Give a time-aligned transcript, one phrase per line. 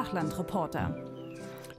[0.00, 0.96] Flachlandreporter.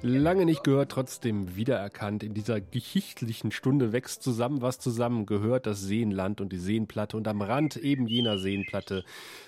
[0.03, 2.21] Lange nicht gehört, trotzdem wiedererkannt.
[2.21, 7.17] In dieser geschichtlichen Stunde wächst zusammen, was zusammen gehört, das Seenland und die Seenplatte.
[7.17, 9.03] Und am Rand eben jener Seenplatte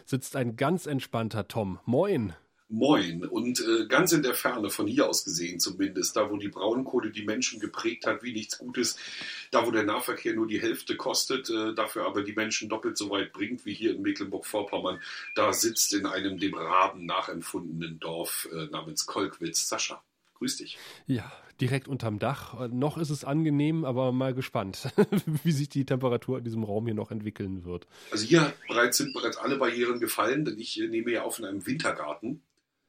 [0.05, 1.80] sitzt ein ganz entspannter Tom.
[1.86, 2.34] Moin.
[2.74, 3.24] Moin.
[3.24, 7.12] Und äh, ganz in der Ferne, von hier aus gesehen zumindest, da wo die Braunkohle
[7.12, 8.98] die Menschen geprägt hat wie nichts Gutes,
[9.52, 13.12] da wo der Nahverkehr nur die Hälfte kostet, äh, dafür aber die Menschen doppelt so
[13.12, 15.00] weit bringt wie hier in Mecklenburg-Vorpommern,
[15.36, 20.03] da sitzt in einem dem Raben nachempfundenen Dorf äh, namens Kolkwitz Sascha.
[20.40, 20.80] Grüß dich.
[21.05, 21.31] Ja,
[21.62, 22.67] direkt unterm Dach.
[22.70, 24.92] Noch ist es angenehm, aber mal gespannt,
[25.44, 27.86] wie sich die Temperatur in diesem Raum hier noch entwickeln wird.
[28.09, 31.67] Also hier bereits, sind bereits alle Barrieren gefallen, denn ich nehme ja auf in einem
[31.67, 32.42] Wintergarten.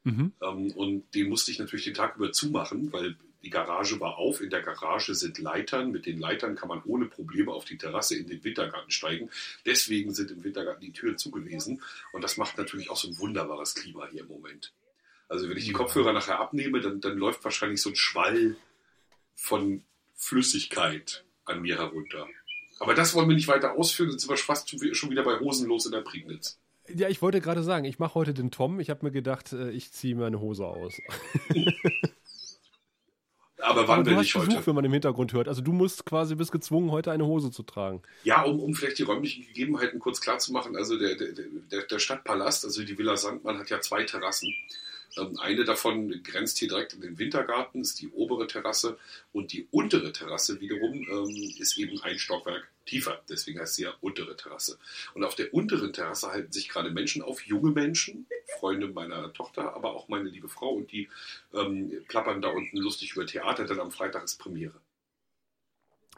[0.04, 0.32] Mhm.
[0.40, 4.40] Ähm, und den musste ich natürlich den Tag über zumachen, weil die Garage war auf.
[4.40, 5.90] In der Garage sind Leitern.
[5.90, 9.30] Mit den Leitern kann man ohne Probleme auf die Terrasse in den Wintergarten steigen.
[9.66, 11.82] Deswegen sind im Wintergarten die Türen zugewiesen.
[12.12, 14.72] Und das macht natürlich auch so ein wunderbares Klima hier im Moment.
[15.28, 18.56] Also wenn ich die Kopfhörer nachher abnehme, dann, dann läuft wahrscheinlich so ein Schwall
[19.34, 19.82] von
[20.14, 22.26] Flüssigkeit an mir herunter.
[22.78, 25.86] Aber das wollen wir nicht weiter ausführen, sonst sind wir fast schon wieder bei Hosenlos
[25.86, 26.58] in der Prignitz.
[26.88, 28.78] Ja, ich wollte gerade sagen, ich mache heute den Tom.
[28.80, 30.94] Ich habe mir gedacht, äh, ich ziehe meine Hose aus.
[33.58, 34.48] Aber wann Aber will ich heute?
[34.48, 35.48] Besuch, wenn man im Hintergrund hört.
[35.48, 38.02] Also du musst quasi bist gezwungen, heute eine Hose zu tragen.
[38.22, 40.76] Ja, um, um vielleicht die räumlichen Gegebenheiten kurz klar zu machen.
[40.76, 44.52] Also der, der, der, der Stadtpalast, also die Villa Sandmann, hat ja zwei Terrassen.
[45.16, 48.98] Ähm, eine davon grenzt hier direkt in den Wintergarten, ist die obere Terrasse
[49.32, 53.22] und die untere Terrasse wiederum ähm, ist eben ein Stockwerk tiefer.
[53.28, 54.78] Deswegen heißt sie ja untere Terrasse.
[55.14, 58.26] Und auf der unteren Terrasse halten sich gerade Menschen auf, junge Menschen,
[58.58, 61.08] Freunde meiner Tochter, aber auch meine liebe Frau und die
[61.54, 64.80] ähm, plappern da unten lustig über Theater, denn am Freitag ist Premiere.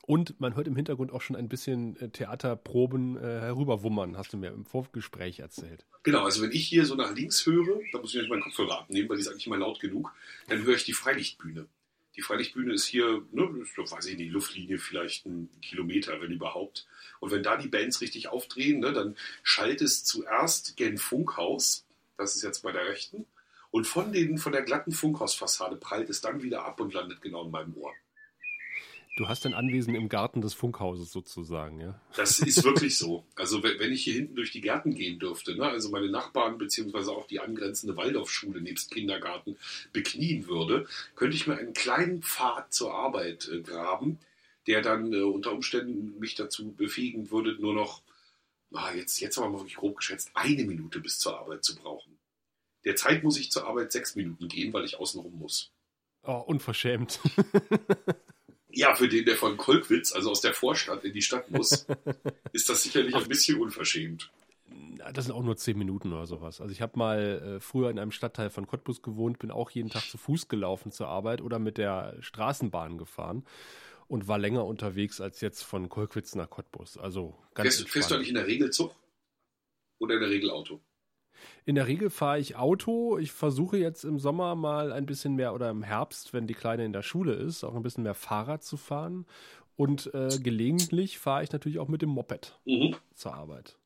[0.07, 4.37] Und man hört im Hintergrund auch schon ein bisschen äh, Theaterproben äh, herüberwummern, hast du
[4.37, 5.85] mir im Vorgespräch erzählt.
[6.05, 8.79] Genau, also wenn ich hier so nach links höre, da muss ich nicht meinen Kopfhörer
[8.79, 10.15] abnehmen, weil die ist eigentlich immer laut genug,
[10.47, 11.67] dann höre ich die Freilichtbühne.
[12.15, 16.87] Die Freilichtbühne ist hier, ne, ist, weiß ich nicht, Luftlinie vielleicht ein Kilometer, wenn überhaupt.
[17.19, 21.85] Und wenn da die Bands richtig aufdrehen, ne, dann schallt es zuerst gen Funkhaus,
[22.17, 23.27] das ist jetzt bei der rechten,
[23.73, 27.45] und von, den, von der glatten Funkhausfassade prallt es dann wieder ab und landet genau
[27.45, 27.93] in meinem Ohr.
[29.17, 31.99] Du hast dein Anwesen im Garten des Funkhauses sozusagen, ja?
[32.17, 33.25] Das ist wirklich so.
[33.35, 37.13] Also wenn ich hier hinten durch die Gärten gehen dürfte, ne, also meine Nachbarn beziehungsweise
[37.13, 39.57] auch die angrenzende Waldorfschule nebst Kindergarten
[39.95, 44.19] beknien würde, könnte ich mir einen kleinen Pfad zur Arbeit äh, graben,
[44.67, 48.03] der dann äh, unter Umständen mich dazu befähigen würde, nur noch,
[48.75, 52.19] ah, jetzt, jetzt aber mal wirklich grob geschätzt, eine Minute bis zur Arbeit zu brauchen.
[52.85, 55.73] Derzeit muss ich zur Arbeit sechs Minuten gehen, weil ich außenrum muss.
[56.23, 57.19] Oh, unverschämt.
[58.77, 61.87] Ja, für den, der von Kolkwitz, also aus der Vorstadt in die Stadt muss,
[62.53, 64.31] ist das sicherlich ein bisschen unverschämt.
[65.15, 66.61] Das sind auch nur zehn Minuten oder sowas.
[66.61, 69.89] Also ich habe mal äh, früher in einem Stadtteil von Cottbus gewohnt, bin auch jeden
[69.89, 73.47] Tag zu Fuß gelaufen zur Arbeit oder mit der Straßenbahn gefahren
[74.09, 76.99] und war länger unterwegs als jetzt von Kolkwitz nach Cottbus.
[76.99, 78.95] Also ganz fährst, fährst du eigentlich in der Regel Zug
[79.99, 80.83] oder in der Regel Auto?
[81.65, 83.19] In der Regel fahre ich Auto.
[83.19, 86.85] Ich versuche jetzt im Sommer mal ein bisschen mehr oder im Herbst, wenn die Kleine
[86.85, 89.27] in der Schule ist, auch ein bisschen mehr Fahrrad zu fahren.
[89.77, 92.97] Und äh, gelegentlich fahre ich natürlich auch mit dem Moped mhm.
[93.15, 93.79] zur Arbeit.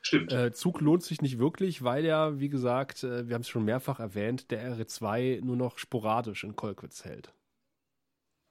[0.00, 0.32] Stimmt.
[0.32, 3.64] Äh, Zug lohnt sich nicht wirklich, weil ja, wie gesagt, äh, wir haben es schon
[3.64, 7.32] mehrfach erwähnt, der R2 nur noch sporadisch in Kolkwitz hält.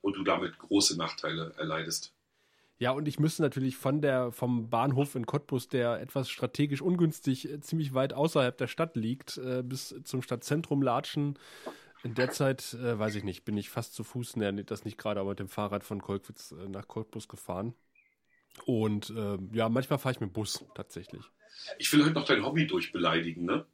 [0.02, 2.14] Und du damit große Nachteile erleidest.
[2.84, 7.50] Ja, und ich müsste natürlich von der, vom Bahnhof in Cottbus, der etwas strategisch ungünstig
[7.50, 11.40] äh, ziemlich weit außerhalb der Stadt liegt, äh, bis zum Stadtzentrum latschen.
[12.04, 14.98] In der Zeit, äh, weiß ich nicht, bin ich fast zu Fuß, ne, das nicht
[14.98, 17.74] gerade, aber mit dem Fahrrad von Kolkwitz äh, nach Cottbus gefahren.
[18.66, 21.24] Und äh, ja, manchmal fahre ich mit dem Bus tatsächlich.
[21.78, 23.66] Ich will heute noch dein Hobby durchbeleidigen, ne?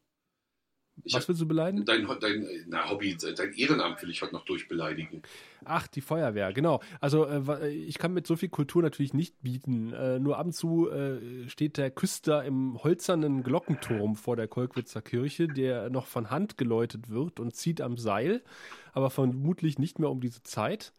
[1.04, 1.86] Ich Was willst du beleidigen?
[1.86, 5.22] Dein, dein na, Hobby, dein Ehrenamt will ich heute noch durchbeleidigen.
[5.66, 6.82] Ach, die Feuerwehr, genau.
[7.02, 9.94] Also äh, ich kann mit so viel Kultur natürlich nicht bieten.
[9.94, 15.02] Äh, nur ab und zu äh, steht der Küster im holzernen Glockenturm vor der Kolkwitzer
[15.02, 18.42] Kirche, der noch von Hand geläutet wird und zieht am Seil,
[18.94, 20.94] aber vermutlich nicht mehr um diese Zeit.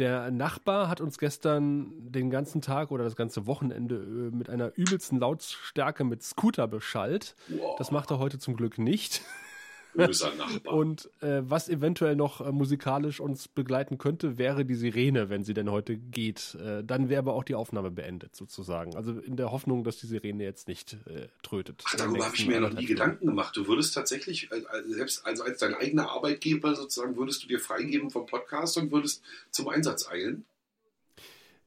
[0.00, 4.72] Der Nachbar hat uns gestern den ganzen Tag oder das ganze Wochenende äh, mit einer
[4.74, 7.36] übelsten Lautstärke mit Scooter beschallt.
[7.48, 7.76] Wow.
[7.76, 9.20] Das macht er heute zum Glück nicht.
[9.94, 10.74] Böser Nachbar.
[10.74, 15.54] Und äh, was eventuell noch äh, musikalisch uns begleiten könnte, wäre die Sirene, wenn sie
[15.54, 16.56] denn heute geht.
[16.56, 18.96] Äh, dann wäre aber auch die Aufnahme beendet, sozusagen.
[18.96, 21.82] Also in der Hoffnung, dass die Sirene jetzt nicht äh, trötet.
[21.86, 23.56] Ach, darüber habe ich mir ja noch nie Gedanken gemacht.
[23.56, 28.10] Du würdest tatsächlich, äh, selbst also als dein eigener Arbeitgeber sozusagen, würdest du dir freigeben
[28.10, 30.44] vom Podcast und würdest zum Einsatz eilen?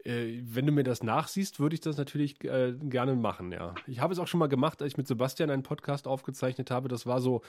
[0.04, 3.74] Äh, wenn du mir das nachsiehst, würde ich das natürlich äh, gerne machen, ja.
[3.88, 6.90] Ich habe es auch schon mal gemacht, als ich mit Sebastian einen Podcast aufgezeichnet habe.
[6.90, 7.42] Das war so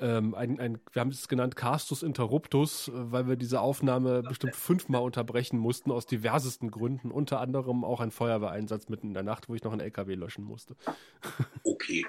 [0.00, 4.56] ähm, ein, ein, wir haben es genannt Castus Interruptus, äh, weil wir diese Aufnahme bestimmt
[4.56, 7.10] fünfmal unterbrechen mussten, aus diversesten Gründen.
[7.10, 10.44] Unter anderem auch ein Feuerwehreinsatz mitten in der Nacht, wo ich noch einen LKW löschen
[10.44, 10.76] musste.
[11.64, 12.04] Okay.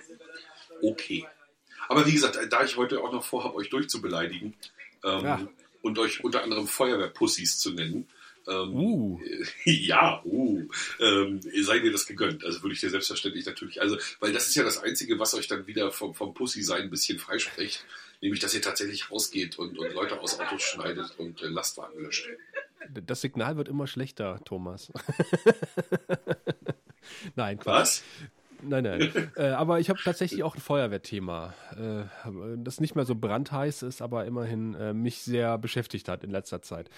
[0.82, 1.26] Okay.
[1.88, 4.56] Aber wie gesagt, da ich heute auch noch vorhabe, euch durchzubeleidigen
[5.04, 5.48] ähm, ja.
[5.82, 8.08] und euch unter anderem Feuerwehrpussys zu nennen,
[8.48, 9.20] ähm, uh.
[9.66, 10.68] Ja, uh,
[11.00, 12.44] ähm, sei dir das gegönnt.
[12.44, 15.48] Also würde ich dir selbstverständlich natürlich, also, weil das ist ja das Einzige, was euch
[15.48, 17.86] dann wieder vom, vom Pussy-Sein ein bisschen freispricht,
[18.22, 22.28] nämlich, dass ihr tatsächlich rausgeht und, und Leute aus Autos schneidet und äh, Lastwagen löscht.
[23.06, 24.92] Das Signal wird immer schlechter, Thomas.
[27.36, 27.82] Nein, Quatsch.
[27.82, 28.04] Was?
[28.64, 29.32] Nein, nein.
[29.36, 32.04] äh, aber ich habe tatsächlich auch ein Feuerwehrthema, äh,
[32.58, 36.62] das nicht mehr so brandheiß ist, aber immerhin äh, mich sehr beschäftigt hat in letzter
[36.62, 36.90] Zeit.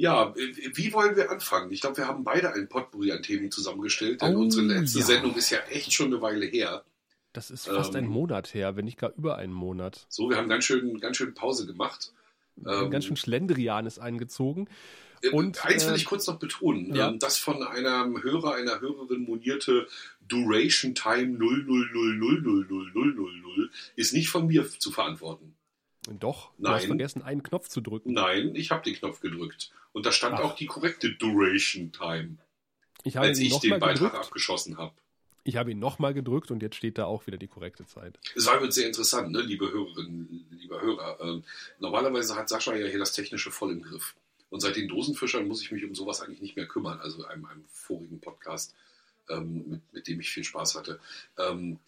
[0.00, 1.70] Ja, wie wollen wir anfangen?
[1.72, 5.04] Ich glaube, wir haben beide ein Potpourri an Themen zusammengestellt, denn oh, unsere letzte ja.
[5.04, 6.84] Sendung ist ja echt schon eine Weile her.
[7.34, 10.06] Das ist fast ähm, ein Monat her, wenn nicht gar über einen Monat.
[10.08, 12.14] So, wir haben ganz schön, ganz schön Pause gemacht.
[12.66, 14.70] Ähm, ganz schön Schlendrian ist eingezogen.
[15.22, 17.10] Äh, Und, eins will äh, ich kurz noch betonen, ja.
[17.10, 19.86] ähm, das von einem Hörer, einer Hörerin monierte
[20.26, 25.54] Duration Time 000000000 ist nicht von mir zu verantworten.
[26.08, 26.74] Doch, du Nein.
[26.74, 28.12] hast vergessen, einen Knopf zu drücken.
[28.12, 29.70] Nein, ich habe den Knopf gedrückt.
[29.92, 30.44] Und da stand Ach.
[30.44, 32.38] auch die korrekte Duration Time.
[33.04, 34.14] Ich als ich den Beitrag gedrückt.
[34.16, 34.94] abgeschossen habe.
[35.42, 38.18] Ich habe ihn nochmal gedrückt und jetzt steht da auch wieder die korrekte Zeit.
[38.36, 41.18] Es war übrigens sehr interessant, ne, liebe Hörerinnen, liebe Hörer.
[41.20, 41.44] Ähm,
[41.78, 44.14] normalerweise hat Sascha ja hier das Technische voll im Griff.
[44.50, 47.00] Und seit den Dosenfischern muss ich mich um sowas eigentlich nicht mehr kümmern.
[47.00, 48.74] Also einem, einem vorigen Podcast,
[49.28, 51.00] ähm, mit, mit, dem ich viel Spaß hatte.
[51.38, 51.78] Ähm,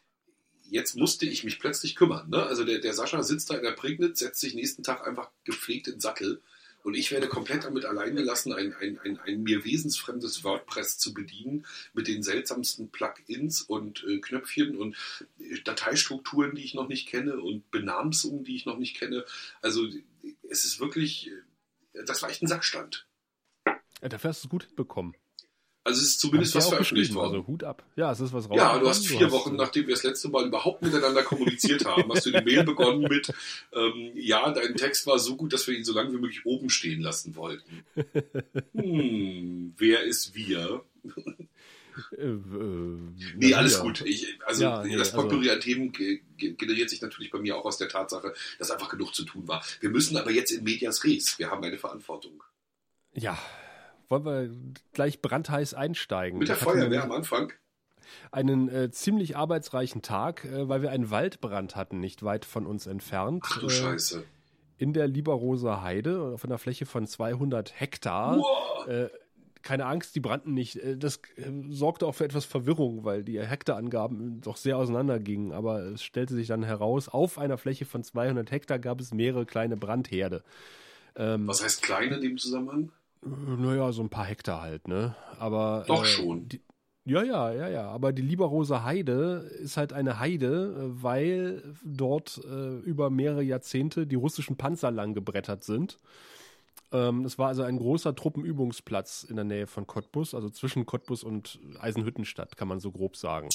[0.73, 2.31] jetzt musste ich mich plötzlich kümmern.
[2.31, 2.43] Ne?
[2.43, 5.87] Also der, der Sascha sitzt da in der Prignitz, setzt sich nächsten Tag einfach gepflegt
[5.87, 6.43] in den Sattel
[6.83, 11.15] und ich werde komplett damit allein gelassen, ein, ein, ein, ein mir wesensfremdes WordPress zu
[11.15, 14.97] bedienen mit den seltsamsten Plugins und äh, Knöpfchen und
[15.39, 19.25] äh, Dateistrukturen, die ich noch nicht kenne und Benamsungen, die ich noch nicht kenne.
[19.61, 19.87] Also
[20.49, 21.31] es ist wirklich,
[21.93, 23.07] äh, das war echt ein Sackstand.
[24.01, 25.15] Ja, dafür hast du es gut hinbekommen.
[25.85, 27.35] Also es ist zumindest was veröffentlicht worden.
[27.35, 27.85] Also Hut ab.
[27.97, 28.57] Ja, es ist was raus.
[28.57, 32.13] Ja, du hast vier du Wochen, nachdem wir das letzte Mal überhaupt miteinander kommuniziert haben,
[32.13, 33.33] hast du die Mail begonnen mit,
[33.73, 36.71] ähm, ja, dein Text war so gut, dass wir ihn so lange wie möglich oben
[36.71, 37.85] stehen lassen wollten.
[38.75, 40.85] Hm, wer ist wir?
[42.17, 42.39] Äh, äh,
[43.37, 43.83] nee, alles ja.
[43.83, 44.03] gut.
[44.03, 45.93] Ich, also ja, nee, das Potpourri also, an Themen
[46.39, 49.65] generiert sich natürlich bei mir auch aus der Tatsache, dass einfach genug zu tun war.
[49.81, 51.39] Wir müssen aber jetzt in Medias Res.
[51.39, 52.43] Wir haben eine Verantwortung.
[53.15, 53.39] Ja,
[54.13, 56.39] wollen wir gleich brandheiß einsteigen.
[56.39, 57.53] Mit der Feuerwehr am Anfang?
[58.31, 62.87] Einen äh, ziemlich arbeitsreichen Tag, äh, weil wir einen Waldbrand hatten, nicht weit von uns
[62.87, 63.43] entfernt.
[63.47, 64.25] Ach du äh, Scheiße.
[64.77, 68.39] In der Lieberroser Heide, auf einer Fläche von 200 Hektar.
[68.39, 69.11] Wow.
[69.63, 70.77] keine Angst, die brannten nicht.
[70.77, 75.53] Äh, das äh, sorgte auch für etwas Verwirrung, weil die Hektarangaben doch sehr auseinandergingen.
[75.53, 79.47] Aber es stellte sich dann heraus, auf einer Fläche von 200 Hektar gab es mehrere
[79.47, 80.43] kleine Brandherde.
[81.17, 82.93] Ähm, Was heißt kleine in dem Zusammenhang?
[83.25, 85.15] Naja, so ein paar Hektar halt, ne?
[85.39, 85.85] Aber.
[85.87, 86.49] Doch äh, schon.
[86.49, 86.61] Die,
[87.05, 87.89] ja, ja, ja, ja.
[87.89, 94.17] Aber die Lieberroser Heide ist halt eine Heide, weil dort äh, über mehrere Jahrzehnte die
[94.17, 95.99] russischen Panzer lang gebrettert sind.
[96.93, 101.25] Ähm, es war also ein großer Truppenübungsplatz in der Nähe von Cottbus, also zwischen Cottbus
[101.25, 103.49] und Eisenhüttenstadt, kann man so grob sagen.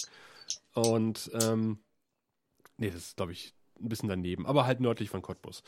[0.73, 1.79] Und ähm,
[2.77, 5.63] nee, das ist, glaube ich, ein bisschen daneben, aber halt nördlich von Cottbus.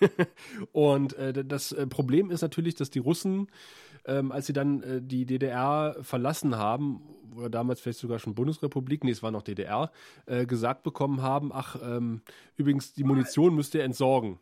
[0.72, 3.48] Und, äh, das äh, Problem ist natürlich, dass die Russen,
[4.04, 7.02] ähm, als sie dann äh, die DDR verlassen haben,
[7.34, 9.90] oder damals vielleicht sogar schon Bundesrepublik, nee, es war noch DDR,
[10.26, 12.22] äh, gesagt bekommen haben, ach, ähm,
[12.56, 14.38] übrigens, die Munition müsst ihr entsorgen.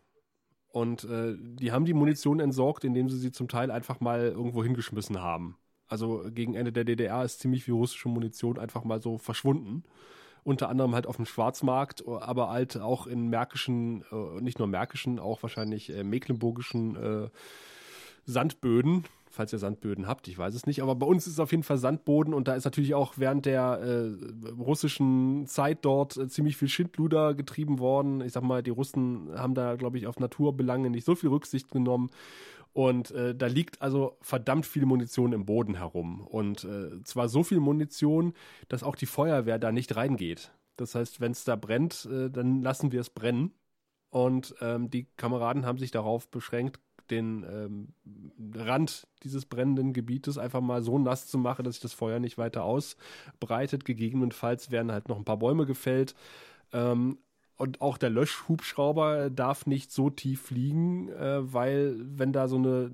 [0.69, 4.65] Und äh, die haben die Munition entsorgt, indem sie sie zum Teil einfach mal irgendwo
[4.65, 5.57] hingeschmissen haben.
[5.87, 9.85] Also gegen Ende der DDR ist ziemlich viel russische Munition einfach mal so verschwunden
[10.45, 15.19] unter anderem halt auf dem Schwarzmarkt, aber halt auch in märkischen, äh, nicht nur märkischen,
[15.19, 17.29] auch wahrscheinlich äh, mecklenburgischen äh,
[18.27, 21.51] Sandböden, falls ihr Sandböden habt, ich weiß es nicht, aber bei uns ist es auf
[21.51, 26.29] jeden Fall Sandboden und da ist natürlich auch während der äh, russischen Zeit dort äh,
[26.29, 28.21] ziemlich viel Schindluder getrieben worden.
[28.21, 31.71] Ich sag mal, die Russen haben da, glaube ich, auf Naturbelange nicht so viel Rücksicht
[31.71, 32.11] genommen
[32.75, 36.21] und äh, da liegt also verdammt viel Munition im Boden herum.
[36.27, 38.35] Und äh, zwar so viel Munition,
[38.69, 40.53] dass auch die Feuerwehr da nicht reingeht.
[40.77, 43.53] Das heißt, wenn es da brennt, äh, dann lassen wir es brennen.
[44.11, 47.95] Und ähm, die Kameraden haben sich darauf beschränkt, den ähm,
[48.57, 52.39] Rand dieses brennenden Gebietes einfach mal so nass zu machen, dass sich das Feuer nicht
[52.39, 53.85] weiter ausbreitet.
[53.85, 56.17] Gegebenenfalls werden halt noch ein paar Bäume gefällt.
[56.73, 57.19] Ähm,
[57.57, 62.91] und auch der Löschhubschrauber darf nicht so tief fliegen, äh, weil wenn da so eine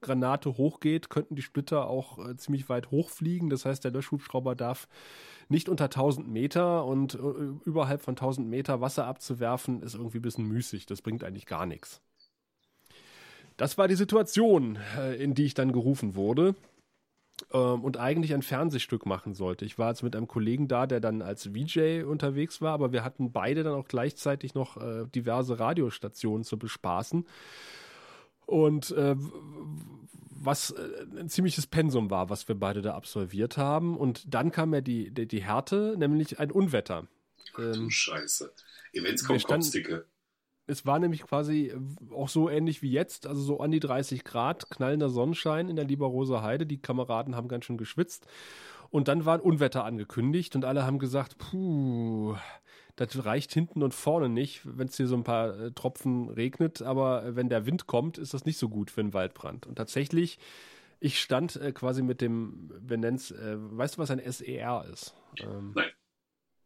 [0.00, 3.50] Granate hochgeht, könnten die Splitter auch äh, ziemlich weit hochfliegen.
[3.50, 4.88] Das heißt, der Löschhubschrauber darf
[5.48, 7.18] nicht unter 1000 Meter und äh,
[7.64, 10.86] überhalb von 1000 Meter Wasser abzuwerfen, ist irgendwie ein bisschen müßig.
[10.86, 12.00] Das bringt eigentlich gar nichts.
[13.56, 16.54] Das war die Situation, äh, in die ich dann gerufen wurde
[17.50, 19.64] und eigentlich ein Fernsehstück machen sollte.
[19.64, 23.04] Ich war jetzt mit einem Kollegen da, der dann als VJ unterwegs war, aber wir
[23.04, 27.26] hatten beide dann auch gleichzeitig noch äh, diverse Radiostationen zu bespaßen.
[28.46, 29.16] Und äh,
[30.44, 33.96] was äh, ein ziemliches Pensum war, was wir beide da absolviert haben.
[33.96, 37.06] Und dann kam ja die, die, die Härte, nämlich ein Unwetter.
[37.52, 38.52] Ach, du ähm, Scheiße.
[38.92, 40.06] Events kommen Kopfsticke.
[40.72, 41.72] Es war nämlich quasi
[42.14, 45.84] auch so ähnlich wie jetzt, also so an die 30 Grad, knallender Sonnenschein in der
[45.84, 46.66] Lieberroser Heide.
[46.66, 48.26] Die Kameraden haben ganz schön geschwitzt.
[48.90, 52.36] Und dann war Unwetter angekündigt und alle haben gesagt, puh,
[52.96, 56.82] das reicht hinten und vorne nicht, wenn es hier so ein paar äh, Tropfen regnet,
[56.82, 59.66] aber wenn der Wind kommt, ist das nicht so gut für einen Waldbrand.
[59.66, 60.38] Und tatsächlich,
[61.00, 62.70] ich stand äh, quasi mit dem,
[63.14, 65.14] es, äh, weißt du, was ein SER ist?
[65.40, 65.86] Ähm, Nein.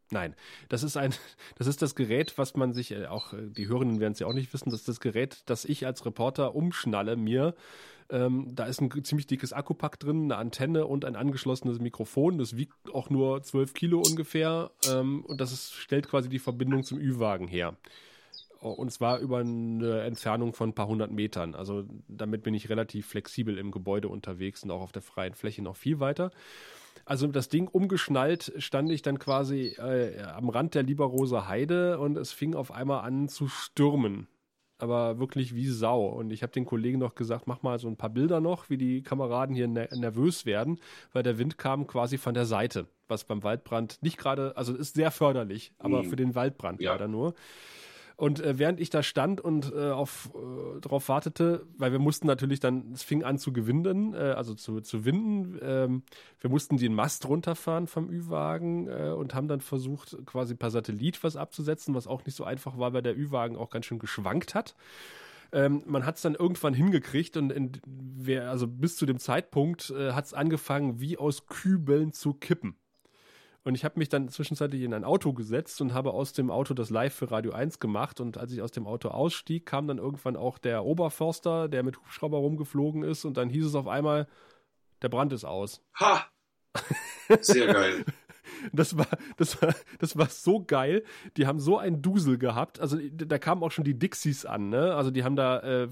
[0.09, 0.35] Nein,
[0.69, 1.13] das ist ein,
[1.57, 4.27] das ist das Gerät, was man sich, äh, auch äh, die Hörerinnen werden es ja
[4.27, 7.55] auch nicht wissen, das ist das Gerät, das ich als Reporter umschnalle mir.
[8.09, 12.37] Ähm, da ist ein ziemlich dickes Akkupack drin, eine Antenne und ein angeschlossenes Mikrofon.
[12.37, 16.83] Das wiegt auch nur 12 Kilo ungefähr ähm, und das ist, stellt quasi die Verbindung
[16.83, 17.75] zum Ü-Wagen her.
[18.59, 21.53] Und zwar über eine Entfernung von ein paar hundert Metern.
[21.53, 25.61] Also damit bin ich relativ flexibel im Gebäude unterwegs und auch auf der freien Fläche
[25.61, 26.31] noch viel weiter.
[27.05, 32.17] Also das Ding umgeschnallt stand ich dann quasi äh, am Rand der Lieberroser Heide und
[32.17, 34.27] es fing auf einmal an zu stürmen.
[34.79, 36.05] Aber wirklich wie Sau.
[36.05, 38.77] Und ich habe den Kollegen noch gesagt, mach mal so ein paar Bilder noch, wie
[38.77, 40.79] die Kameraden hier ner nervös werden,
[41.13, 44.93] weil der Wind kam quasi von der Seite, was beim Waldbrand nicht gerade, also ist
[44.93, 46.09] sehr förderlich, aber mhm.
[46.09, 46.91] für den Waldbrand ja.
[46.91, 47.33] leider nur.
[48.17, 52.25] Und äh, während ich da stand und äh, auf äh, darauf wartete, weil wir mussten
[52.25, 55.59] natürlich dann, es fing an zu gewinden, äh, also zu, zu winden.
[55.61, 56.01] Ähm,
[56.39, 61.23] wir mussten den Mast runterfahren vom Ü-Wagen äh, und haben dann versucht, quasi per Satellit
[61.23, 64.55] was abzusetzen, was auch nicht so einfach war, weil der Ü-Wagen auch ganz schön geschwankt
[64.55, 64.75] hat.
[65.51, 67.71] Ähm, man hat es dann irgendwann hingekriegt und in,
[68.39, 72.77] also bis zu dem Zeitpunkt äh, hat es angefangen, wie aus Kübeln zu kippen.
[73.67, 76.73] Und ich habe mich dann zwischenzeitlich in ein Auto gesetzt und habe aus dem Auto
[76.73, 78.21] das Live für Radio 1 gemacht.
[78.21, 81.97] Und als ich aus dem Auto ausstieg, kam dann irgendwann auch der Oberförster, der mit
[81.97, 83.25] Hubschrauber rumgeflogen ist.
[83.25, 84.25] Und dann hieß es auf einmal,
[85.01, 85.81] der Brand ist aus.
[85.99, 86.27] Ha!
[87.41, 88.05] Sehr geil.
[88.73, 91.03] Das war, das war, das war so geil.
[91.37, 92.79] Die haben so einen Dusel gehabt.
[92.79, 94.95] Also da kamen auch schon die Dixies an, ne?
[94.95, 95.87] Also die haben da äh,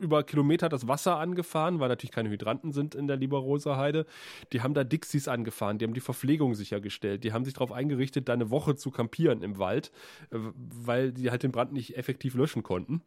[0.00, 4.06] über Kilometer das Wasser angefahren, weil natürlich keine Hydranten sind in der Lieberoser Heide.
[4.52, 8.28] Die haben da Dixies angefahren, die haben die Verpflegung sichergestellt, die haben sich darauf eingerichtet,
[8.28, 9.92] da eine Woche zu kampieren im Wald,
[10.30, 13.02] äh, weil die halt den Brand nicht effektiv löschen konnten.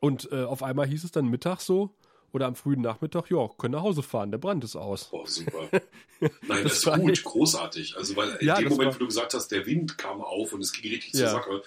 [0.00, 1.94] Und äh, auf einmal hieß es dann Mittag so,
[2.32, 5.08] oder am frühen Nachmittag, ja, können nach Hause fahren, der Brand ist aus.
[5.12, 5.68] Oh, super.
[6.20, 7.96] Nein, das, das ist gut, großartig.
[7.96, 10.60] Also, weil in ja, dem Moment, wo du gesagt hast, der Wind kam auf und
[10.60, 11.28] es ging richtig ja.
[11.28, 11.62] zur Sache.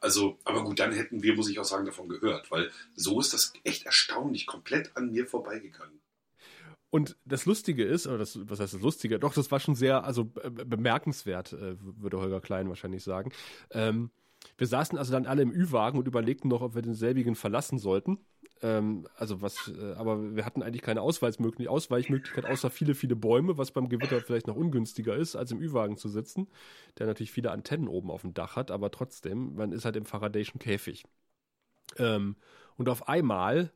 [0.00, 3.34] Also, aber gut, dann hätten wir, muss ich auch sagen, davon gehört, weil so ist
[3.34, 6.00] das echt erstaunlich komplett an mir vorbeigegangen.
[6.90, 9.18] Und das Lustige ist, oder das, was heißt das Lustige?
[9.20, 13.30] Doch, das war schon sehr, also bemerkenswert, äh, würde Holger Klein wahrscheinlich sagen.
[13.70, 14.10] Ähm,
[14.56, 17.78] wir saßen also dann alle im Ü-Wagen und überlegten noch, ob wir den selbigen verlassen
[17.78, 18.18] sollten.
[18.62, 23.56] Ähm, also was, äh, aber wir hatten eigentlich keine Ausweichmöglichkeit, Ausweichmöglichkeit außer viele, viele Bäume,
[23.56, 26.46] was beim Gewitter vielleicht noch ungünstiger ist, als im Ü-Wagen zu sitzen,
[26.98, 30.04] der natürlich viele Antennen oben auf dem Dach hat, aber trotzdem, man ist halt im
[30.04, 31.04] Faradayschen Käfig.
[31.96, 32.36] Ähm,
[32.76, 33.72] und auf einmal,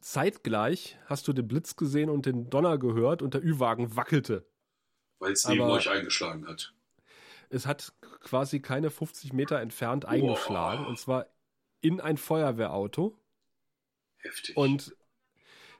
[0.00, 4.46] zeitgleich, hast du den Blitz gesehen und den Donner gehört und der Ü-Wagen wackelte.
[5.18, 6.72] Weil es neben euch eingeschlagen hat.
[7.50, 10.88] Es hat quasi keine 50 Meter entfernt eingeschlagen, oh.
[10.88, 11.26] und zwar
[11.82, 13.18] in ein Feuerwehrauto
[14.22, 14.56] Heftig.
[14.56, 14.96] Und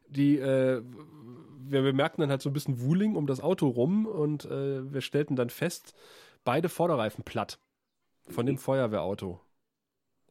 [0.08, 0.82] die, äh,
[1.64, 5.00] wir bemerkten dann halt so ein bisschen Wuling um das Auto rum und äh, wir
[5.00, 5.94] stellten dann fest,
[6.44, 7.58] beide Vorderreifen platt
[8.28, 9.40] von dem Feuerwehrauto.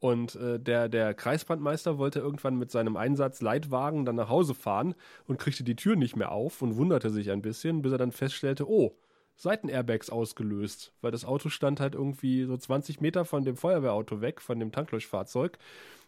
[0.00, 4.94] Und äh, der, der Kreisbandmeister wollte irgendwann mit seinem Einsatz-Leitwagen dann nach Hause fahren
[5.26, 8.10] und kriegte die Tür nicht mehr auf und wunderte sich ein bisschen, bis er dann
[8.10, 8.98] feststellte, oh,
[9.36, 14.40] Seitenairbags ausgelöst, weil das Auto stand halt irgendwie so 20 Meter von dem Feuerwehrauto weg,
[14.40, 15.58] von dem Tanklöschfahrzeug.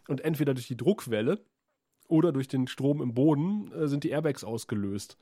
[0.07, 1.39] Und entweder durch die Druckwelle
[2.07, 5.17] oder durch den Strom im Boden äh, sind die Airbags ausgelöst.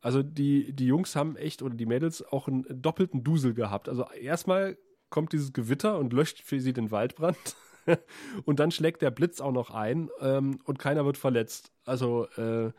[0.00, 3.88] Also die, die Jungs haben echt oder die Mädels auch einen doppelten Dusel gehabt.
[3.88, 4.78] Also erstmal
[5.10, 7.56] kommt dieses Gewitter und löscht für sie den Waldbrand.
[8.44, 11.72] und dann schlägt der Blitz auch noch ein ähm, und keiner wird verletzt.
[11.84, 12.72] Also äh,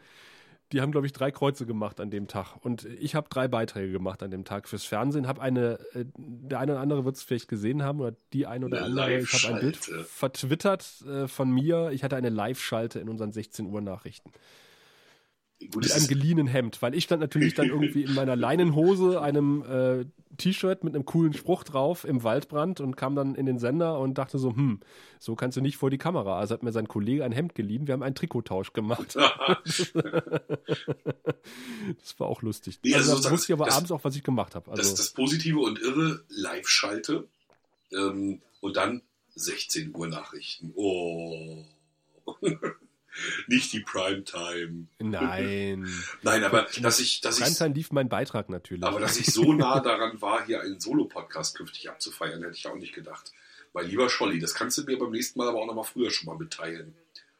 [0.71, 2.55] die haben, glaube ich, drei Kreuze gemacht an dem Tag.
[2.61, 5.27] Und ich habe drei Beiträge gemacht an dem Tag fürs Fernsehen.
[5.27, 8.65] Habe eine, äh, der eine oder andere wird es vielleicht gesehen haben oder die eine
[8.65, 9.19] oder eine andere.
[9.19, 11.91] Ich habe ein Bild vertwittert äh, von mir.
[11.91, 14.31] Ich hatte eine Live-Schalte in unseren 16 Uhr Nachrichten.
[15.69, 19.63] Gut, mit einem geliehenen Hemd, weil ich stand natürlich dann irgendwie in meiner Leinenhose, einem
[19.63, 20.05] äh,
[20.37, 24.17] T-Shirt mit einem coolen Spruch drauf im Waldbrand und kam dann in den Sender und
[24.17, 24.79] dachte so, hm,
[25.19, 26.39] so kannst du nicht vor die Kamera.
[26.39, 29.15] Also hat mir sein Kollege ein Hemd geliehen, wir haben einen Trikottausch gemacht.
[29.15, 29.93] das
[32.17, 32.79] war auch lustig.
[32.83, 34.71] Nee, also also wusste ich aber das, abends auch, was ich gemacht habe.
[34.71, 37.27] Also, das, das Positive und Irre, Live-Schalte
[37.91, 39.01] ähm, und dann
[39.35, 40.71] 16 Uhr Nachrichten.
[40.75, 41.63] Oh.
[43.47, 44.87] nicht die Primetime.
[44.99, 45.87] Nein.
[46.21, 48.83] Nein, aber dass ich, dass Primetime ich, lief mein Beitrag natürlich.
[48.83, 52.75] Aber dass ich so nah daran war, hier einen Solo-Podcast künftig abzufeiern, hätte ich auch
[52.75, 53.31] nicht gedacht.
[53.73, 56.11] Mein lieber Scholli, das kannst du mir beim nächsten Mal aber auch noch mal früher
[56.11, 56.95] schon mal mitteilen.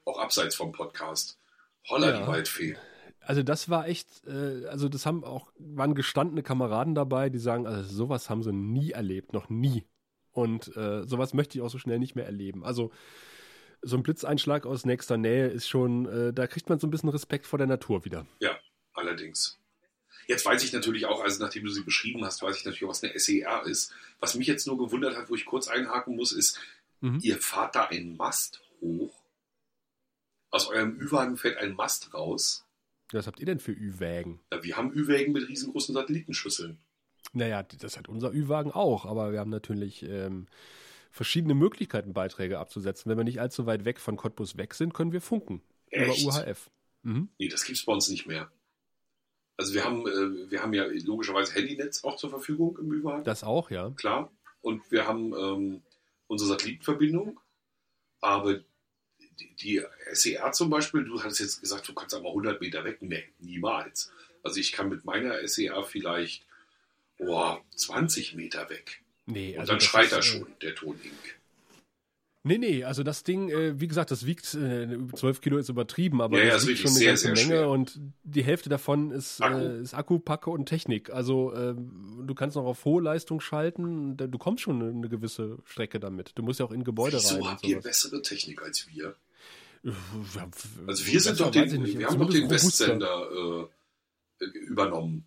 [0.06, 1.38] Auch abseits vom Podcast.
[1.90, 2.22] Holla, ja.
[2.22, 2.78] die Waldfee.
[3.20, 7.68] Also das war echt, äh, also das haben auch, waren gestandene Kameraden dabei, die sagen,
[7.68, 9.86] also sowas haben sie nie erlebt, noch nie.
[10.32, 12.64] Und äh, sowas möchte ich auch so schnell nicht mehr erleben.
[12.64, 12.92] Also
[13.82, 17.10] so ein Blitzeinschlag aus nächster Nähe ist schon, äh, da kriegt man so ein bisschen
[17.10, 18.26] Respekt vor der Natur wieder.
[18.40, 18.58] Ja,
[18.94, 19.60] allerdings.
[20.28, 22.90] Jetzt weiß ich natürlich auch, also nachdem du sie beschrieben hast, weiß ich natürlich auch,
[22.90, 23.94] was eine SER ist.
[24.20, 26.60] Was mich jetzt nur gewundert hat, wo ich kurz einhaken muss, ist,
[27.02, 27.20] mhm.
[27.22, 29.14] ihr fahrt da einen Mast hoch.
[30.52, 32.66] Aus eurem Ü-Wagen fällt ein Mast raus.
[33.12, 34.40] Was habt ihr denn für Ü-Wägen?
[34.52, 36.78] Ja, wir haben Ü-Wägen mit riesengroßen Satellitenschüsseln.
[37.34, 40.48] Naja, das hat unser Ü-Wagen auch, aber wir haben natürlich ähm,
[41.12, 43.10] verschiedene Möglichkeiten, Beiträge abzusetzen.
[43.10, 45.62] Wenn wir nicht allzu weit weg von Cottbus weg sind, können wir funken.
[45.90, 46.24] Echt?
[46.24, 46.72] Über UHF.
[47.04, 47.30] Mhm.
[47.38, 48.50] Nee, das gibt es bei uns nicht mehr.
[49.58, 53.24] Also wir haben, äh, wir haben ja logischerweise Handynetz auch zur Verfügung im Überhang.
[53.24, 53.92] Das auch, ja.
[53.92, 54.32] Klar.
[54.62, 55.82] Und wir haben ähm,
[56.28, 57.40] unsere Satellitenverbindung.
[58.22, 58.60] Aber
[59.40, 63.02] die, die SER zum Beispiel, du hattest jetzt gesagt, du kannst aber 100 Meter weg.
[63.02, 64.12] Nee, niemals.
[64.44, 66.46] Also ich kann mit meiner SER vielleicht
[67.20, 69.04] oh, 20 Meter weg.
[69.32, 71.02] Nee, also Und dann schreit er äh, schon, der Tonink.
[72.44, 76.22] Nee, nee, also das Ding, äh, wie gesagt, das wiegt äh, 12 Kilo ist übertrieben,
[76.22, 77.70] aber ja, ja, das wiegt schon eine sehr, ganze sehr Menge schwer.
[77.70, 81.12] und die Hälfte davon ist Akku, äh, ist Akku Packe und Technik.
[81.12, 85.60] Also äh, du kannst noch auf hohe Leistung schalten, du kommst schon eine, eine gewisse
[85.66, 86.32] Strecke damit.
[86.34, 87.52] Du musst ja auch in Gebäude Wieso rein.
[87.52, 89.16] habt ihr bessere Technik als wir?
[89.84, 89.94] Ja,
[90.88, 93.70] also wir sind doch den, wir haben doch den Westsender
[94.40, 95.26] äh, übernommen.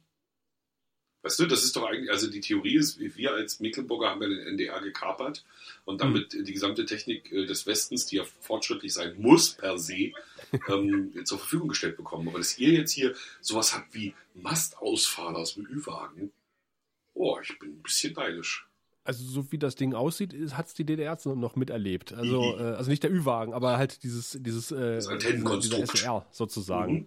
[1.25, 4.29] Weißt du, das ist doch eigentlich, also die Theorie ist, wir als Mecklenburger haben ja
[4.29, 5.43] den NDR gekapert
[5.87, 6.45] und damit mhm.
[6.45, 10.13] die gesamte Technik äh, des Westens, die ja fortschrittlich sein muss per se,
[10.69, 12.29] ähm, zur Verfügung gestellt bekommen.
[12.29, 16.31] Aber dass ihr jetzt hier sowas habt wie Mastausfall aus dem Ü-Wagen,
[17.15, 18.69] oh, ich bin ein bisschen neidisch.
[19.05, 22.13] Also so wie das Ding aussieht, hat es die DDR noch miterlebt.
[22.13, 22.61] Also, mhm.
[22.61, 25.95] äh, also nicht der Ü-Wagen, aber halt dieses, dieses äh, das Antennenkonstrukt.
[25.95, 26.93] SR sozusagen.
[26.93, 27.07] Mhm.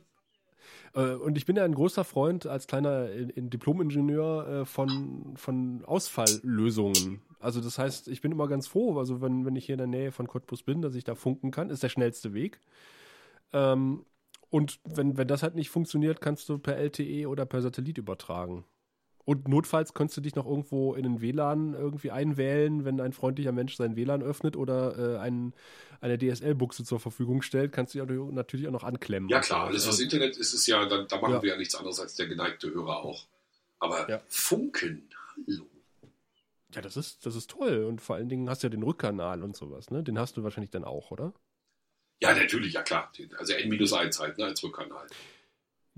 [0.93, 7.21] Äh, und ich bin ja ein großer Freund als kleiner Diplom-Ingenieur äh, von, von Ausfalllösungen.
[7.39, 9.88] Also das heißt, ich bin immer ganz froh, also wenn, wenn ich hier in der
[9.88, 12.60] Nähe von Cottbus bin, dass ich da funken kann, ist der schnellste Weg.
[13.54, 14.06] Ähm,
[14.50, 18.63] und wenn, wenn das halt nicht funktioniert, kannst du per LTE oder per Satellit übertragen.
[19.28, 23.52] Und notfalls könntest du dich noch irgendwo in den WLAN irgendwie einwählen, wenn ein freundlicher
[23.52, 25.54] Mensch sein WLAN öffnet oder äh, ein,
[26.00, 29.28] eine DSL-Buchse zur Verfügung stellt, kannst du dich natürlich auch noch anklemmen.
[29.28, 31.42] Ja klar, alles was Internet ist, ist ja, da, da machen ja.
[31.42, 33.28] wir ja nichts anderes als der geneigte Hörer auch.
[33.80, 34.22] Aber ja.
[34.30, 35.68] Funken, hallo.
[36.74, 37.84] Ja, das ist, das ist toll.
[37.84, 40.04] Und vor allen Dingen hast du ja den Rückkanal und sowas, ne?
[40.04, 41.34] Den hast du wahrscheinlich dann auch, oder?
[42.22, 43.12] Ja, natürlich, ja klar.
[43.38, 45.06] Also N-1 halt, ne, als Rückkanal.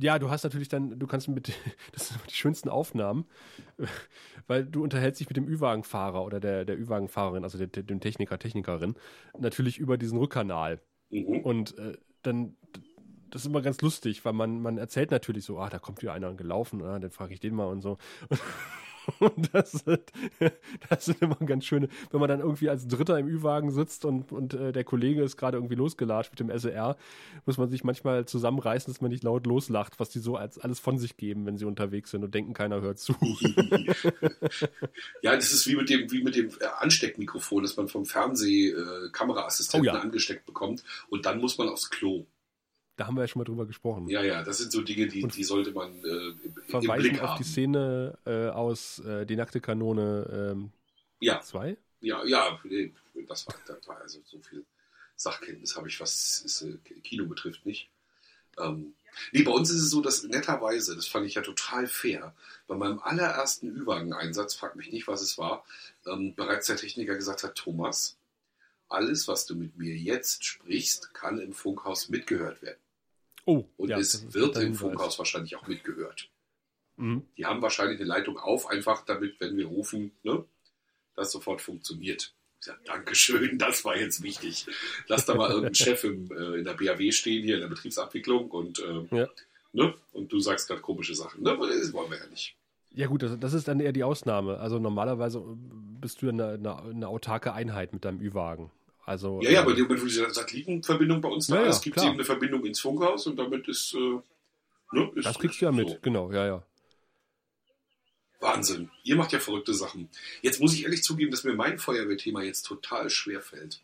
[0.02, 1.52] Ja, du hast natürlich dann, du kannst mit,
[1.92, 3.26] das sind die schönsten Aufnahmen,
[4.48, 8.40] weil du unterhältst dich mit dem Ü-Wagenfahrer oder der, der Ü-Wagenfahrerin, also der, dem Techniker,
[8.40, 8.96] Technikerin,
[9.38, 10.80] natürlich über diesen Rückkanal.
[11.10, 11.42] Mhm.
[11.42, 12.56] Und äh, dann,
[13.30, 16.14] das ist immer ganz lustig, weil man, man erzählt natürlich so, ah, da kommt wieder
[16.14, 17.98] einer gelaufen, ah, dann frage ich den mal und so.
[18.30, 18.40] Und
[19.52, 20.12] das sind,
[20.90, 24.32] das sind immer ganz schöne, wenn man dann irgendwie als Dritter im Ü-Wagen sitzt und,
[24.32, 26.98] und äh, der Kollege ist gerade irgendwie losgelatscht mit dem SER,
[27.46, 30.80] muss man sich manchmal zusammenreißen, dass man nicht laut loslacht, was die so als alles
[30.80, 33.16] von sich geben, wenn sie unterwegs sind und denken, keiner hört zu.
[35.22, 39.88] ja, das ist wie mit dem, wie mit dem äh, Ansteckmikrofon, das man vom Fernseh-Kameraassistenten
[39.88, 40.02] äh, oh ja.
[40.02, 42.26] angesteckt bekommt und dann muss man aufs Klo.
[43.00, 44.10] Da haben wir ja schon mal drüber gesprochen.
[44.10, 46.34] Ja, ja, das sind so Dinge, die, die sollte man äh,
[46.74, 47.38] im Blick auf haben.
[47.38, 50.72] die Szene äh, aus äh, Die nackte Kanone ähm,
[51.22, 51.40] ja.
[51.40, 51.78] 2?
[52.02, 52.60] Ja, ja,
[53.26, 54.66] das war, das war also so viel
[55.16, 57.90] Sachkenntnis habe ich, was ist, äh, Kino betrifft, nicht.
[58.58, 58.94] Ähm,
[59.32, 62.36] nee, bei uns ist es so, dass netterweise, das fand ich ja total fair,
[62.68, 65.64] bei meinem allerersten Ü-Wagen-Einsatz, frag mich nicht, was es war,
[66.06, 68.18] ähm, bereits der Techniker gesagt hat, Thomas,
[68.90, 72.80] alles, was du mit mir jetzt sprichst, kann im Funkhaus mitgehört werden.
[73.50, 76.30] Oh, und ja, es wird im Funkhaus wahrscheinlich auch mitgehört.
[76.98, 77.24] Mhm.
[77.36, 80.46] Die haben wahrscheinlich eine Leitung auf, einfach damit, wenn wir rufen, ne,
[81.16, 82.36] das sofort funktioniert.
[82.60, 84.68] Ich sage, Dankeschön, das war jetzt wichtig.
[85.08, 88.52] Lass da mal irgendeinen Chef im, äh, in der BAW stehen, hier in der Betriebsabwicklung
[88.52, 89.28] und, äh, ja.
[89.74, 91.42] ne, und du sagst gerade komische Sachen.
[91.42, 91.58] Ne?
[91.58, 92.56] Das wollen wir ja nicht.
[92.92, 94.60] Ja gut, das, das, ist dann eher die Ausnahme.
[94.60, 95.42] Also normalerweise
[96.02, 98.70] bist du eine, eine, eine autarke Einheit mit deinem Ü-Wagen.
[99.10, 102.04] Also, ja, ja, aber äh, wenn diese Satellitenverbindung bei uns da ja, ist, gibt es
[102.04, 104.20] eben eine Verbindung ins Funkhaus und damit ist, äh,
[104.92, 105.98] ne, ist Das kriegst du ja mit, so.
[106.00, 106.64] genau, ja, ja.
[108.40, 108.92] Wahnsinn.
[109.04, 110.10] Ihr macht ja verrückte Sachen.
[110.44, 113.82] Jetzt muss ich ehrlich zugeben, dass mir mein Feuerwehrthema jetzt total schwer fällt.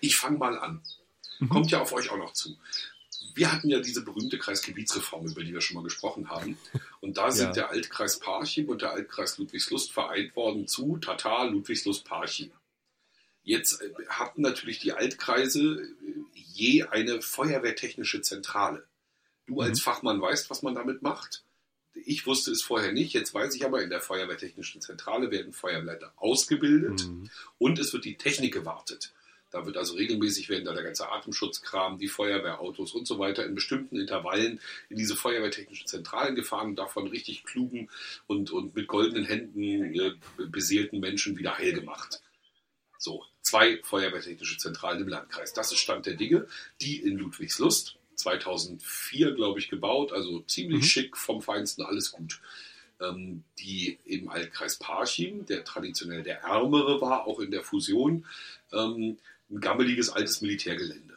[0.00, 0.80] Ich fange mal an.
[1.38, 1.50] Mhm.
[1.50, 2.56] Kommt ja auf euch auch noch zu.
[3.34, 6.56] Wir hatten ja diese berühmte Kreisgebietsreform, über die wir schon mal gesprochen haben.
[7.02, 7.52] Und da sind ja.
[7.52, 12.50] der Altkreis Parchim und der Altkreis Ludwigslust vereint worden zu Tatar Ludwigslust Parchim.
[13.46, 15.88] Jetzt äh, hatten natürlich die Altkreise äh,
[16.34, 18.84] je eine feuerwehrtechnische Zentrale.
[19.46, 19.84] Du als mhm.
[19.84, 21.44] Fachmann weißt, was man damit macht.
[21.94, 26.12] Ich wusste es vorher nicht, jetzt weiß ich aber, in der Feuerwehrtechnischen Zentrale werden Feuerwehrleiter
[26.16, 27.30] ausgebildet mhm.
[27.58, 29.14] und es wird die Technik gewartet.
[29.50, 33.54] Da wird also regelmäßig werden da der ganze Atemschutzkram, die Feuerwehrautos und so weiter in
[33.54, 37.88] bestimmten Intervallen in diese feuerwehrtechnischen Zentralen gefahren und davon richtig klugen
[38.26, 39.62] und, und mit goldenen Händen
[39.94, 40.14] äh,
[40.50, 42.20] beseelten Menschen wieder heil gemacht.
[42.98, 45.52] So, zwei feuerwehrtechnische Zentralen im Landkreis.
[45.52, 46.48] Das ist Stand der Dinge.
[46.80, 50.86] Die in Ludwigslust, 2004, glaube ich, gebaut, also ziemlich mhm.
[50.86, 52.40] schick, vom Feinsten, alles gut.
[53.00, 58.26] Ähm, die im Altkreis Parchim, der traditionell der ärmere war, auch in der Fusion,
[58.72, 61.14] ähm, ein gammeliges altes Militärgelände.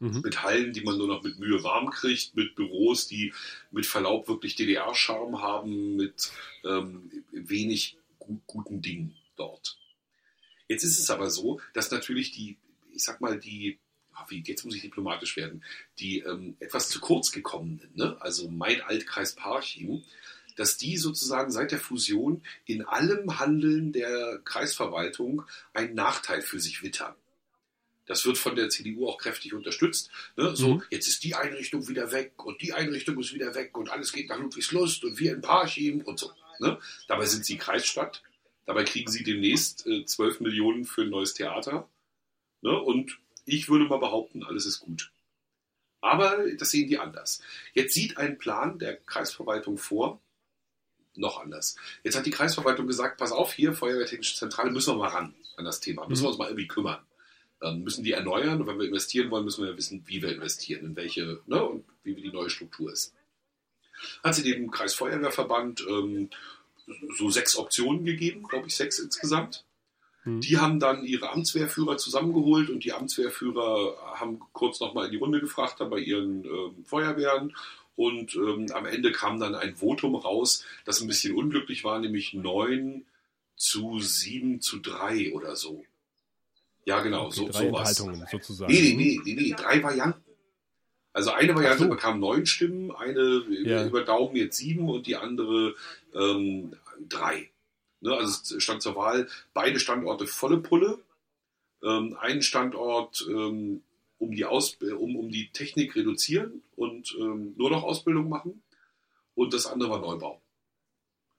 [0.00, 0.20] Mhm.
[0.22, 3.32] Mit Hallen, die man nur noch mit Mühe warm kriegt, mit Büros, die
[3.70, 6.30] mit Verlaub wirklich DDR-Charme haben, mit
[6.64, 9.78] ähm, wenig gu guten Dingen dort.
[10.72, 12.56] Jetzt ist es aber so, dass natürlich die,
[12.92, 13.78] ich sag mal, die
[14.28, 15.64] wie, jetzt muss ich diplomatisch werden,
[15.98, 18.16] die ähm, etwas zu kurz gekommenen, ne?
[18.20, 20.04] also mein Altkreis Parchim,
[20.56, 26.82] dass die sozusagen seit der Fusion in allem Handeln der Kreisverwaltung einen Nachteil für sich
[26.82, 27.14] wittern.
[28.06, 30.10] Das wird von der CDU auch kräftig unterstützt.
[30.36, 30.54] Ne?
[30.56, 30.82] So, mhm.
[30.90, 34.28] jetzt ist die Einrichtung wieder weg und die Einrichtung ist wieder weg und alles geht
[34.28, 36.32] nach Ludwigslust und wir in Parchim und so.
[36.58, 36.78] Ne?
[37.08, 38.22] Dabei sind sie Kreisstadt.
[38.64, 41.88] Dabei kriegen sie demnächst äh, 12 Millionen für ein neues Theater.
[42.60, 42.78] Ne?
[42.78, 45.12] Und ich würde mal behaupten, alles ist gut.
[46.00, 47.42] Aber das sehen die anders.
[47.74, 50.20] Jetzt sieht ein Plan der Kreisverwaltung vor,
[51.14, 51.76] noch anders.
[52.02, 55.64] Jetzt hat die Kreisverwaltung gesagt, pass auf, hier, Feuerwehrtechnische Zentrale, müssen wir mal ran an
[55.64, 56.08] das Thema.
[56.08, 57.00] Müssen wir uns mal irgendwie kümmern.
[57.60, 60.84] Ähm, müssen die erneuern und wenn wir investieren wollen, müssen wir wissen, wie wir investieren,
[60.84, 63.14] in welche, ne, und wie die neue Struktur ist.
[64.24, 66.30] Hat sie dem Kreisfeuerwehrverband ähm,
[67.16, 69.64] so sechs Optionen gegeben, glaube ich, sechs insgesamt.
[70.24, 70.40] Mhm.
[70.40, 75.40] Die haben dann ihre Amtswehrführer zusammengeholt und die Amtswehrführer haben kurz nochmal in die Runde
[75.40, 77.54] gefragt bei ihren ähm, Feuerwehren.
[77.94, 82.32] Und ähm, am Ende kam dann ein Votum raus, das ein bisschen unglücklich war, nämlich
[82.32, 83.04] 9
[83.56, 85.84] zu 7 zu 3 oder so.
[86.84, 88.28] Ja, genau, okay, so, drei sowas.
[88.30, 88.72] sozusagen.
[88.72, 90.21] Nee, nee, nee, nee, nee, drei Varianten.
[91.12, 91.88] Also eine Variante so.
[91.88, 93.86] bekam neun Stimmen, eine ja.
[93.86, 95.74] über Daumen jetzt sieben und die andere
[96.14, 96.74] ähm,
[97.08, 97.50] drei.
[98.00, 100.98] Ne, also es stand zur Wahl beide Standorte volle Pulle.
[101.82, 103.82] Ähm, einen Standort ähm,
[104.18, 108.62] um, die Aus um, um die Technik reduzieren und ähm, nur noch Ausbildung machen.
[109.34, 110.40] Und das andere war Neubau.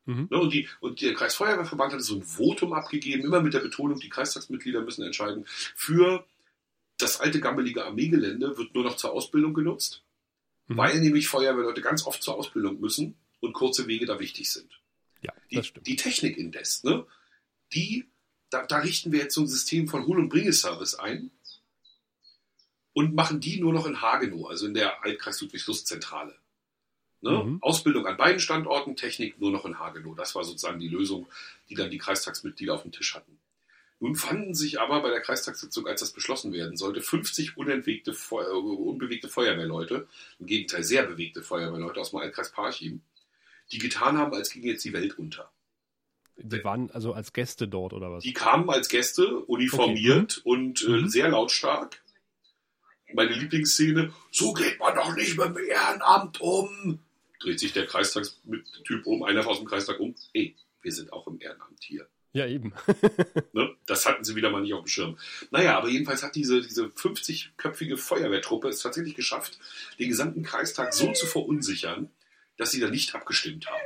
[0.05, 0.27] Mhm.
[0.29, 3.99] Ne, und, die, und der Kreisfeuerwehrverband hat so ein Votum abgegeben, immer mit der Betonung,
[3.99, 6.25] die Kreistagsmitglieder müssen entscheiden, für
[7.03, 10.03] das alte gammelige Armeegelände wird nur noch zur Ausbildung genutzt,
[10.67, 10.77] mhm.
[10.77, 14.79] weil nämlich Feuerwehrleute ganz oft zur Ausbildung müssen und kurze Wege da wichtig sind.
[15.21, 17.05] Ja, die, die Technik indes, ne,
[17.73, 18.09] die,
[18.49, 21.31] da, da, richten wir jetzt so ein System von Hol- und Bringeservice ein
[22.93, 26.35] und machen die nur noch in Hagenow, also in der Altkreis Ludwigslust-Zentrale.
[27.21, 27.31] Ne?
[27.31, 27.63] Mhm.
[27.63, 30.13] Ausbildung an beiden Standorten, Technik nur noch in Hagenow.
[30.15, 31.25] Das war sozusagen die Lösung,
[31.69, 33.39] die dann die Kreistagsmitglieder auf dem Tisch hatten.
[34.03, 39.29] Nun fanden sich aber bei der Kreistagssitzung, als das beschlossen werden sollte, 50 unentwegte, unbewegte
[39.29, 43.01] Feuerwehrleute, im Gegenteil sehr bewegte Feuerwehrleute aus dem Altkreis Parchim,
[43.71, 45.49] die getan haben, als ging jetzt die Welt unter.
[46.35, 48.25] Die waren also als Gäste dort oder was?
[48.25, 50.49] Die kamen als Gäste, uniformiert okay.
[50.49, 51.07] und äh, mhm.
[51.07, 52.03] sehr lautstark.
[53.13, 56.99] Meine Lieblingsszene, so geht man doch nicht mit dem Ehrenamt um.
[57.39, 60.13] Dreht sich der Kreistagstyp um, einer aus dem Kreistag um.
[60.33, 62.05] Hey, wir sind auch im Ehrenamt hier.
[62.33, 62.73] Ja, eben.
[63.53, 63.75] ne?
[63.85, 65.17] Das hatten sie wieder mal nicht auf dem Schirm.
[65.51, 69.59] Naja, aber jedenfalls hat diese, diese 50-köpfige Feuerwehrtruppe es tatsächlich geschafft,
[69.99, 72.09] den gesamten Kreistag so zu verunsichern,
[72.57, 73.81] dass sie da nicht abgestimmt haben.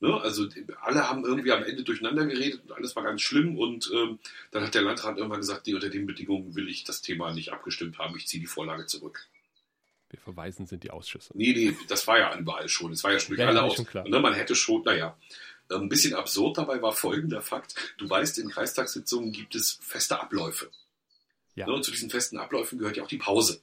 [0.00, 0.20] Ne?
[0.20, 0.46] Also
[0.80, 3.58] alle haben irgendwie am Ende durcheinander geredet und alles war ganz schlimm.
[3.58, 4.18] Und ähm,
[4.50, 7.52] dann hat der Landrat irgendwann gesagt, nee, unter den Bedingungen will ich das Thema nicht
[7.52, 9.26] abgestimmt haben, ich ziehe die Vorlage zurück.
[10.10, 11.32] Wir verweisen sind die Ausschüsse.
[11.34, 12.92] Nee, nee, das war ja überall schon.
[12.92, 13.84] Es war ja schon durch ja, alle aus.
[13.92, 15.18] Ne, man hätte schon, naja.
[15.70, 17.74] Ein bisschen absurd dabei war folgender Fakt.
[17.98, 20.70] Du weißt, in Kreistagssitzungen gibt es feste Abläufe.
[21.54, 21.66] Ja.
[21.66, 23.60] Ne, und zu diesen festen Abläufen gehört ja auch die Pause.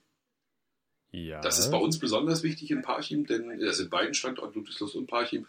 [1.12, 1.40] Ja.
[1.40, 5.08] Das ist bei uns besonders wichtig in Parchim, denn das sind beiden Standorten, Ludwigslust und
[5.08, 5.48] Parchim,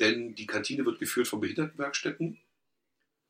[0.00, 2.38] denn die Kantine wird geführt von Behindertenwerkstätten,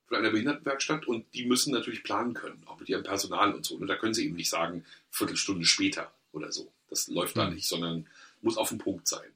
[0.07, 3.75] von einer Behindertenwerkstatt und die müssen natürlich planen können, auch mit ihrem Personal und so.
[3.75, 6.73] Und da können sie eben nicht sagen, Viertelstunde später oder so.
[6.89, 7.55] Das läuft da hm.
[7.55, 8.07] nicht, sondern
[8.43, 9.29] muss auf den Punkt sein.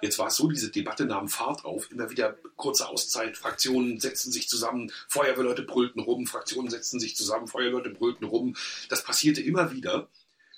[0.00, 4.30] Jetzt war es so, diese Debatte nahm Fahrt auf, immer wieder kurze Auszeit, Fraktionen setzten
[4.30, 8.56] sich zusammen, Feuerwehrleute brüllten rum, Fraktionen setzten sich zusammen, Feuerwehrleute brüllten rum.
[8.88, 10.08] Das passierte immer wieder,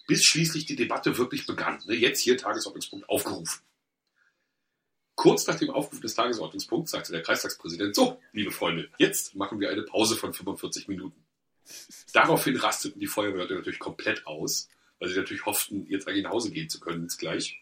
[0.07, 1.83] bis schließlich die Debatte wirklich begann.
[1.87, 3.61] Ne, jetzt hier Tagesordnungspunkt aufgerufen.
[5.15, 9.71] Kurz nach dem Aufruf des Tagesordnungspunkts sagte der Kreistagspräsident, so, liebe Freunde, jetzt machen wir
[9.71, 11.25] eine Pause von 45 Minuten.
[12.13, 16.51] Daraufhin rasteten die Feuerwehrleute natürlich komplett aus, weil sie natürlich hofften, jetzt eigentlich nach Hause
[16.51, 17.61] gehen zu können, jetzt gleich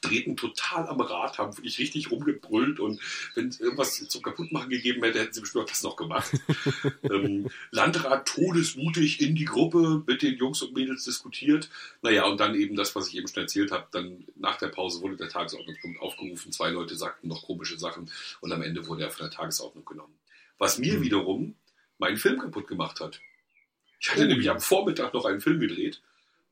[0.00, 3.00] drehten total am Rad, haben wirklich richtig rumgebrüllt und
[3.34, 6.32] wenn es irgendwas zum Kaputtmachen gegeben hätte, hätten sie bestimmt auch das noch gemacht.
[7.02, 11.70] ähm, Landrat todesmutig in die Gruppe mit den Jungs und Mädels diskutiert.
[12.02, 15.00] Naja, und dann eben das, was ich eben schon erzählt habe, dann nach der Pause
[15.02, 19.10] wurde der Tagesordnungspunkt aufgerufen, zwei Leute sagten noch komische Sachen und am Ende wurde er
[19.10, 20.14] von der Tagesordnung genommen.
[20.58, 21.02] Was mir mhm.
[21.02, 21.54] wiederum
[21.98, 23.20] meinen Film kaputt gemacht hat.
[24.00, 24.26] Ich hatte oh.
[24.26, 26.02] nämlich am Vormittag noch einen Film gedreht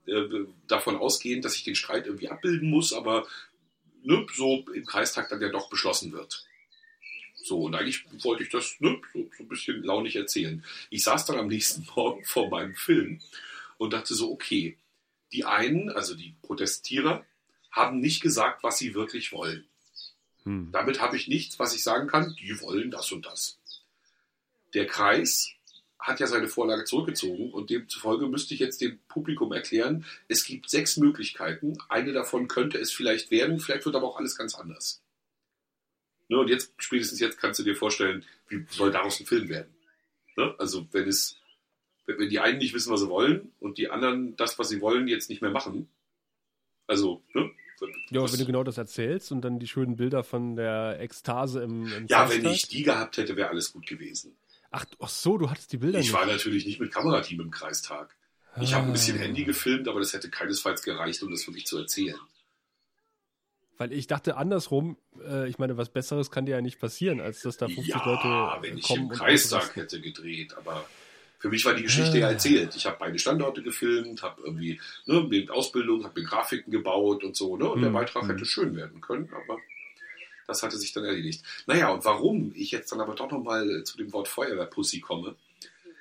[0.07, 3.27] äh, davon ausgehen, dass ich den Streit irgendwie abbilden muss, aber
[4.03, 6.45] ne, so im Kreistag dann ja doch beschlossen wird.
[7.43, 10.65] So, und eigentlich wollte ich das ne, so, so ein bisschen launig erzählen.
[10.91, 13.21] Ich saß dann am nächsten Morgen vor meinem Film
[13.79, 14.77] und dachte so, okay,
[15.33, 17.25] die einen, also die Protestierer,
[17.71, 19.65] haben nicht gesagt, was sie wirklich wollen.
[20.45, 20.71] Hm.
[20.73, 23.59] Damit habe ich nichts, was ich sagen kann, die wollen das und das.
[24.75, 25.53] Der Kreis
[26.01, 30.71] hat ja seine Vorlage zurückgezogen und demzufolge müsste ich jetzt dem Publikum erklären, es gibt
[30.71, 31.77] sechs Möglichkeiten.
[31.89, 35.03] Eine davon könnte es vielleicht werden, vielleicht wird aber auch alles ganz anders.
[36.29, 39.75] Ne, und jetzt, spätestens jetzt kannst du dir vorstellen, wie soll daraus ein Film werden?
[40.37, 40.55] Ne?
[40.59, 41.37] Also wenn es,
[42.07, 45.09] wenn die einen nicht wissen, was sie wollen und die anderen das, was sie wollen,
[45.09, 45.89] jetzt nicht mehr machen.
[46.87, 47.51] Also, ne?
[48.11, 51.91] Ja, wenn du genau das erzählst und dann die schönen Bilder von der Ekstase im,
[51.93, 54.37] im Ja, wenn ich die gehabt hätte, wäre alles gut gewesen.
[54.71, 56.15] Ach, ach so, du hattest die Bilder Ich nicht.
[56.15, 58.15] war natürlich nicht mit Kamerateam im Kreistag.
[58.61, 59.23] Ich habe ein bisschen ah.
[59.23, 62.19] Handy gefilmt, aber das hätte keinesfalls gereicht, um das wirklich zu erzählen.
[63.79, 67.43] Weil ich dachte andersrum, äh, ich meine, was Besseres kann dir ja nicht passieren, als
[67.43, 68.63] dass da 50 ja, Leute kommen.
[68.63, 70.85] wenn ich im Kreistag hätte gedreht, aber
[71.39, 72.33] für mich war die Geschichte ja ah.
[72.33, 72.77] erzählt.
[72.77, 77.35] Ich habe beide Standorte gefilmt, habe irgendwie ne, mit Ausbildung, habe mir Grafiken gebaut und
[77.35, 77.71] so, ne?
[77.71, 77.83] Und hm.
[77.85, 78.31] der Beitrag hm.
[78.31, 79.59] hätte schön werden können, aber
[80.51, 81.43] das hatte sich dann erledigt.
[81.67, 85.37] Naja, und warum ich jetzt dann aber doch nochmal zu dem Wort Feuerwehrpussy komme,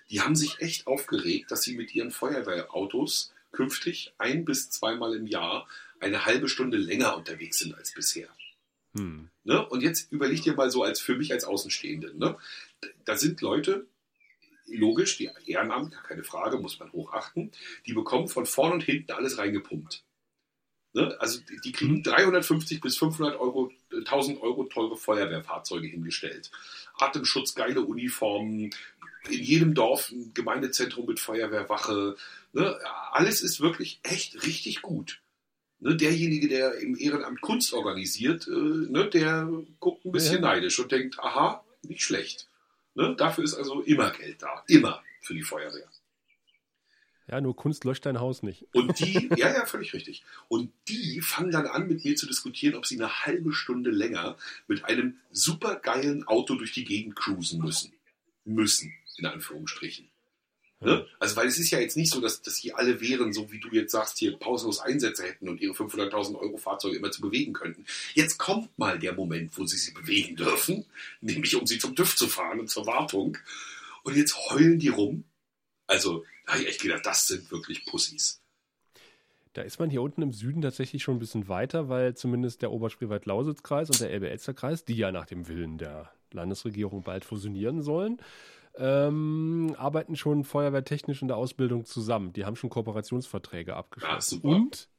[0.10, 5.28] die haben sich echt aufgeregt, dass sie mit ihren Feuerwehrautos künftig ein bis zweimal im
[5.28, 5.68] Jahr
[6.00, 8.28] eine halbe Stunde länger unterwegs sind als bisher.
[8.96, 9.30] Hm.
[9.44, 9.68] Ne?
[9.68, 12.18] Und jetzt überleg dir mal so als für mich als Außenstehende.
[12.18, 12.38] Ne?
[13.06, 13.86] Da sind Leute,
[14.66, 17.52] logisch, die Ehrenamt, keine Frage, muss man hochachten,
[17.86, 20.04] die bekommen von vorn und hinten alles reingepumpt.
[20.94, 21.16] Ne?
[21.20, 22.82] Also die kriegen 350 mhm.
[22.82, 26.52] bis 500 Euro, 1000 Euro teure Feuerwehrfahrzeuge hingestellt.
[26.98, 28.72] Atemschutz, geile Uniformen,
[29.30, 32.16] in jedem Dorf ein Gemeindezentrum mit Feuerwehrwache.
[32.54, 32.80] Ne?
[33.12, 35.22] Alles ist wirklich echt richtig gut.
[35.80, 35.96] Ne?
[35.96, 39.10] Derjenige, der im Ehrenamt Kunst organisiert, äh, ne?
[39.12, 39.50] der
[39.80, 40.42] guckt ein bisschen ja.
[40.42, 42.48] neidisch und denkt, aha, nicht schlecht.
[42.96, 43.16] Ne?
[43.18, 44.64] Dafür ist also immer Geld da.
[44.68, 45.89] Immer für die Feuerwehr.
[47.30, 48.66] Ja, nur Kunst löscht dein Haus nicht.
[48.74, 50.24] Und die, ja, ja, völlig richtig.
[50.48, 54.36] Und die fangen dann an, mit mir zu diskutieren, ob sie eine halbe Stunde länger
[54.68, 57.94] mit einem supergeilen Auto durch die Gegend cruisen müssen.
[58.46, 60.10] Müssen, in Anführungsstrichen.
[60.82, 61.06] Ne?
[61.20, 63.60] Also, weil es ist ja jetzt nicht so, dass, dass hier alle wären, so wie
[63.60, 67.54] du jetzt sagst, hier pausenlos Einsätze hätten und ihre 500.000 Euro Fahrzeuge immer zu bewegen
[67.54, 67.86] könnten.
[68.14, 70.86] Jetzt kommt mal der Moment, wo sie sie bewegen dürfen,
[71.22, 73.38] nämlich um sie zum TÜV zu fahren und zur Wartung.
[74.04, 75.26] Und jetzt heulen die rum.
[75.86, 78.42] Also, da habe ich echt gedacht, das sind wirklich Pussys.
[79.54, 82.72] Da ist man hier unten im Süden tatsächlich schon ein bisschen weiter, weil zumindest der
[82.72, 88.20] Oberspreewald-Lausitz-Kreis und der Elbe-Elster-Kreis, die ja nach dem Willen der Landesregierung bald fusionieren sollen,
[88.78, 92.34] ähm, arbeiten schon feuerwehrtechnisch in der Ausbildung zusammen.
[92.34, 94.42] Die haben schon Kooperationsverträge abgeschlossen.
[94.44, 94.90] Ah, und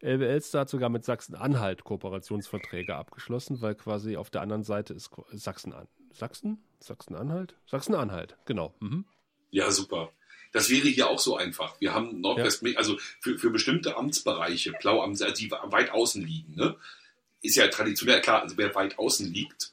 [0.00, 5.88] Elbe-Elster hat sogar mit Sachsen-Anhalt Kooperationsverträge abgeschlossen, weil quasi auf der anderen Seite ist Sachsen-Anhalt.
[6.12, 6.64] Sachsen?
[6.80, 7.54] Sachsen-Anhalt?
[7.66, 8.74] Sachsen-Anhalt, genau.
[8.80, 9.04] Mhm.
[9.50, 10.10] Ja, super.
[10.52, 11.80] Das wäre hier auch so einfach.
[11.80, 12.76] Wir haben Nordwest, ja.
[12.78, 16.76] also für, für bestimmte Amtsbereiche, Blauamt, die weit außen liegen, ne?
[17.42, 19.72] ist ja traditionell klar, also wer weit außen liegt,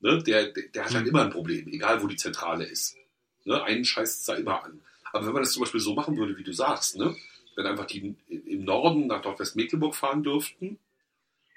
[0.00, 2.96] ne, der, der, der hat halt immer ein Problem, egal wo die Zentrale ist.
[3.44, 4.80] Ne, einen scheißt es da immer an.
[5.12, 7.14] Aber wenn man das zum Beispiel so machen würde, wie du sagst, ne,
[7.56, 10.78] wenn einfach die im Norden nach Nordwestmecklenburg fahren dürften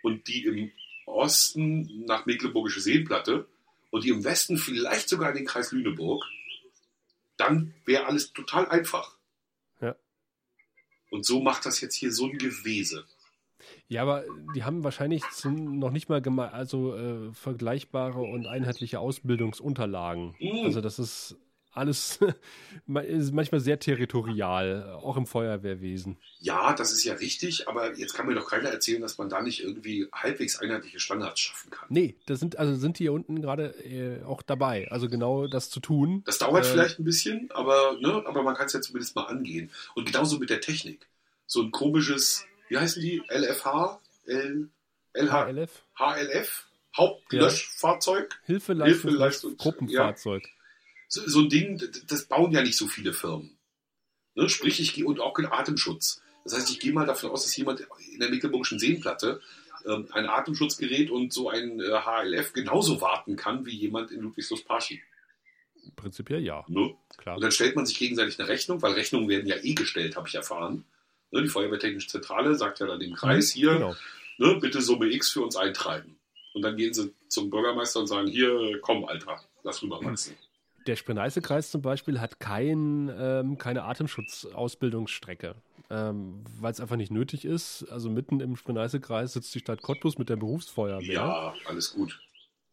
[0.04, 0.72] und die im
[1.06, 3.46] Osten nach Mecklenburgische Seenplatte
[3.92, 6.26] und die im Westen vielleicht sogar in den Kreis Lüneburg,
[7.38, 9.18] dann wäre alles total einfach.
[9.82, 9.96] Ja.
[11.10, 13.06] Und so macht das jetzt hier so ein Gewese.
[13.88, 20.36] Ja, aber die haben wahrscheinlich noch nicht mal also äh, vergleichbare und einheitliche Ausbildungsunterlagen.
[20.40, 20.66] Mhm.
[20.66, 21.38] Also das ist
[21.76, 22.20] alles
[23.04, 26.18] ist manchmal sehr territorial, auch im Feuerwehrwesen.
[26.40, 29.42] Ja, das ist ja richtig, aber jetzt kann mir doch keiner erzählen, dass man da
[29.42, 31.88] nicht irgendwie halbwegs einheitliche Standards schaffen kann.
[31.90, 35.70] Nee, das sind, also sind die hier unten gerade äh, auch dabei, also genau das
[35.70, 36.24] zu tun.
[36.26, 39.26] Das dauert äh, vielleicht ein bisschen, aber, ne, aber man kann es ja zumindest mal
[39.26, 39.70] angehen.
[39.96, 41.08] Und genauso mit der Technik.
[41.48, 43.22] So ein komisches, wie heißen die?
[43.30, 44.00] LFH?
[44.26, 44.70] L,
[45.14, 45.84] LH, HLF?
[45.98, 46.68] HLF?
[46.98, 48.30] Hauptlöschfahrzeug?
[48.32, 48.46] Ja.
[48.46, 50.44] Hilfeleistungs Hilfeleistungs Gruppenfahrzeug.
[50.44, 50.55] Ja
[51.16, 53.58] so, so ein Ding, das bauen ja nicht so viele Firmen.
[54.36, 54.50] Ne?
[54.50, 56.22] Sprich, ich gehe und auch kein Atemschutz.
[56.44, 59.42] Das heißt, ich gehe mal davon aus, dass jemand in der Mecklenburgischen Seenplatte
[59.88, 65.00] ähm, ein Atemschutzgerät und so ein äh, HLF genauso warten kann wie jemand in Ludwigslust-Parchim.
[65.96, 66.66] Prinzipiell ja.
[66.68, 66.96] Ne?
[67.18, 67.36] Klar.
[67.36, 70.28] Und dann stellt man sich gegenseitig eine Rechnung, weil Rechnungen werden ja eh gestellt, habe
[70.28, 70.84] ich erfahren.
[71.32, 71.44] Ne?
[71.44, 73.96] Die Feuerwehrtechnische Zentrale sagt ja dann dem Kreis mhm, hier, genau.
[74.38, 76.18] ne, bitte Summe X für uns eintreiben.
[76.54, 80.36] Und dann gehen sie zum Bürgermeister und sagen, hier, komm, Alter, lass rüber wachsen
[80.88, 85.56] der Spree-Neiße-Kreis zum Beispiel hat kein, ähm, keine Atemschutzausbildungsstrecke,
[85.90, 87.86] ähm, weil es einfach nicht nötig ist.
[87.90, 91.14] Also mitten im Spree-Neiße-Kreis sitzt die Stadt Cottbus mit der Berufsfeuerwehr.
[91.14, 92.20] Ja, alles gut.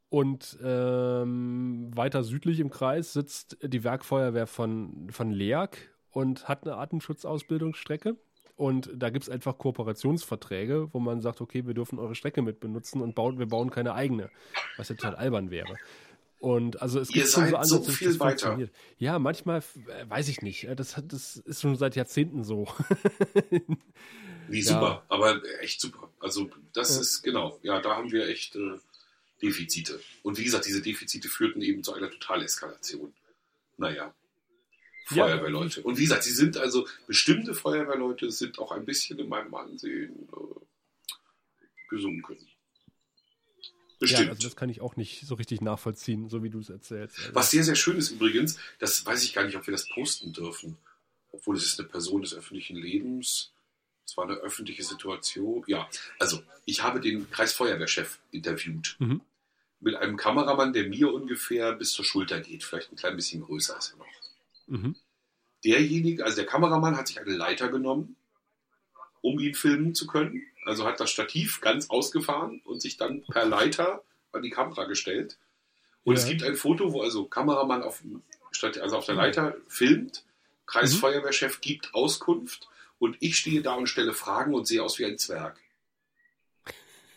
[0.09, 6.77] Und ähm, weiter südlich im Kreis sitzt die Werkfeuerwehr von, von Leak und hat eine
[6.77, 8.17] Atemschutzausbildungsstrecke.
[8.57, 12.61] Und da gibt es einfach Kooperationsverträge, wo man sagt, okay, wir dürfen eure Strecke mit
[12.61, 14.31] benutzen und bauen, wir bauen keine eigene,
[14.77, 15.79] was ja total albern wäre.
[16.43, 18.59] Und also es Ihr gibt schon so Ansätze, so viel weiter.
[18.99, 20.67] Ja, manchmal äh, weiß ich nicht.
[20.75, 22.67] Das, das ist schon seit Jahrzehnten so.
[24.49, 24.65] Wie ja.
[24.65, 26.11] super, aber echt super.
[26.19, 27.01] Also das ja.
[27.01, 28.77] ist genau, ja, da haben wir echt äh,
[29.41, 30.01] Defizite.
[30.25, 33.15] Und wie gesagt, diese Defizite führten eben zu einer Totалeskalation.
[33.77, 34.13] Naja.
[35.07, 35.81] Feuerwehrleute.
[35.81, 39.55] Ja, und wie gesagt, sie sind also, bestimmte Feuerwehrleute sind auch ein bisschen in meinem
[39.55, 41.15] Ansehen äh,
[41.89, 42.37] gesunken.
[44.03, 44.25] Bestimmt.
[44.25, 47.17] Ja, also das kann ich auch nicht so richtig nachvollziehen, so wie du es erzählst.
[47.21, 49.89] Also Was sehr, sehr schön ist übrigens, das weiß ich gar nicht, ob wir das
[49.89, 50.77] posten dürfen.
[51.31, 53.53] Obwohl es ist eine Person des öffentlichen Lebens.
[54.05, 55.63] Es war eine öffentliche Situation.
[55.69, 55.89] Ja,
[56.19, 58.97] also ich habe den Kreisfeuerwehrchef interviewt.
[58.99, 59.21] Mhm.
[59.79, 62.65] Mit einem Kameramann, der mir ungefähr bis zur Schulter geht.
[62.65, 64.81] Vielleicht ein klein bisschen größer ist er noch.
[64.83, 64.97] Mhm.
[65.65, 68.17] Derjenige, also der Kameramann hat sich eine Leiter genommen,
[69.21, 70.43] um ihn filmen zu können.
[70.65, 75.39] Also hat das Stativ ganz ausgefahren und sich dann per Leiter an die Kamera gestellt.
[76.05, 76.21] Und ja.
[76.21, 78.03] es gibt ein Foto, wo also Kameramann auf,
[78.63, 80.25] also auf der Leiter filmt,
[80.67, 85.19] Kreisfeuerwehrchef gibt Auskunft und ich stehe da und stelle Fragen und sehe aus wie ein
[85.19, 85.59] Zwerg.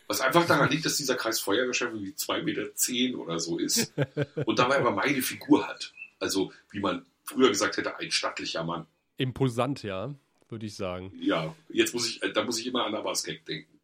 [0.08, 3.94] Was einfach daran liegt, dass dieser Kreisfeuerwehrchef wie 2,10 Meter zehn oder so ist
[4.46, 5.94] und dabei aber meine Figur hat.
[6.20, 8.86] Also, wie man früher gesagt hätte, ein stattlicher Mann.
[9.18, 10.16] Imposant, ja
[10.56, 11.12] würde ich sagen.
[11.20, 13.80] Ja, jetzt muss ich, da muss ich immer an Abbasgag denken.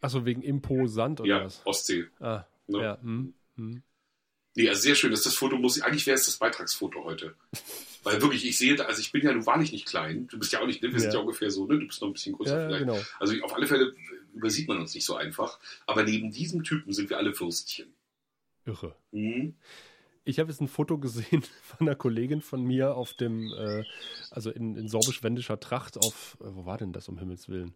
[0.00, 1.60] Achso, wegen imposant oder ja, was?
[1.64, 2.06] Ostsee.
[2.20, 2.80] Ah, ne?
[2.80, 3.00] ja.
[3.02, 3.82] Hm, hm.
[4.54, 5.10] Nee, also sehr schön.
[5.10, 7.34] Das, das Foto muss ich, eigentlich wäre es das Beitragsfoto heute.
[8.04, 10.28] Weil wirklich, ich sehe da, also ich bin ja nun wahrlich nicht klein.
[10.28, 10.88] Du bist ja auch nicht, ne?
[10.88, 11.00] wir ja.
[11.00, 11.78] sind ja ungefähr so, ne?
[11.78, 12.84] Du bist noch ein bisschen größer ja, vielleicht.
[12.84, 13.00] Genau.
[13.18, 13.94] Also auf alle Fälle
[14.34, 15.58] übersieht man uns nicht so einfach.
[15.86, 17.92] Aber neben diesem Typen sind wir alle Würstchen.
[18.64, 18.94] Irre.
[19.10, 19.54] Mhm.
[20.24, 23.84] Ich habe jetzt ein Foto gesehen von einer Kollegin von mir auf dem, äh,
[24.30, 27.74] also in, in sorbisch-wendischer Tracht auf, äh, wo war denn das um Himmels Willen?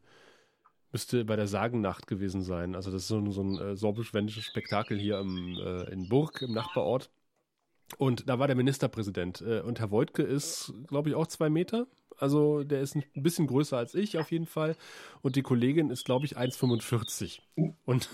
[0.93, 2.75] Müsste bei der Sagennacht gewesen sein.
[2.75, 6.53] Also das ist so, so ein äh, sorbisch-wendisches Spektakel hier im, äh, in Burg, im
[6.53, 7.11] Nachbarort.
[7.99, 9.41] Und da war der Ministerpräsident.
[9.43, 11.87] Äh, und Herr Woidke ist, glaube ich, auch zwei Meter.
[12.19, 14.77] Also der ist ein bisschen größer als ich auf jeden Fall.
[15.23, 17.41] Und die Kollegin ist, glaube ich, 1,45.
[17.85, 18.09] Und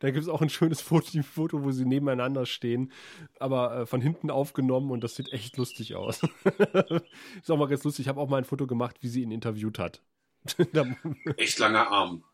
[0.00, 2.92] da gibt es auch ein schönes Foto, Foto, wo sie nebeneinander stehen,
[3.38, 6.22] aber äh, von hinten aufgenommen und das sieht echt lustig aus.
[7.42, 8.04] ist auch mal ganz lustig.
[8.04, 10.02] Ich habe auch mal ein Foto gemacht, wie sie ihn interviewt hat.
[11.36, 12.24] echt langer Arm.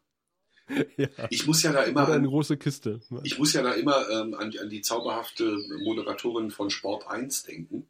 [0.96, 1.09] Ja.
[1.31, 2.03] Ich muss ja da immer.
[2.05, 3.01] Oder eine an, große Kiste.
[3.22, 7.45] Ich muss ja da immer ähm, an, die, an, die, zauberhafte Moderatorin von Sport 1
[7.45, 7.89] denken.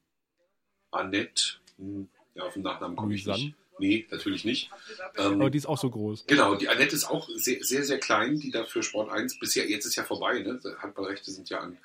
[0.91, 1.59] Annette.
[1.77, 3.55] Hm, ja, auf den Nachnamen komme ich nicht.
[3.79, 4.71] Nee, natürlich nicht.
[5.17, 6.25] Ähm, Aber die ist auch so groß.
[6.27, 9.69] Genau, die Annette ist auch sehr, sehr, sehr klein, die da für Sport 1 bisher,
[9.69, 10.61] jetzt ist ja vorbei, ne?
[10.79, 11.79] Handballrechte sind ja an,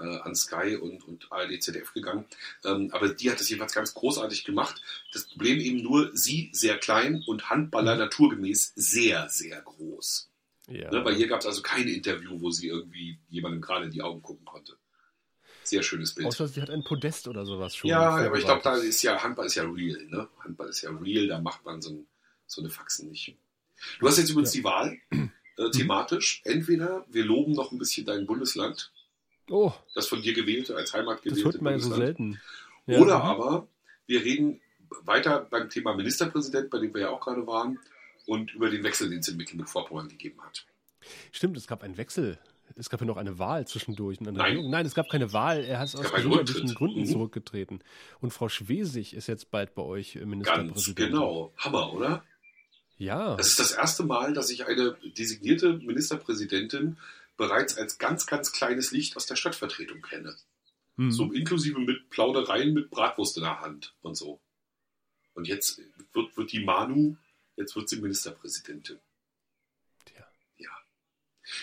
[0.00, 2.24] äh, an Sky und, und ARD ZDF gegangen.
[2.64, 4.80] Ähm, aber die hat das jedenfalls ganz großartig gemacht.
[5.12, 8.00] Das Problem eben nur, sie sehr klein und Handballer mhm.
[8.00, 10.30] naturgemäß sehr, sehr groß.
[10.68, 10.90] Ja.
[10.90, 14.02] Ne, bei ihr gab es also kein Interview, wo sie irgendwie jemandem gerade in die
[14.02, 14.76] Augen gucken konnte.
[15.64, 16.28] Sehr schönes Bild.
[16.28, 17.88] Außer sie hat ein Podest oder sowas schon.
[17.88, 20.28] Ja, aber ich glaube, da ist ja, Handball ist ja real, ne?
[20.40, 22.06] Handball ist ja real, da macht man so, ein,
[22.46, 23.36] so eine Faxen nicht.
[23.98, 24.60] Du hast jetzt übrigens ja.
[24.60, 26.42] die Wahl, äh, thematisch.
[26.44, 28.92] Entweder wir loben noch ein bisschen dein Bundesland,
[29.48, 29.72] oh.
[29.94, 32.40] das von dir gewählte, als Heimat gewählte Das hört man ja so selten.
[32.86, 33.00] Ja.
[33.00, 33.68] Oder aber
[34.06, 34.60] wir reden
[35.02, 37.78] weiter beim Thema Ministerpräsident, bei dem wir ja auch gerade waren,
[38.26, 40.66] und über den Wechsel, den es in Mecklenburg-Vorpommern gegeben hat.
[41.32, 42.38] Stimmt, es gab einen Wechsel.
[42.76, 44.20] Es gab ja noch eine Wahl zwischendurch.
[44.20, 44.68] Nein.
[44.68, 45.64] Nein, es gab keine Wahl.
[45.64, 47.06] Er ist aus gesundheitlichen Gründen mhm.
[47.06, 47.84] zurückgetreten.
[48.20, 50.74] Und Frau Schwesig ist jetzt bald bei euch Ministerpräsidentin.
[50.74, 51.52] Ganz genau.
[51.56, 52.24] Hammer, oder?
[52.96, 53.36] Ja.
[53.36, 56.98] Das ist das erste Mal, dass ich eine designierte Ministerpräsidentin
[57.36, 60.36] bereits als ganz, ganz kleines Licht aus der Stadtvertretung kenne.
[60.96, 61.10] Mhm.
[61.10, 64.40] So inklusive mit Plaudereien mit Bratwurst in der Hand und so.
[65.34, 65.80] Und jetzt
[66.12, 67.16] wird, wird die Manu,
[67.56, 68.98] jetzt wird sie Ministerpräsidentin.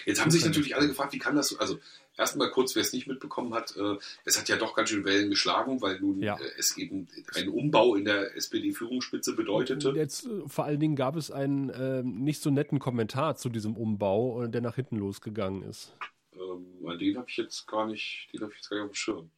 [0.06, 1.80] Jetzt haben sich natürlich alle gefragt, wie kann das so, also
[2.18, 5.30] erstmal kurz, wer es nicht mitbekommen hat, äh, es hat ja doch ganz schön Wellen
[5.30, 6.36] geschlagen, weil nun ja.
[6.36, 9.89] äh, es eben einen Umbau in der SPD-Führungsspitze bedeutete.
[9.89, 13.50] Und jetzt äh, vor allen Dingen gab es einen äh, nicht so netten Kommentar zu
[13.50, 15.96] diesem Umbau, äh, der nach hinten losgegangen ist.
[16.34, 18.96] Ähm, den habe ich jetzt gar nicht, den habe ich jetzt gar nicht auf dem
[18.96, 19.32] Schirm.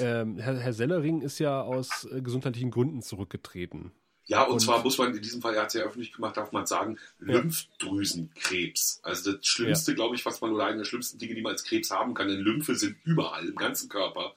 [0.00, 3.92] Ähm, Herr, Herr, Sellering ist ja aus äh, gesundheitlichen Gründen zurückgetreten.
[4.26, 6.36] Ja, und, und, zwar muss man in diesem Fall, er hat es ja öffentlich gemacht,
[6.36, 7.34] darf man sagen, ja.
[7.34, 9.00] Lymphdrüsenkrebs.
[9.02, 9.96] Also das Schlimmste, ja.
[9.96, 12.28] glaube ich, was man oder eine der schlimmsten Dinge, die man als Krebs haben kann,
[12.28, 14.34] denn Lymphe sind überall im ganzen Körper.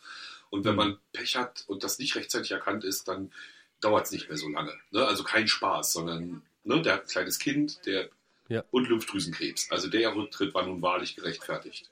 [0.49, 0.77] Und wenn mhm.
[0.77, 3.31] man Pech hat und das nicht rechtzeitig erkannt ist, dann
[3.79, 4.73] dauert es nicht mehr so lange.
[4.91, 5.05] Ne?
[5.05, 8.09] Also kein Spaß, sondern ne, der hat ein kleines Kind, der
[8.47, 8.63] ja.
[8.71, 9.71] und Lymphdrüsenkrebs.
[9.71, 11.91] Also der Rücktritt war nun wahrlich gerechtfertigt.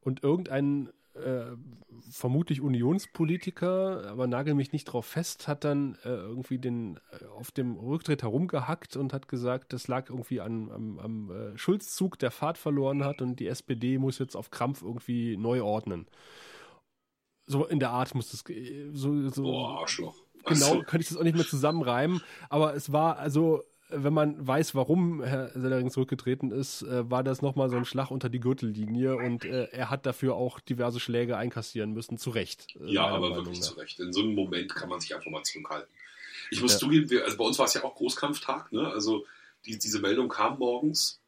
[0.00, 0.90] Und irgendein
[1.24, 1.56] äh,
[2.10, 7.50] vermutlich Unionspolitiker, aber nagel mich nicht drauf fest, hat dann äh, irgendwie den äh, auf
[7.50, 12.30] dem Rücktritt herumgehackt und hat gesagt, das lag irgendwie an, am, am äh, Schulzzug, der
[12.30, 16.06] Fahrt verloren hat und die SPD muss jetzt auf Krampf irgendwie neu ordnen.
[17.46, 18.44] So in der Art muss das
[18.92, 20.16] so, so Boah, Arschloch.
[20.44, 24.74] Genau, könnte ich das auch nicht mehr zusammenreimen, aber es war also wenn man weiß,
[24.74, 29.16] warum Herr Sellering zurückgetreten ist, äh, war das nochmal so ein Schlag unter die Gürtellinie
[29.16, 32.76] und äh, er hat dafür auch diverse Schläge einkassieren müssen, zu Recht.
[32.80, 33.68] Äh, ja, aber Meinung wirklich nach.
[33.68, 33.98] zu Recht.
[34.00, 35.88] In so einem Moment kann man sich einfach mal zurückhalten.
[36.50, 36.78] Ich muss ja.
[36.78, 38.88] zugeben, wir, also bei uns war es ja auch Großkampftag, ne?
[38.88, 39.26] Also
[39.66, 41.20] die, diese Meldung kam morgens.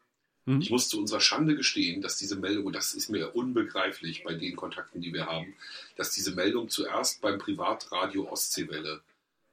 [0.45, 0.61] Mhm.
[0.61, 4.33] Ich muss zu unserer Schande gestehen, dass diese Meldung, und das ist mir unbegreiflich bei
[4.33, 5.53] den Kontakten, die wir haben,
[5.95, 9.01] dass diese Meldung zuerst beim Privatradio Ostseewelle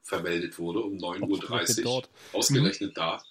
[0.08, 2.02] vermeldet wurde um 9.30 Uhr.
[2.32, 2.94] Ausgerechnet mhm.
[2.94, 3.22] da.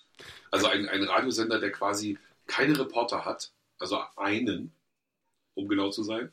[0.51, 4.71] Also ein, ein Radiosender, der quasi keine Reporter hat, also einen,
[5.55, 6.32] um genau zu sein,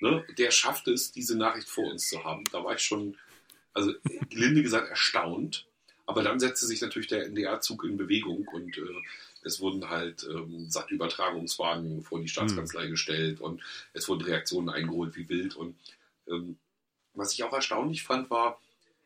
[0.00, 2.44] ne, der schafft es, diese Nachricht vor uns zu haben.
[2.52, 3.16] Da war ich schon,
[3.72, 3.92] also
[4.28, 5.66] gelinde gesagt, erstaunt.
[6.06, 8.82] Aber dann setzte sich natürlich der NDR-Zug in Bewegung und äh,
[9.44, 12.90] es wurden halt ähm, Übertragungswagen vor die Staatskanzlei mhm.
[12.90, 13.62] gestellt und
[13.94, 15.56] es wurden Reaktionen eingeholt wie wild.
[15.56, 15.76] Und
[16.28, 16.58] ähm,
[17.14, 18.60] was ich auch erstaunlich fand, war,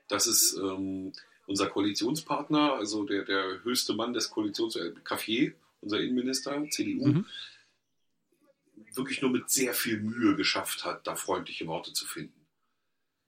[0.09, 1.12] dass es ähm,
[1.46, 7.26] unser Koalitionspartner, also der, der höchste Mann des Koalitions, äh, Café, unser Innenminister, CDU, mhm.
[8.94, 12.34] wirklich nur mit sehr viel Mühe geschafft hat, da freundliche Worte zu finden.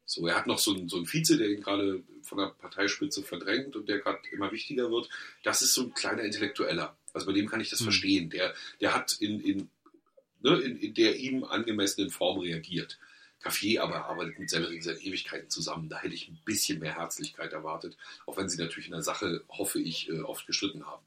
[0.05, 3.23] So, er hat noch so einen, so einen Vize, der ihn gerade von der Parteispitze
[3.23, 5.09] verdrängt und der gerade immer wichtiger wird.
[5.45, 6.99] Das ist so ein kleiner Intellektueller.
[7.13, 7.85] Also bei dem kann ich das mhm.
[7.85, 8.31] verstehen.
[8.31, 9.71] Der, der hat in, in,
[10.41, 12.99] ne, in, in der ihm angemessenen Form reagiert.
[13.43, 15.89] Café aber arbeitet mit Sellering seit Ewigkeiten zusammen.
[15.89, 19.45] Da hätte ich ein bisschen mehr Herzlichkeit erwartet, auch wenn sie natürlich in der Sache,
[19.49, 21.05] hoffe ich, äh, oft gestritten haben.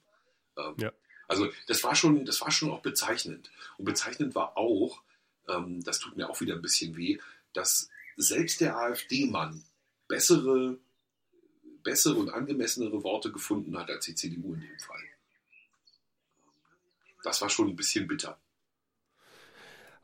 [0.57, 0.91] Ähm, ja.
[1.27, 3.51] Also das war schon, das war schon auch bezeichnend.
[3.77, 5.03] Und bezeichnend war auch,
[5.47, 7.19] ähm, das tut mir auch wieder ein bisschen weh,
[7.53, 9.63] dass selbst der AfD-Mann
[10.07, 10.77] bessere,
[11.83, 15.01] bessere und angemessenere Worte gefunden hat als die CDU in dem Fall.
[17.23, 18.37] Das war schon ein bisschen bitter.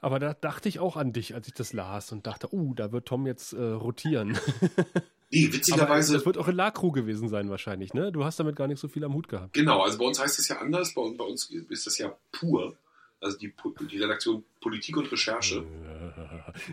[0.01, 2.91] Aber da dachte ich auch an dich, als ich das las und dachte, uh, da
[2.91, 4.37] wird Tom jetzt äh, rotieren.
[5.31, 6.13] Nee, witzigerweise.
[6.13, 8.11] Aber das wird auch in Lacru gewesen sein, wahrscheinlich, ne?
[8.11, 9.53] Du hast damit gar nicht so viel am Hut gehabt.
[9.53, 10.95] Genau, also bei uns heißt es ja anders.
[10.95, 12.75] Bei, bei uns ist das ja pur.
[13.21, 13.53] Also die,
[13.91, 15.65] die Redaktion Politik und Recherche.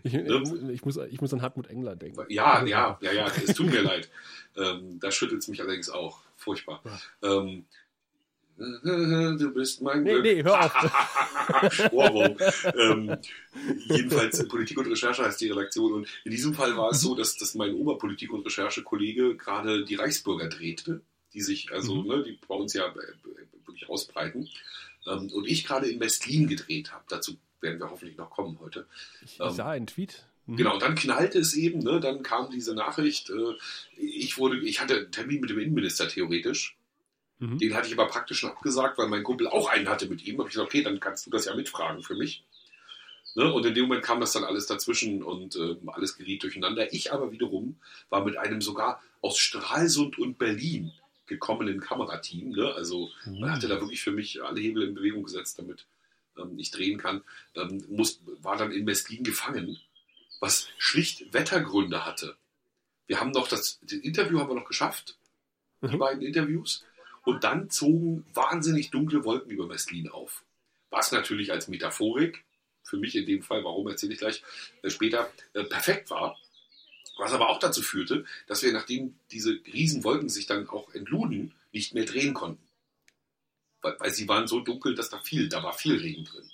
[0.03, 0.43] Ich, ne?
[0.72, 2.18] ich, muss, ich muss an Hartmut Engler denken.
[2.29, 4.09] Ja, ja, ja, ja, es tut mir leid.
[4.57, 6.20] Ähm, da schüttelt es mich allerdings auch.
[6.35, 6.81] Furchtbar.
[7.22, 7.41] Ja.
[7.41, 7.66] Ähm,
[9.39, 10.23] Du bist mein nee, Glück.
[10.23, 11.93] Nee, hör auf.
[11.93, 12.37] Ohrwurm.
[12.75, 13.19] ähm,
[13.89, 15.93] jedenfalls Politik und Recherche heißt die Redaktion.
[15.93, 19.97] Und in diesem Fall war es so, dass, dass mein Oberpolitik- und Recherche-Kollege gerade die
[19.97, 21.03] Reichsbürger drehte,
[21.35, 22.09] die sich, also, mhm.
[22.09, 24.49] ne, die bei uns ja äh, wirklich ausbreiten.
[25.07, 27.05] Ähm, und ich gerade in Westlin gedreht habe.
[27.09, 28.87] Dazu werden wir hoffentlich noch kommen heute.
[29.23, 30.25] Ich ähm, sah einen Tweet.
[30.47, 30.57] Mhm.
[30.57, 33.55] Genau, und dann knallte es eben, ne, dann kam diese Nachricht, äh,
[33.97, 36.77] ich wurde, ich hatte einen Termin mit dem Innenminister theoretisch
[37.39, 37.59] Mhm.
[37.59, 40.39] Den hatte ich aber praktisch schon abgesagt, weil mein Kumpel auch einen hatte mit ihm.
[40.39, 42.45] Habe ich gesagt, okay, dann kannst du das ja mitfragen für mich.
[43.34, 43.53] Ne?
[43.53, 46.93] Und in dem Moment kam das dann alles dazwischen und äh, alles geriet durcheinander.
[46.93, 47.76] Ich aber wiederum
[48.09, 50.93] war mit einem sogar aus Stralsund und Berlin
[51.26, 52.51] gekommenen Kamerateam.
[52.51, 52.72] Ne?
[52.74, 53.41] Also mhm.
[53.41, 55.84] man hatte da wirklich für mich alle Hebel in Bewegung gesetzt, damit
[56.39, 57.22] ähm, ich drehen kann.
[57.55, 59.78] Ähm, muss, war dann in Mestlin gefangen,
[60.41, 62.37] was schlicht Wettergründe hatte.
[63.07, 65.18] Wir haben noch das, das Interview haben wir noch geschafft,
[65.82, 65.91] mhm.
[65.91, 66.84] die beiden Interviews.
[67.27, 70.45] Und dann zogen wahnsinnig dunkle Wolken über Mestlin auf.
[70.91, 72.45] Was natürlich als Metaphorik,
[72.85, 74.45] für mich in dem Fall, warum erzähle ich gleich
[74.83, 76.39] äh, später, äh, perfekt war.
[77.18, 81.95] Was aber auch dazu führte, dass wir, nachdem diese Riesenwolken sich dann auch entluden, nicht
[81.95, 82.62] mehr drehen konnten.
[83.83, 86.49] Weil, weil sie waren so dunkel, dass da viel, da war viel Regen drin.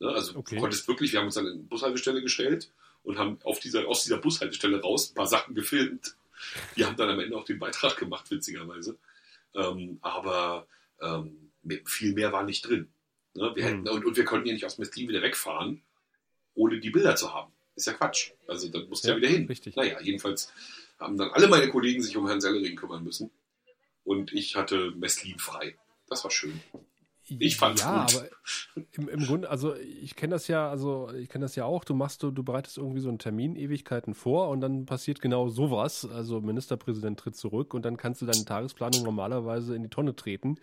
[0.00, 0.08] Ne?
[0.08, 0.56] Also okay.
[0.56, 2.72] du konntest wirklich, wir haben uns dann in eine Bushaltestelle gestellt
[3.04, 6.16] und haben auf dieser, aus dieser Bushaltestelle raus ein paar Sachen gefilmt.
[6.74, 8.98] Die haben dann am Ende auch den Beitrag gemacht, witzigerweise.
[9.54, 10.66] Ähm, aber
[11.00, 11.52] ähm,
[11.84, 12.92] viel mehr war nicht drin.
[13.34, 13.52] Ne?
[13.54, 13.88] Wir hätten, mhm.
[13.88, 15.82] und, und, wir konnten ja nicht aus Mestlin wieder wegfahren,
[16.54, 17.52] ohne die Bilder zu haben.
[17.74, 18.32] Ist ja Quatsch.
[18.46, 19.46] Also dann musst du ja, ja wieder hin.
[19.46, 19.76] Richtig.
[19.76, 20.52] Naja, jedenfalls
[20.98, 23.30] haben dann alle meine Kollegen sich um Herrn Sellering kümmern müssen.
[24.04, 25.76] Und ich hatte Messlin frei.
[26.08, 26.60] Das war schön.
[27.28, 28.16] Ich fand's ja, gut.
[28.16, 31.84] aber im, im Grunde, also ich kenne das ja, also ich kenne das ja auch,
[31.84, 35.48] du machst, du, du bereitest irgendwie so einen Termin Ewigkeiten vor und dann passiert genau
[35.48, 36.08] sowas.
[36.12, 40.56] Also Ministerpräsident tritt zurück und dann kannst du deine Tagesplanung normalerweise in die Tonne treten,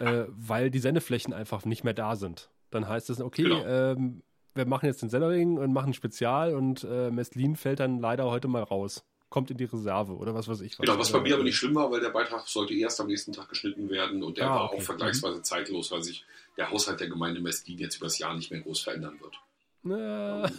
[0.00, 2.50] äh, weil die Sendeflächen einfach nicht mehr da sind.
[2.70, 3.64] Dann heißt es, okay, genau.
[3.64, 4.22] ähm,
[4.54, 8.48] wir machen jetzt den Sellering und machen Spezial und äh, Meslin fällt dann leider heute
[8.48, 9.04] mal raus
[9.36, 10.78] kommt in die Reserve oder was weiß ich.
[10.78, 13.06] Was genau, was bei mir aber nicht schlimm war, weil der Beitrag sollte erst am
[13.06, 14.78] nächsten Tag geschnitten werden und der ah, war okay.
[14.78, 15.44] auch vergleichsweise mhm.
[15.44, 16.24] zeitlos, weil sich
[16.56, 19.36] der Haushalt der Gemeinde Mestlin jetzt übers Jahr nicht mehr groß verändern wird.
[19.84, 20.50] Ja.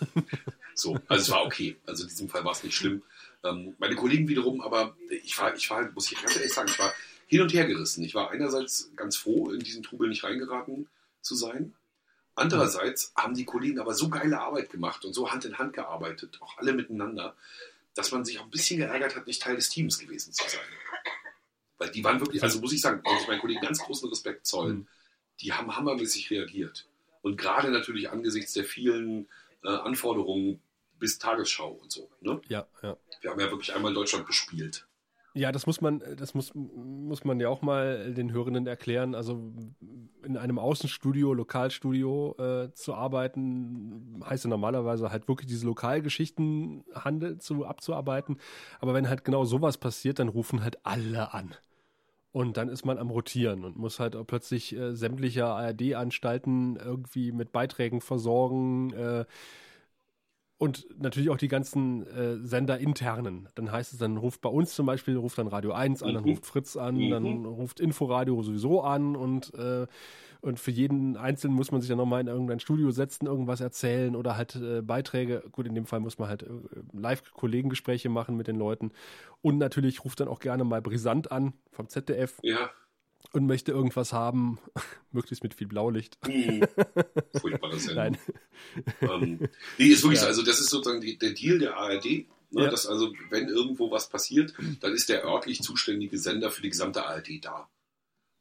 [0.76, 1.76] So, also es war okay.
[1.88, 3.02] Also in diesem Fall war es nicht schlimm.
[3.44, 6.78] Ähm, meine Kollegen wiederum, aber ich war, ich war, muss ich ganz ehrlich sagen, ich
[6.78, 6.94] war
[7.26, 8.04] hin und her gerissen.
[8.04, 10.88] Ich war einerseits ganz froh, in diesen Trubel nicht reingeraten
[11.22, 11.74] zu sein.
[12.36, 16.38] Andererseits haben die Kollegen aber so geile Arbeit gemacht und so Hand in Hand gearbeitet,
[16.42, 17.36] auch alle miteinander,
[17.98, 20.62] dass man sich auch ein bisschen geärgert hat, nicht Teil des Teams gewesen zu sein.
[21.78, 24.46] Weil die waren wirklich, also muss ich sagen, muss ich meinen Kollegen ganz großen Respekt
[24.46, 24.78] zollen.
[24.78, 24.88] Mhm.
[25.42, 26.88] Die haben hammermäßig reagiert.
[27.22, 29.28] Und gerade natürlich angesichts der vielen
[29.64, 30.62] äh, Anforderungen
[31.00, 32.10] bis Tagesschau und so.
[32.22, 32.42] Ne?
[32.48, 32.98] Ja, ja.
[33.22, 34.87] Wir haben ja wirklich einmal Deutschland bespielt.
[35.38, 39.14] Ja, das muss man, das muss, muss man ja auch mal den Hörenden erklären.
[39.14, 39.54] Also
[40.24, 47.38] in einem Außenstudio, Lokalstudio äh, zu arbeiten, heißt ja normalerweise halt wirklich diese Lokalgeschichten handel
[47.38, 48.38] zu abzuarbeiten.
[48.80, 51.54] Aber wenn halt genau sowas passiert, dann rufen halt alle an.
[52.32, 57.52] Und dann ist man am Rotieren und muss halt plötzlich äh, sämtliche ARD-Anstalten irgendwie mit
[57.52, 58.92] Beiträgen versorgen.
[58.94, 59.26] Äh,
[60.58, 63.48] und natürlich auch die ganzen äh, Sender internen.
[63.56, 66.14] Dann heißt es, dann ruft bei uns zum Beispiel, ruft dann Radio 1 an, mhm.
[66.16, 67.10] dann ruft Fritz an, mhm.
[67.12, 69.86] dann ruft Inforadio sowieso an und, äh,
[70.42, 74.16] und für jeden Einzelnen muss man sich dann nochmal in irgendein Studio setzen, irgendwas erzählen
[74.16, 75.44] oder halt äh, Beiträge.
[75.52, 76.50] Gut, in dem Fall muss man halt äh,
[76.94, 78.92] Live-Kollegengespräche machen mit den Leuten.
[79.42, 82.40] Und natürlich ruft dann auch gerne mal Brisant an vom ZDF.
[82.42, 82.70] Ja
[83.38, 84.60] und möchte irgendwas haben,
[85.12, 86.18] möglichst mit viel Blaulicht.
[86.26, 86.66] Hm.
[87.40, 88.04] Furchtbares Sendung.
[88.04, 88.18] Nein.
[89.02, 90.24] Ähm, nee, ist wirklich ja.
[90.24, 90.28] so.
[90.28, 92.26] Also, das ist sozusagen die, der Deal der ARD.
[92.50, 92.70] Ne, ja.
[92.70, 97.06] Dass also, wenn irgendwo was passiert, dann ist der örtlich zuständige Sender für die gesamte
[97.06, 97.70] ARD da.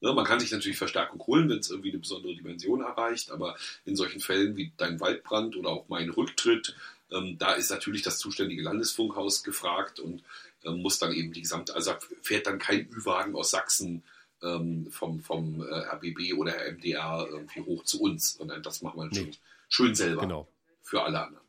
[0.01, 3.57] Ne, man kann sich natürlich Verstärkung holen, wenn es irgendwie eine besondere Dimension erreicht, aber
[3.85, 6.77] in solchen Fällen wie dein Waldbrand oder auch mein Rücktritt,
[7.11, 10.23] ähm, da ist natürlich das zuständige Landesfunkhaus gefragt und
[10.65, 11.93] ähm, muss dann eben die gesamte, also
[12.23, 14.03] fährt dann kein Ü-Wagen aus Sachsen
[14.43, 19.07] ähm, vom, vom äh, RBB oder MDR irgendwie hoch zu uns, sondern das machen wir
[19.07, 19.15] nee.
[19.15, 19.37] schön,
[19.69, 20.49] schön selber genau.
[20.83, 21.47] für alle anderen.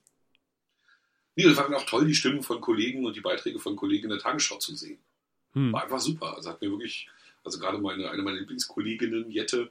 [1.36, 4.10] Nee, es war auch toll, die Stimmen von Kollegen und die Beiträge von Kollegen in
[4.10, 4.98] der Tagesschau zu sehen.
[5.54, 5.72] Hm.
[5.72, 6.36] War einfach super.
[6.36, 7.08] Also hat mir wirklich,
[7.44, 9.70] also gerade meine, eine meiner Lieblingskolleginnen, Jette,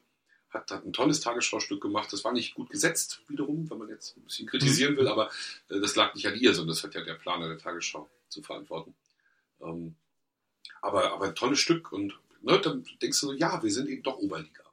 [0.51, 2.13] hat, hat ein tolles Tagesschau-Stück gemacht.
[2.13, 4.99] Das war nicht gut gesetzt, wiederum, wenn man jetzt ein bisschen kritisieren hm.
[4.99, 5.31] will, aber
[5.69, 8.43] äh, das lag nicht an ihr, sondern das hat ja der Planer der Tagesschau zu
[8.43, 8.95] verantworten.
[9.61, 9.97] Ähm,
[10.83, 14.19] aber, aber ein tolles Stück und ne, dann denkst du, ja, wir sind eben doch
[14.19, 14.65] Oberliga.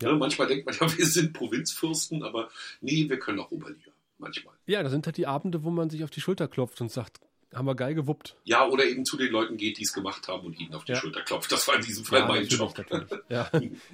[0.00, 0.12] Ja.
[0.12, 3.90] Ne, manchmal denkt man ja, wir sind Provinzfürsten, aber nee, wir können auch Oberliga.
[4.18, 4.54] Manchmal.
[4.66, 7.20] Ja, das sind halt die Abende, wo man sich auf die Schulter klopft und sagt,
[7.54, 8.36] haben wir geil gewuppt.
[8.44, 10.92] Ja, oder eben zu den Leuten geht, die es gemacht haben und ihnen auf die
[10.92, 10.98] ja.
[10.98, 11.52] Schulter klopft.
[11.52, 12.74] Das war in diesem Fall ja, mein Job.
[13.28, 13.50] Ja.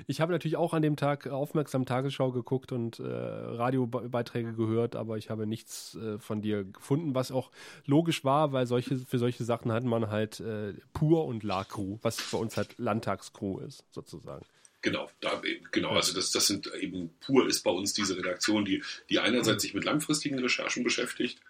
[0.07, 5.17] Ich habe natürlich auch an dem Tag aufmerksam Tagesschau geguckt und äh, Radiobeiträge gehört, aber
[5.19, 7.51] ich habe nichts äh, von dir gefunden, was auch
[7.85, 12.21] logisch war, weil solche, für solche Sachen hat man halt äh, Pur und La-Crew, was
[12.31, 14.45] bei uns halt Landtagscrew ist, sozusagen.
[14.81, 15.43] Genau, da,
[15.73, 19.57] genau, also das, das sind eben pur ist bei uns diese Redaktion, die, die einerseits
[19.57, 19.61] mhm.
[19.61, 21.41] sich mit langfristigen Recherchen beschäftigt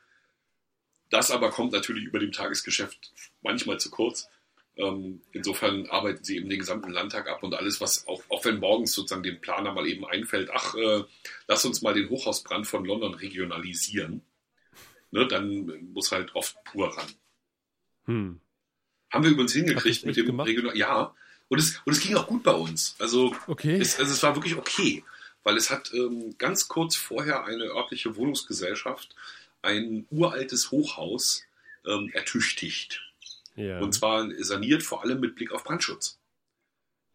[1.10, 4.28] das aber kommt natürlich über dem Tagesgeschäft manchmal zu kurz.
[4.76, 8.60] Ähm, insofern arbeiten sie eben den gesamten Landtag ab und alles, was auch, auch wenn
[8.60, 11.02] morgens sozusagen dem Planer mal eben einfällt, ach, äh,
[11.48, 14.22] lass uns mal den Hochhausbrand von London regionalisieren,
[15.10, 17.08] ne, dann muss halt oft pur ran.
[18.04, 18.40] Hm.
[19.10, 20.76] Haben wir übrigens hingekriegt mit dem Regional.
[20.76, 21.14] Ja,
[21.48, 22.94] und es, und es ging auch gut bei uns.
[22.98, 23.78] Also, okay.
[23.80, 25.02] es, also es war wirklich okay,
[25.42, 29.16] weil es hat ähm, ganz kurz vorher eine örtliche Wohnungsgesellschaft
[29.62, 31.42] ein uraltes Hochhaus
[31.86, 33.02] ähm, ertüchtigt.
[33.56, 33.80] Ja.
[33.80, 36.18] Und zwar saniert vor allem mit Blick auf Brandschutz.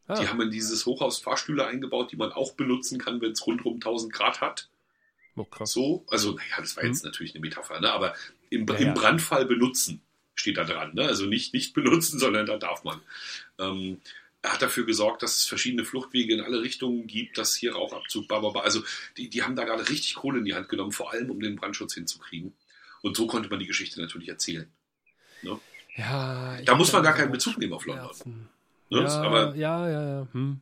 [0.08, 0.20] Ah.
[0.20, 3.76] Die haben in dieses Hochhaus Fahrstühle eingebaut, die man auch benutzen kann, wenn es rundherum
[3.76, 4.70] 1000 Grad hat.
[5.36, 7.10] Oh, so, also, naja, das war jetzt hm.
[7.10, 7.92] natürlich eine Metapher, ne?
[7.92, 8.14] aber
[8.50, 10.02] im, ja, im Brandfall benutzen
[10.36, 10.94] steht da dran.
[10.94, 11.04] Ne?
[11.04, 13.02] Also nicht, nicht benutzen, sondern da darf man.
[13.60, 14.02] Ähm,
[14.44, 18.28] er hat dafür gesorgt, dass es verschiedene Fluchtwege in alle Richtungen gibt, dass hier Rauchabzug,
[18.28, 18.84] bla, Also
[19.16, 21.56] die, die haben da gerade richtig Kohle in die Hand genommen, vor allem um den
[21.56, 22.54] Brandschutz hinzukriegen.
[23.02, 24.70] Und so konnte man die Geschichte natürlich erzählen.
[25.44, 25.60] Ne?
[25.96, 28.50] Ja, da muss man gar keinen Bezug nehmen auf London.
[28.90, 29.02] Ne?
[29.02, 30.28] Ja, aber, ja, ja, ja.
[30.34, 30.60] Hm.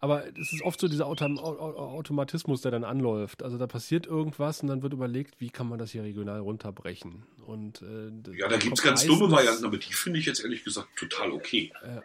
[0.00, 3.42] Aber es ist oft so dieser Autom Automatismus, der dann anläuft.
[3.42, 7.24] Also da passiert irgendwas und dann wird überlegt, wie kann man das hier regional runterbrechen.
[7.44, 10.64] Und, äh, ja, da gibt es ganz dumme Varianten, aber die finde ich jetzt ehrlich
[10.64, 11.70] gesagt total okay.
[11.82, 12.00] Äh,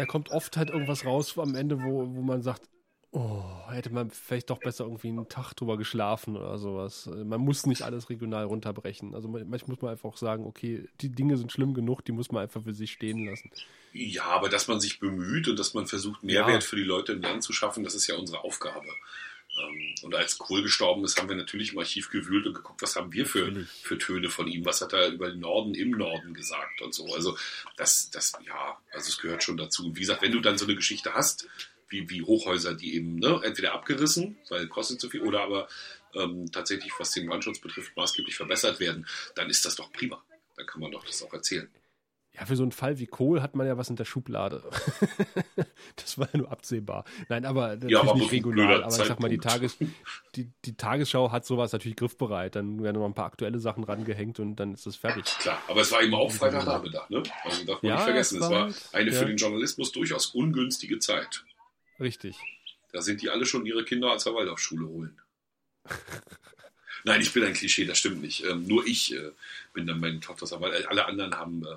[0.00, 2.62] da kommt oft halt irgendwas raus am Ende, wo, wo man sagt,
[3.12, 7.06] oh, hätte man vielleicht doch besser irgendwie einen Tag drüber geschlafen oder sowas.
[7.06, 9.14] Man muss nicht alles regional runterbrechen.
[9.14, 12.32] Also manchmal muss man einfach auch sagen, okay, die Dinge sind schlimm genug, die muss
[12.32, 13.50] man einfach für sich stehen lassen.
[13.92, 16.68] Ja, aber dass man sich bemüht und dass man versucht, Mehrwert ja.
[16.68, 18.88] für die Leute im Land zu schaffen, das ist ja unsere Aufgabe.
[19.60, 22.96] Ähm, und als Kohl gestorben ist, haben wir natürlich im Archiv gewühlt und geguckt, was
[22.96, 26.34] haben wir für, für Töne von ihm, was hat er über den Norden im Norden
[26.34, 27.12] gesagt und so.
[27.14, 27.36] Also
[27.76, 29.86] das, das, ja, also es gehört schon dazu.
[29.86, 31.48] Und wie gesagt, wenn du dann so eine Geschichte hast,
[31.88, 35.68] wie, wie Hochhäuser, die eben ne, entweder abgerissen, weil kostet zu viel, oder aber
[36.14, 40.22] ähm, tatsächlich, was den Brandschutz betrifft, maßgeblich verbessert werden, dann ist das doch prima.
[40.56, 41.68] Dann kann man doch das auch erzählen.
[42.40, 44.62] Ja, für so einen Fall wie Kohl hat man ja was in der Schublade.
[45.96, 47.04] das war ja nur absehbar.
[47.28, 48.82] Nein, aber natürlich ja, aber nicht regional.
[48.82, 49.76] Aber ich sag mal, die, Tages,
[50.34, 52.56] die, die, Tagesschau hat sowas natürlich griffbereit.
[52.56, 55.24] Dann werden noch ein paar aktuelle Sachen rangehängt und dann ist das fertig.
[55.24, 57.22] Klar, aber es war eben auch Freitagnachmittag, ne?
[57.44, 58.36] Also darf man ja, nicht vergessen.
[58.36, 59.18] Es war, war halt, eine ja.
[59.18, 61.44] für den Journalismus durchaus ungünstige Zeit.
[62.00, 62.36] Richtig.
[62.92, 65.20] Da sind die alle schon ihre Kinder als Waldorfschule holen.
[67.04, 68.44] Nein, ich bin ein Klischee, das stimmt nicht.
[68.44, 69.30] Ähm, nur ich äh,
[69.74, 71.76] bin dann meine Tochter, weil alle anderen haben äh,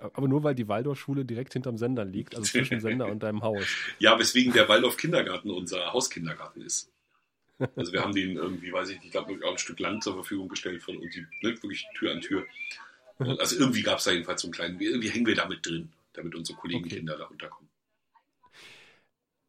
[0.00, 3.64] aber nur weil die Waldorfschule direkt hinterm Sender liegt, also zwischen Sender und deinem Haus.
[3.98, 6.90] Ja, weswegen der Waldorf Kindergarten unser Hauskindergarten ist.
[7.76, 10.14] Also wir haben den irgendwie, weiß ich nicht, ich glaube, auch ein Stück Land zur
[10.14, 12.46] Verfügung gestellt von und die ne, wirklich Tür an Tür.
[13.18, 15.90] Also irgendwie gab es da jedenfalls so einen kleinen, irgendwie hängen wir da mit drin,
[16.14, 17.22] damit unsere Kollegenkinder okay.
[17.22, 17.68] da unterkommen.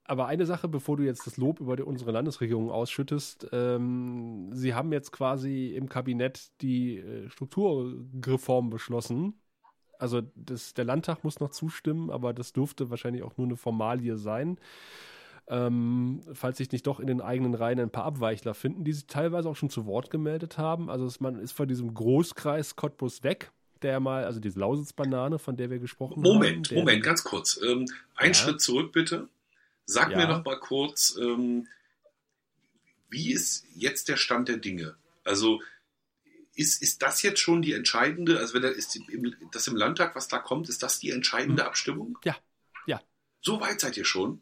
[0.04, 4.74] Aber eine Sache, bevor du jetzt das Lob über die, unsere Landesregierung ausschüttest, ähm, sie
[4.74, 9.41] haben jetzt quasi im Kabinett die äh, Strukturreform beschlossen
[10.02, 14.18] also das, der Landtag muss noch zustimmen, aber das dürfte wahrscheinlich auch nur eine Formalie
[14.18, 14.58] sein.
[15.48, 19.06] Ähm, falls sich nicht doch in den eigenen Reihen ein paar Abweichler finden, die sich
[19.08, 20.90] teilweise auch schon zu Wort gemeldet haben.
[20.90, 25.70] Also man ist von diesem Großkreis Cottbus weg, der mal, also diese Lausitz-Banane, von der
[25.70, 26.42] wir gesprochen Moment, haben.
[26.42, 27.60] Moment, Moment, ganz kurz.
[27.64, 27.86] Ähm,
[28.16, 28.34] ein ja.
[28.34, 29.28] Schritt zurück bitte.
[29.86, 30.18] Sag ja.
[30.18, 31.68] mir noch mal kurz, ähm,
[33.10, 34.96] wie ist jetzt der Stand der Dinge?
[35.24, 35.60] Also
[36.54, 39.00] ist, ist das jetzt schon die entscheidende, also wenn da ist
[39.52, 41.68] das im Landtag, was da kommt, ist das die entscheidende hm.
[41.68, 42.18] Abstimmung?
[42.24, 42.36] Ja,
[42.86, 43.02] ja.
[43.42, 44.42] So weit seid ihr schon?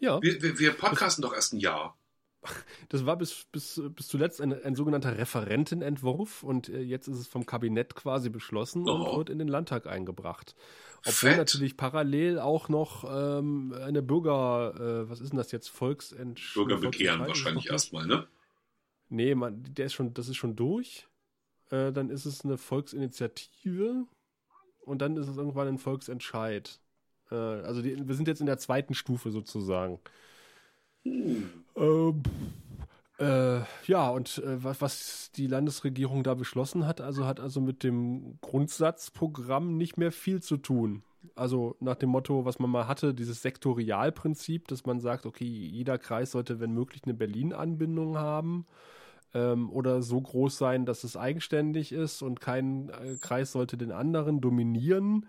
[0.00, 0.20] Ja.
[0.22, 1.96] Wir, wir, wir podcasten doch erst ein Jahr.
[2.88, 7.26] Das war bis, bis, bis zuletzt ein, ein sogenannter Referentenentwurf und äh, jetzt ist es
[7.26, 8.92] vom Kabinett quasi beschlossen oh.
[8.92, 10.54] und wird in den Landtag eingebracht.
[11.00, 11.36] Obwohl Fett.
[11.36, 17.20] natürlich parallel auch noch ähm, eine Bürger, äh, was ist denn das jetzt, Volksentsch Bürgerbegehren
[17.20, 18.28] wahrscheinlich erstmal, ne?
[19.08, 21.07] Nee, man, der ist schon, das ist schon durch.
[21.70, 24.06] Äh, dann ist es eine Volksinitiative
[24.84, 26.80] und dann ist es irgendwann ein Volksentscheid.
[27.30, 30.00] Äh, also die, wir sind jetzt in der zweiten Stufe sozusagen.
[31.04, 31.50] Hm.
[31.76, 32.22] Ähm,
[33.18, 37.82] äh, ja, und äh, was, was die Landesregierung da beschlossen hat, also hat also mit
[37.82, 41.02] dem Grundsatzprogramm nicht mehr viel zu tun.
[41.34, 45.98] Also nach dem Motto, was man mal hatte, dieses Sektorialprinzip, dass man sagt, okay, jeder
[45.98, 48.66] Kreis sollte, wenn möglich, eine Berlin-Anbindung haben
[49.34, 53.92] ähm, oder so groß sein, dass es eigenständig ist und kein äh, Kreis sollte den
[53.92, 55.26] anderen dominieren.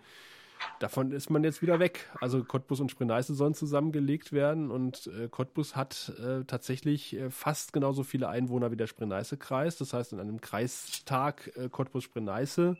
[0.78, 2.10] Davon ist man jetzt wieder weg.
[2.20, 7.72] Also Cottbus und Spree-Neiße sollen zusammengelegt werden und äh, Cottbus hat äh, tatsächlich äh, fast
[7.72, 9.76] genauso viele Einwohner wie der Spree-Neiße-Kreis.
[9.76, 12.76] Das heißt, in einem Kreistag äh, Cottbus-Spree-Neiße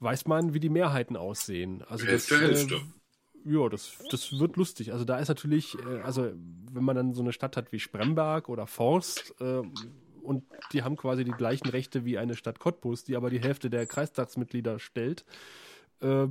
[0.00, 1.82] weiß man, wie die Mehrheiten aussehen.
[1.88, 2.74] Also das, Hälfte.
[2.74, 2.80] Äh,
[3.44, 4.92] ja, das, das wird lustig.
[4.92, 6.32] Also da ist natürlich, also
[6.72, 9.34] wenn man dann so eine Stadt hat wie Spremberg oder Forst,
[10.28, 13.70] und die haben quasi die gleichen Rechte wie eine Stadt Cottbus, die aber die Hälfte
[13.70, 15.24] der Kreistagsmitglieder stellt.
[16.00, 16.28] Äh,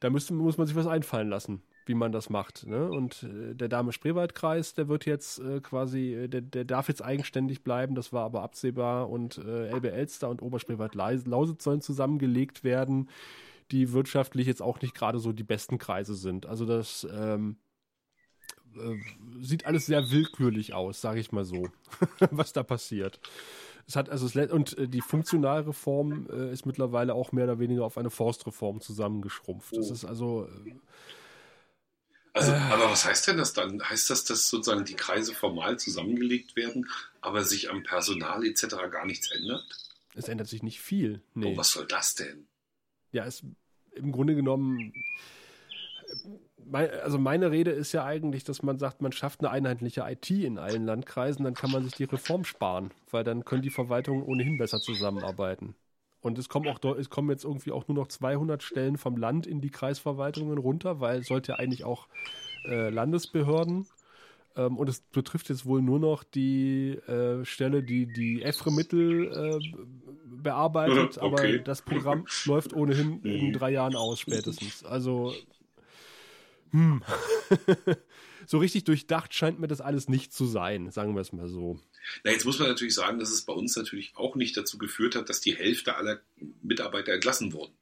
[0.00, 2.66] Da müsste, muss man sich was einfallen lassen, wie man das macht.
[2.66, 2.90] Ne?
[2.90, 7.62] Und äh, der Dame-Spreewald-Kreis, der wird jetzt äh, quasi, äh, der, der darf jetzt eigenständig
[7.64, 9.10] bleiben, das war aber absehbar.
[9.10, 13.08] Und äh, Elbe-Elster und Oberspreewald-Lausitz sollen zusammengelegt werden,
[13.70, 16.46] die wirtschaftlich jetzt auch nicht gerade so die besten Kreise sind.
[16.46, 17.56] Also das ähm,
[18.76, 21.68] äh, sieht alles sehr willkürlich aus, sage ich mal so,
[22.30, 23.20] was da passiert.
[23.86, 27.84] Es hat also es, und äh, die Funktionalreform äh, ist mittlerweile auch mehr oder weniger
[27.84, 29.76] auf eine Forstreform zusammengeschrumpft.
[29.76, 29.94] Das oh.
[29.94, 30.74] ist also äh,
[32.34, 33.80] also, äh, aber was heißt denn das dann?
[33.82, 36.88] Heißt das, dass sozusagen die Kreise formal zusammengelegt werden,
[37.20, 38.66] aber sich am Personal etc.
[38.90, 39.64] gar nichts ändert?
[40.14, 41.22] Es ändert sich nicht viel.
[41.34, 41.54] Nee.
[41.54, 42.46] Oh, was soll das denn?
[43.12, 43.44] Ja, es
[43.94, 44.92] im Grunde genommen
[46.66, 50.30] mein, also meine Rede ist ja eigentlich, dass man sagt, man schafft eine einheitliche IT
[50.30, 54.22] in allen Landkreisen, dann kann man sich die Reform sparen, weil dann können die Verwaltungen
[54.22, 55.74] ohnehin besser zusammenarbeiten.
[56.20, 59.46] Und es kommen auch es kommen jetzt irgendwie auch nur noch 200 Stellen vom Land
[59.46, 62.08] in die Kreisverwaltungen runter, weil es sollte ja eigentlich auch
[62.66, 63.86] äh, Landesbehörden
[64.56, 69.76] ähm, und es betrifft jetzt wohl nur noch die äh, Stelle, die die EFRE-Mittel äh,
[70.42, 71.56] bearbeitet, okay.
[71.56, 74.84] aber das Programm läuft ohnehin in drei Jahren aus spätestens.
[74.84, 75.32] Also
[76.74, 77.02] hm.
[78.46, 81.78] so richtig durchdacht scheint mir das alles nicht zu sein, sagen wir es mal so.
[82.24, 85.14] Na, jetzt muss man natürlich sagen, dass es bei uns natürlich auch nicht dazu geführt
[85.14, 86.20] hat, dass die Hälfte aller
[86.62, 87.72] Mitarbeiter entlassen wurden.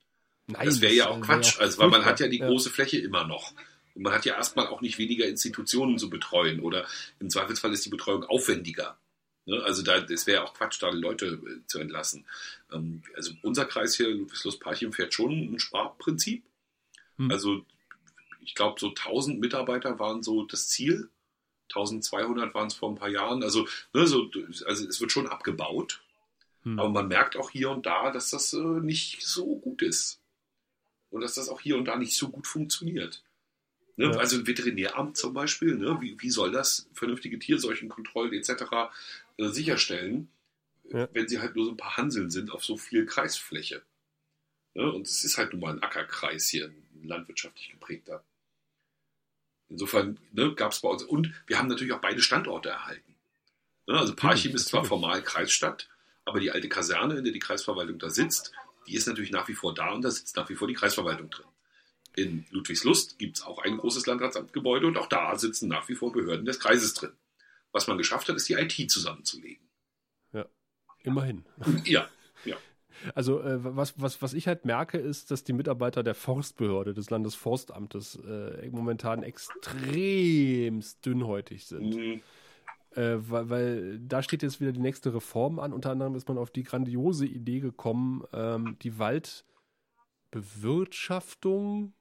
[0.46, 2.46] Nein, das wäre ja auch Quatsch, also, weil man hat ja die ja.
[2.46, 3.54] große Fläche immer noch.
[3.94, 6.86] Und man hat ja erstmal auch nicht weniger Institutionen zu betreuen oder
[7.18, 8.98] im Zweifelsfall ist die Betreuung aufwendiger.
[9.46, 9.62] Ne?
[9.62, 12.26] Also da, es wäre auch Quatsch, da Leute äh, zu entlassen.
[12.70, 16.42] Ähm, also unser Kreis hier, Ludwigslust-Parchim, fährt schon ein Sparprinzip.
[17.16, 17.30] Hm.
[17.30, 17.64] Also
[18.44, 21.10] ich glaube, so 1000 Mitarbeiter waren so das Ziel.
[21.70, 23.42] 1200 waren es vor ein paar Jahren.
[23.42, 24.30] Also, ne, so,
[24.66, 26.02] also es wird schon abgebaut.
[26.62, 26.78] Hm.
[26.78, 30.20] Aber man merkt auch hier und da, dass das äh, nicht so gut ist.
[31.10, 33.22] Und dass das auch hier und da nicht so gut funktioniert.
[33.96, 34.06] Ne?
[34.06, 34.12] Ja.
[34.12, 35.98] Also ein Veterinäramt zum Beispiel, ne?
[36.00, 38.64] wie, wie soll das vernünftige Tierseuchenkontrollen etc.
[39.36, 40.28] Äh, sicherstellen,
[40.84, 41.08] ja.
[41.12, 43.82] wenn sie halt nur so ein paar Hanseln sind auf so viel Kreisfläche.
[44.74, 44.90] Ne?
[44.90, 48.24] Und es ist halt nun mal ein Ackerkreis hier, ein landwirtschaftlich geprägter.
[49.72, 53.16] Insofern ne, gab es bei uns, und wir haben natürlich auch beide Standorte erhalten.
[53.86, 55.88] Ne, also Parchim ist zwar formal Kreisstadt,
[56.24, 58.52] aber die alte Kaserne, in der die Kreisverwaltung da sitzt,
[58.86, 61.30] die ist natürlich nach wie vor da und da sitzt nach wie vor die Kreisverwaltung
[61.30, 61.46] drin.
[62.14, 66.12] In Ludwigslust gibt es auch ein großes Landratsamtgebäude und auch da sitzen nach wie vor
[66.12, 67.12] Behörden des Kreises drin.
[67.72, 69.66] Was man geschafft hat, ist die IT zusammenzulegen.
[70.32, 70.44] Ja,
[71.02, 71.46] immerhin.
[71.84, 72.08] Ja, ja.
[73.14, 77.10] Also äh, was, was, was ich halt merke, ist, dass die Mitarbeiter der Forstbehörde, des
[77.10, 81.96] Landesforstamtes, äh, momentan extremst dünnhäutig sind.
[81.96, 82.22] Mhm.
[82.94, 85.72] Äh, weil, weil, da steht jetzt wieder die nächste Reform an.
[85.72, 91.94] Unter anderem ist man auf die grandiose Idee gekommen, ähm, die Waldbewirtschaftung,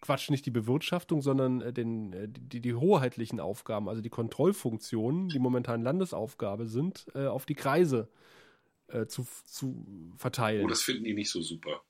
[0.00, 5.28] Quatsch, nicht die Bewirtschaftung, sondern äh, den, äh, die, die hoheitlichen Aufgaben, also die Kontrollfunktionen,
[5.28, 8.10] die momentan Landesaufgabe sind, äh, auf die Kreise äh,
[8.92, 10.64] äh, zu, zu verteilen.
[10.64, 11.82] Oh, das finden die nicht so super.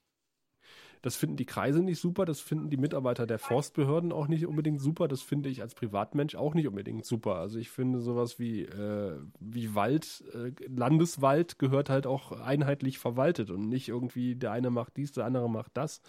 [1.03, 4.81] Das finden die Kreise nicht super, das finden die Mitarbeiter der Forstbehörden auch nicht unbedingt
[4.81, 7.35] super, das finde ich als Privatmensch auch nicht unbedingt super.
[7.37, 13.51] Also ich finde sowas wie, äh, wie Wald, äh, Landeswald gehört halt auch einheitlich verwaltet
[13.51, 16.03] und nicht irgendwie der eine macht dies, der andere macht das.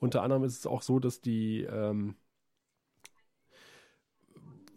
[0.00, 2.14] Unter anderem ist es auch so, dass die ähm,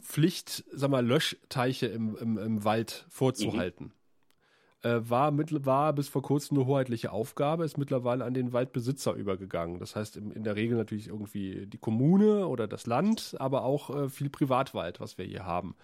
[0.02, 3.88] Pflicht, sag mal, Löschteiche im, im, im Wald vorzuhalten.
[3.88, 3.99] Mhm
[4.82, 9.14] äh, war, mit, war bis vor kurzem eine hoheitliche Aufgabe, ist mittlerweile an den Waldbesitzer
[9.14, 9.80] übergegangen.
[9.80, 13.90] Das heißt in, in der Regel natürlich irgendwie die Kommune oder das Land, aber auch
[13.96, 15.76] äh, viel Privatwald, was wir hier haben.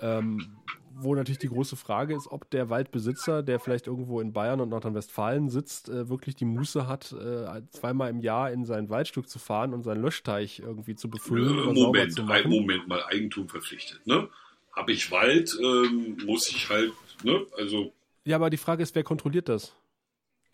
[0.00, 0.56] Ähm,
[0.98, 4.70] wo natürlich die große Frage ist, ob der Waldbesitzer, der vielleicht irgendwo in Bayern und
[4.70, 9.38] Nordrhein-Westfalen sitzt, äh, wirklich die Muße hat, äh, zweimal im Jahr in sein Waldstück zu
[9.38, 11.58] fahren und seinen Löschteich irgendwie zu befüllen.
[11.58, 14.06] Äh, Moment, ein Moment mal, Eigentum verpflichtet.
[14.06, 14.28] Ne?
[14.74, 17.44] Habe ich Wald, ähm, muss ich halt, ne?
[17.58, 17.92] also
[18.26, 19.74] ja, aber die Frage ist, wer kontrolliert das?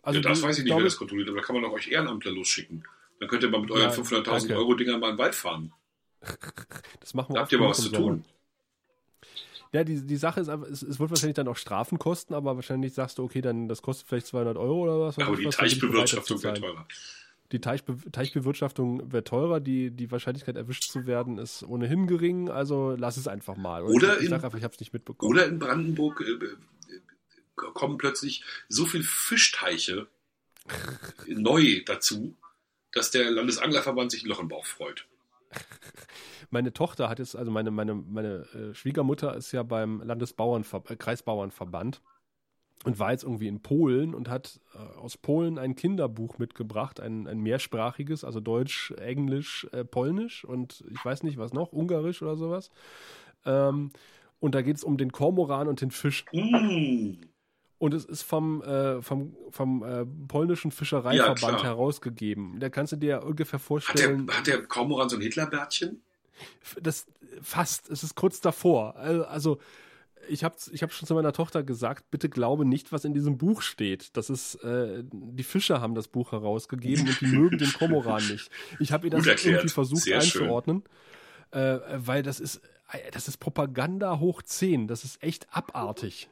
[0.01, 1.71] Also ja, das die, weiß ich nicht, wer das kontrolliert, aber da kann man doch
[1.71, 2.85] euch Ehrenamtler losschicken.
[3.19, 5.73] Dann könnt ihr mal mit euren ja, 500.000 Euro Dinger mal in den Wald fahren.
[6.99, 8.23] Das machen wir Da habt ihr mal was zu tun.
[9.73, 12.55] Ja, die, die Sache ist einfach, es, es, wird wahrscheinlich dann auch Strafen kosten, aber
[12.55, 15.15] wahrscheinlich sagst du, okay, dann das kostet vielleicht 200 Euro oder was.
[15.15, 16.87] Ja, aber die Teichbewirtschaftung wird teurer.
[17.51, 22.95] Die Teichbe Teichbewirtschaftung wird teurer, die, die Wahrscheinlichkeit erwischt zu werden ist ohnehin gering, also
[22.97, 23.83] lass es einfach mal.
[23.83, 25.31] Oder, oder ich, ich in, einfach, ich hab's nicht mitbekommen.
[25.31, 26.45] Oder in Brandenburg äh,
[27.55, 30.07] kommen plötzlich so viele Fischteiche
[31.27, 32.35] neu dazu,
[32.91, 35.07] dass der Landesanglerverband sich ein Loch im Bauch freut.
[36.49, 40.95] Meine Tochter hat jetzt, also meine, meine, meine äh, Schwiegermutter ist ja beim Landesbauernver äh,
[40.95, 42.01] Kreisbauernverband.
[42.85, 47.27] und war jetzt irgendwie in Polen und hat äh, aus Polen ein Kinderbuch mitgebracht, ein,
[47.27, 52.35] ein mehrsprachiges, also Deutsch, Englisch, äh, Polnisch und ich weiß nicht was noch, Ungarisch oder
[52.35, 52.69] sowas.
[53.45, 53.91] Ähm,
[54.39, 56.25] und da geht es um den Kormoran und den Fisch.
[56.33, 57.13] Mm.
[57.83, 62.57] Und es ist vom, äh, vom, vom äh, polnischen Fischereiverband ja, herausgegeben.
[62.61, 64.21] Da kannst du dir ungefähr vorstellen.
[64.21, 66.01] Hat der, hat der Kormoran so ein Hitlerbärtchen?
[66.81, 67.07] Das
[67.41, 67.89] fast.
[67.89, 68.95] Es ist kurz davor.
[68.95, 69.59] Also
[70.29, 73.37] ich habe ich hab schon zu meiner Tochter gesagt, bitte glaube nicht, was in diesem
[73.37, 74.15] Buch steht.
[74.15, 78.49] Das ist, äh, die Fischer haben das Buch herausgegeben und die mögen den Komoran nicht.
[78.79, 80.83] Ich habe ihr das irgendwie versucht Sehr einzuordnen,
[81.51, 82.61] äh, weil das ist,
[83.11, 84.87] das ist Propaganda hoch 10.
[84.87, 86.29] Das ist echt abartig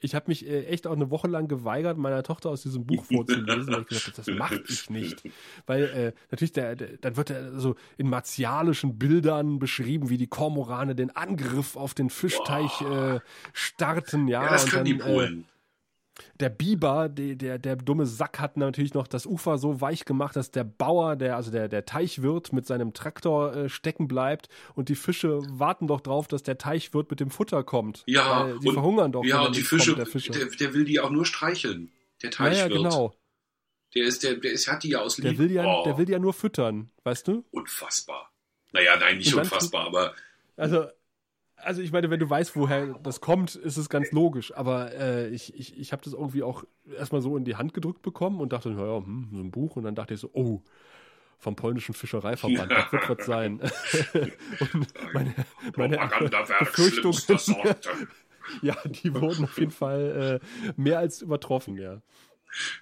[0.00, 3.04] ich habe mich äh, echt auch eine Woche lang geweigert, meiner Tochter aus diesem Buch
[3.04, 5.22] vorzulesen, weil ich gesagt habe, das mache ich nicht.
[5.66, 10.28] Weil äh, natürlich, der, der, dann wird er so in martialischen Bildern beschrieben, wie die
[10.28, 13.20] Kormorane den Angriff auf den Fischteich äh,
[13.52, 14.28] starten.
[14.28, 15.44] Ja, ja das können dann, die Polen.
[16.40, 20.36] Der Biber, der, der, der dumme Sack hat natürlich noch das Ufer so weich gemacht,
[20.36, 24.88] dass der Bauer, der, also der, der Teichwirt mit seinem Traktor äh, stecken bleibt und
[24.88, 28.02] die Fische warten doch drauf, dass der Teichwirt mit dem Futter kommt.
[28.06, 29.24] Ja, die verhungern doch.
[29.24, 30.32] Ja, und die Fische, kommt, der, Fische.
[30.32, 31.90] Der, der, will die auch nur streicheln.
[32.22, 32.70] Der Teichwirt.
[32.70, 33.14] Ja, ja genau.
[33.94, 35.82] Der ist, der, der ist, hat die ja aus der will ja, oh.
[35.84, 37.44] der will die ja nur füttern, weißt du?
[37.50, 38.30] Unfassbar.
[38.72, 40.14] Naja, nein, nicht unfassbar, aber.
[40.56, 40.86] Also,
[41.62, 44.54] also ich meine, wenn du weißt, woher das kommt, ist es ganz logisch.
[44.54, 46.64] Aber äh, ich, ich, ich habe das irgendwie auch
[46.96, 49.76] erstmal so in die Hand gedrückt bekommen und dachte, naja, hm, so ein Buch.
[49.76, 50.62] Und dann dachte ich so, oh,
[51.38, 53.60] vom polnischen Fischereiverband, das wird was sein.
[54.72, 55.34] und meine,
[55.76, 56.10] meine
[56.58, 57.16] Befürchtungen,
[58.62, 62.00] ja, die wurden auf jeden Fall äh, mehr als übertroffen, ja.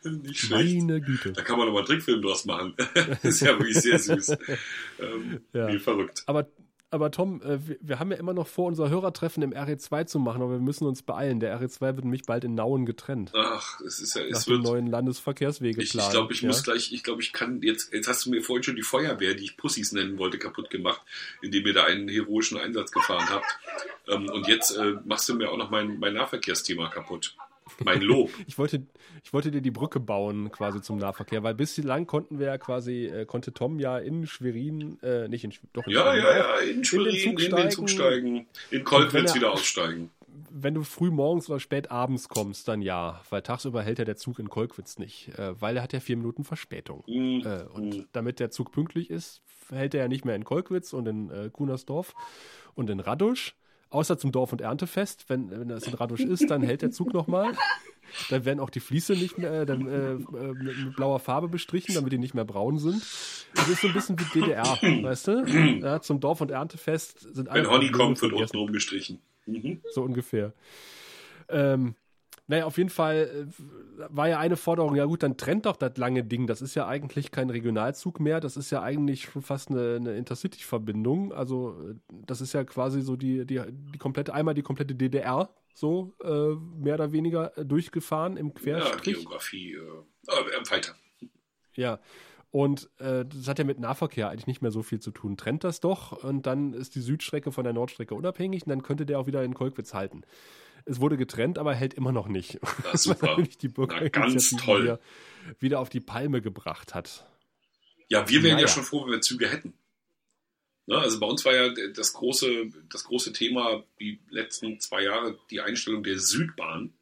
[0.04, 0.80] Nicht schlecht.
[0.80, 1.32] Meine Güte.
[1.32, 2.74] Da kann man nochmal einen Trickfilm draus machen.
[2.76, 4.36] das ist ja wirklich sehr süß.
[5.00, 5.68] Ähm, ja.
[5.68, 6.22] Wie verrückt.
[6.26, 6.46] Aber
[6.90, 10.40] aber Tom, äh, wir, haben ja immer noch vor, unser Hörertreffen im RE2 zu machen,
[10.40, 11.40] aber wir müssen uns beeilen.
[11.40, 13.32] Der RE2 wird nämlich bald in Nauen getrennt.
[13.34, 15.84] Ach, es ist ja, es nach wird, dem neuen Landesverkehrswegeplan.
[15.84, 16.48] Ich, ich glaube, ich ja?
[16.48, 19.34] muss gleich, ich glaube, ich kann jetzt, jetzt hast du mir vorhin schon die Feuerwehr,
[19.34, 21.02] die ich Pussys nennen wollte, kaputt gemacht,
[21.42, 23.58] indem ihr da einen heroischen Einsatz gefahren habt.
[24.08, 27.36] Ähm, und jetzt äh, machst du mir auch noch mein, mein Nahverkehrsthema kaputt.
[27.84, 28.30] Mein Lob.
[28.46, 28.86] ich, wollte,
[29.24, 33.06] ich wollte dir die Brücke bauen quasi zum Nahverkehr, weil bislang konnten wir ja quasi,
[33.06, 36.58] äh, konnte Tom ja in Schwerin, äh, nicht in doch in Ja, Schwerin, ja, ja,
[36.70, 40.10] in Schwerin, in den Zug, in den Zug steigen, in Kolkwitz wieder aussteigen.
[40.50, 44.16] Wenn du früh morgens oder spät abends kommst, dann ja, weil tagsüber hält ja der
[44.16, 47.04] Zug in Kolkwitz nicht, äh, weil er hat ja vier Minuten Verspätung.
[47.06, 48.08] Äh, und mm.
[48.12, 51.50] damit der Zug pünktlich ist, hält er ja nicht mehr in Kolkwitz und in äh,
[51.50, 52.14] Kunersdorf
[52.74, 53.56] und in Radusch
[53.90, 55.28] Außer zum Dorf- und Erntefest.
[55.28, 57.52] Wenn, wenn das in Radusch ist, dann hält der Zug nochmal.
[58.30, 61.94] Dann werden auch die Fliese nicht mehr äh, dann, äh, äh, mit blauer Farbe bestrichen,
[61.94, 63.02] damit die nicht mehr braun sind.
[63.54, 65.44] Das ist so ein bisschen wie DDR, weißt du?
[65.80, 67.62] Ja, zum Dorf- und Erntefest sind alle.
[67.62, 69.20] Wenn Honey kommt, wird unten rumgestrichen.
[69.46, 69.80] Mhm.
[69.92, 70.52] So ungefähr.
[71.48, 71.94] Ähm,
[72.48, 75.96] naja, auf jeden Fall äh, war ja eine Forderung, ja gut, dann trennt doch das
[75.96, 76.46] lange Ding.
[76.46, 80.16] Das ist ja eigentlich kein Regionalzug mehr, das ist ja eigentlich schon fast eine, eine
[80.16, 81.32] Intercity-Verbindung.
[81.32, 81.76] Also
[82.08, 86.54] das ist ja quasi so die, die, die komplette, einmal die komplette DDR, so äh,
[86.78, 89.16] mehr oder weniger durchgefahren im Querstrich.
[89.16, 90.94] Ja, Geografie, äh, äh, weiter.
[91.74, 91.98] Ja,
[92.52, 95.36] und äh, das hat ja mit Nahverkehr eigentlich nicht mehr so viel zu tun.
[95.36, 99.04] Trennt das doch und dann ist die Südstrecke von der Nordstrecke unabhängig und dann könnte
[99.04, 100.22] der auch wieder in Kolkwitz halten.
[100.86, 102.60] Es wurde getrennt, aber hält immer noch nicht.
[102.84, 103.36] Das super.
[103.60, 103.72] die
[104.10, 104.84] ganz toll.
[104.84, 105.00] Wieder,
[105.58, 107.26] wieder, auf die Palme gebracht hat.
[108.08, 108.66] Ja, wir wären naja.
[108.66, 109.74] ja schon froh, wenn wir Züge hätten.
[110.86, 110.96] Ne?
[110.96, 115.60] Also bei uns war ja das große, das große Thema die letzten zwei Jahre die
[115.60, 116.94] Einstellung der Südbahn.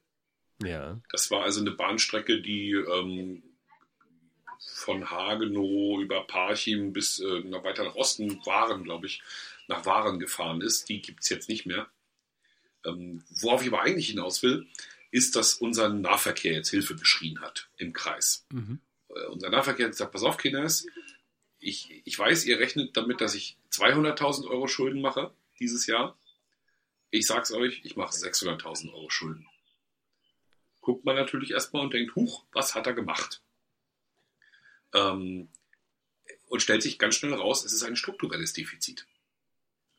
[0.62, 1.00] Ja.
[1.10, 3.42] Das war also eine Bahnstrecke, die ähm,
[4.58, 9.22] von Hagenow über Parchim bis äh, noch weiter nach Osten, Waren, glaube ich,
[9.68, 10.88] nach Waren gefahren ist.
[10.88, 11.88] Die gibt es jetzt nicht mehr.
[12.84, 14.66] Ähm, worauf ich aber eigentlich hinaus will,
[15.10, 18.46] ist, dass unser Nahverkehr jetzt Hilfe geschrien hat im Kreis.
[18.50, 18.80] Mhm.
[19.08, 20.86] Äh, unser Nahverkehr hat gesagt, pass auf, Kinders,
[21.58, 26.18] ich, ich weiß, ihr rechnet damit, dass ich 200.000 Euro Schulden mache dieses Jahr.
[27.10, 29.46] Ich sag's euch, ich mache 600.000 Euro Schulden.
[30.80, 33.40] Guckt man natürlich erstmal und denkt, huch, was hat er gemacht?
[34.92, 35.48] Ähm,
[36.46, 39.06] und stellt sich ganz schnell raus, es ist ein strukturelles Defizit.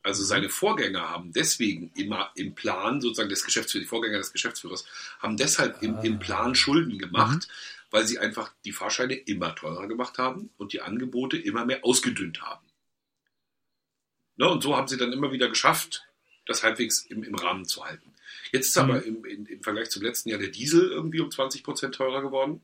[0.05, 4.85] Also seine Vorgänger haben deswegen immer im Plan, sozusagen des Geschäftsführers, die Vorgänger des Geschäftsführers,
[5.17, 6.19] haben deshalb im, im ah.
[6.19, 7.89] Plan Schulden gemacht, mhm.
[7.89, 12.43] weil sie einfach die Fahrscheine immer teurer gemacht haben und die Angebote immer mehr ausgedünnt
[12.43, 12.67] haben.
[14.35, 16.03] Ne, und so haben sie dann immer wieder geschafft,
[16.45, 18.13] das halbwegs im, im Rahmen zu halten.
[18.51, 18.81] Jetzt ist mhm.
[18.83, 22.21] aber im, im, im, Vergleich zum letzten Jahr der Diesel irgendwie um 20 Prozent teurer
[22.21, 22.61] geworden.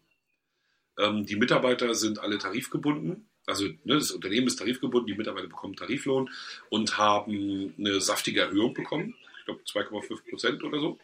[1.00, 5.76] Ähm, die Mitarbeiter sind alle tarifgebunden also ne, das Unternehmen ist tarifgebunden, die Mitarbeiter bekommen
[5.76, 6.30] Tariflohn
[6.70, 9.16] und haben eine saftige Erhöhung bekommen.
[9.39, 11.00] Ich glaube 2,5 Prozent oder so.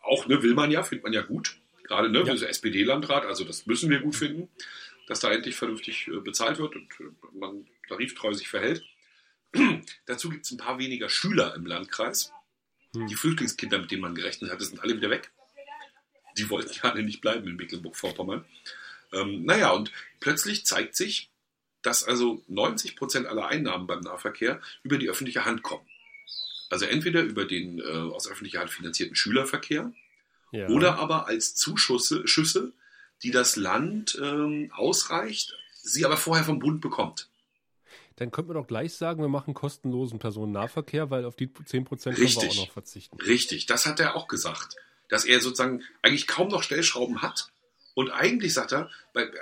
[0.00, 1.56] auch, ne, will man ja, findet man ja gut.
[1.84, 2.34] Gerade, ne, ja.
[2.34, 4.48] SPD-Landrat, also das müssen wir gut finden,
[5.06, 8.84] dass da endlich vernünftig äh, bezahlt wird und äh, man tariftreu sich verhält.
[10.06, 12.32] Dazu gibt es ein paar weniger Schüler im Landkreis.
[12.94, 13.06] Hm.
[13.06, 15.30] Die Flüchtlingskinder, mit denen man gerechnet hatte, sind alle wieder weg.
[16.38, 18.44] Die wollten ja alle nicht bleiben in Mecklenburg-Vorpommern.
[19.14, 21.30] Ähm, naja, und plötzlich zeigt sich,
[21.82, 25.86] dass also 90 Prozent aller Einnahmen beim Nahverkehr über die öffentliche Hand kommen.
[26.70, 29.92] Also entweder über den äh, aus öffentlicher Hand finanzierten Schülerverkehr
[30.50, 30.68] ja.
[30.68, 32.72] oder aber als Zuschüsse, Schüsse,
[33.22, 37.28] die das Land ähm, ausreicht, sie aber vorher vom Bund bekommt.
[38.16, 41.84] Dann könnte man doch gleich sagen, wir machen kostenlosen Personennahverkehr, weil auf die 10%
[42.14, 43.20] können wir auch noch verzichten.
[43.20, 44.76] Richtig, das hat er auch gesagt.
[45.08, 47.48] Dass er sozusagen eigentlich kaum noch Stellschrauben hat.
[47.94, 48.90] Und eigentlich sagt er,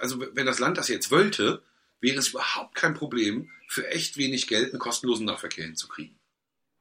[0.00, 1.62] also wenn das Land das jetzt wollte,
[2.00, 6.14] wäre es überhaupt kein Problem, für echt wenig Geld einen kostenlosen Nahverkehr hinzukriegen.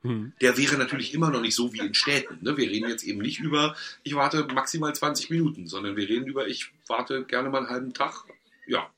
[0.01, 0.33] Hm.
[0.41, 2.39] Der wäre natürlich immer noch nicht so wie in Städten.
[2.41, 2.57] Ne?
[2.57, 6.47] Wir reden jetzt eben nicht über, ich warte maximal 20 Minuten, sondern wir reden über,
[6.47, 8.25] ich warte gerne mal einen halben Tag.
[8.67, 8.89] Ja,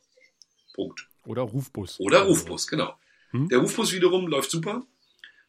[0.73, 1.07] Punkt.
[1.25, 1.99] Oder Rufbus.
[1.99, 2.97] Oder Rufbus, genau.
[3.31, 3.49] Hm?
[3.49, 4.85] Der Rufbus wiederum läuft super.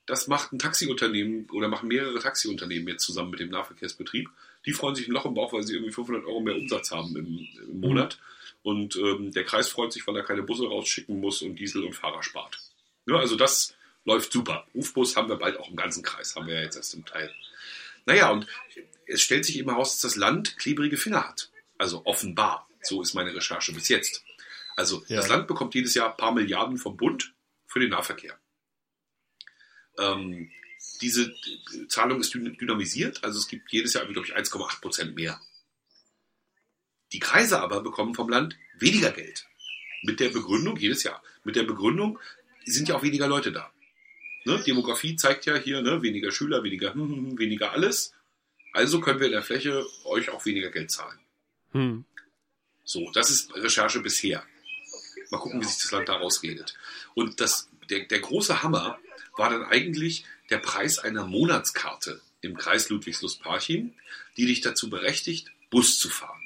[0.06, 4.28] Das macht ein Taxiunternehmen oder machen mehrere Taxiunternehmen jetzt zusammen mit dem Nahverkehrsbetrieb.
[4.66, 7.16] Die freuen sich ein Loch im Bauch, weil sie irgendwie 500 Euro mehr Umsatz haben
[7.16, 8.18] im, im Monat.
[8.62, 11.94] Und ähm, der Kreis freut sich, weil er keine Busse rausschicken muss und Diesel und
[11.94, 12.58] Fahrer spart.
[13.06, 14.66] Ja, also das läuft super.
[14.74, 17.32] Rufbus haben wir bald auch im ganzen Kreis, haben wir ja jetzt erst im Teil.
[18.06, 18.46] Naja, und
[19.06, 21.50] es stellt sich eben heraus, dass das Land klebrige Finger hat.
[21.78, 22.68] Also offenbar.
[22.82, 24.24] So ist meine Recherche bis jetzt.
[24.76, 25.16] Also ja.
[25.16, 27.34] das Land bekommt jedes Jahr ein paar Milliarden vom Bund
[27.66, 28.38] für den Nahverkehr.
[29.98, 30.50] Ähm,
[31.00, 31.34] diese
[31.88, 35.40] Zahlung ist dynamisiert, also es gibt jedes Jahr, glaube ich, 1,8 Prozent mehr.
[37.12, 39.46] Die Kreise aber bekommen vom Land weniger Geld.
[40.02, 42.18] Mit der Begründung, jedes Jahr, mit der Begründung,
[42.64, 43.72] sind ja auch weniger Leute da.
[44.44, 44.62] Ne?
[44.66, 46.02] Demografie zeigt ja hier, ne?
[46.02, 48.12] weniger Schüler, weniger, hm, hm, hm, weniger alles.
[48.72, 51.18] Also können wir in der Fläche euch auch weniger Geld zahlen.
[51.72, 52.04] Hm.
[52.84, 54.44] So, das ist Recherche bisher.
[55.30, 56.76] Mal gucken, wie sich das Land da rausredet.
[57.14, 58.98] Und das, der, der große Hammer
[59.36, 63.94] war dann eigentlich der Preis einer Monatskarte im Kreis Ludwigslust-Parchim,
[64.36, 66.42] die dich dazu berechtigt, Bus zu fahren.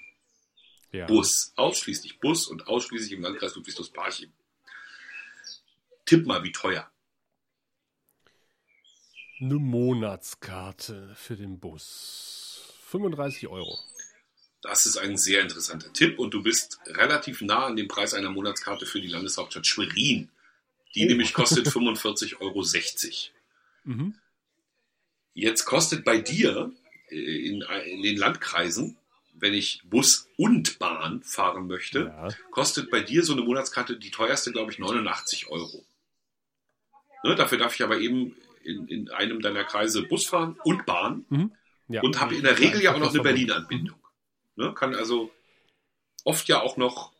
[0.92, 1.06] Ja.
[1.06, 4.32] Bus, ausschließlich Bus und ausschließlich im Landkreis Ludwigslust-Parchim.
[6.06, 6.90] Tipp mal, wie teuer
[9.40, 12.74] eine Monatskarte für den Bus.
[12.86, 13.78] 35 Euro.
[14.62, 18.30] Das ist ein sehr interessanter Tipp und du bist relativ nah an dem Preis einer
[18.30, 20.30] Monatskarte für die Landeshauptstadt Schwerin.
[20.94, 21.08] Die oh.
[21.08, 22.64] nämlich kostet 45,60 Euro.
[23.88, 24.14] Mhm.
[25.32, 26.72] Jetzt kostet bei dir
[27.08, 28.98] äh, in, in, den Landkreisen,
[29.34, 32.28] wenn ich Bus und Bahn fahren möchte, ja.
[32.50, 35.86] kostet bei dir so eine Monatskarte die teuerste, glaube ich, 89 Euro.
[37.24, 41.24] Ne, dafür darf ich aber eben in, in einem deiner Kreise Bus fahren und Bahn
[41.30, 41.52] mhm.
[41.88, 42.02] ja.
[42.02, 43.98] und habe in der Regel ja auch noch eine Berlin-Anbindung.
[44.56, 44.64] Mhm.
[44.64, 44.74] Ne?
[44.74, 45.30] Kann also
[46.24, 47.12] oft ja auch noch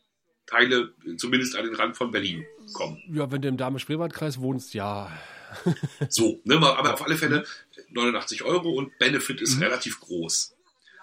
[0.44, 2.44] Teile zumindest an den Rand von Berlin
[2.74, 3.02] kommen.
[3.10, 5.10] Ja, wenn du im Dahme-Spreewald-Kreis wohnst, ja.
[6.08, 7.46] so, ne, aber auf alle Fälle
[7.90, 9.64] 89 Euro und Benefit ist mhm.
[9.64, 10.54] relativ groß.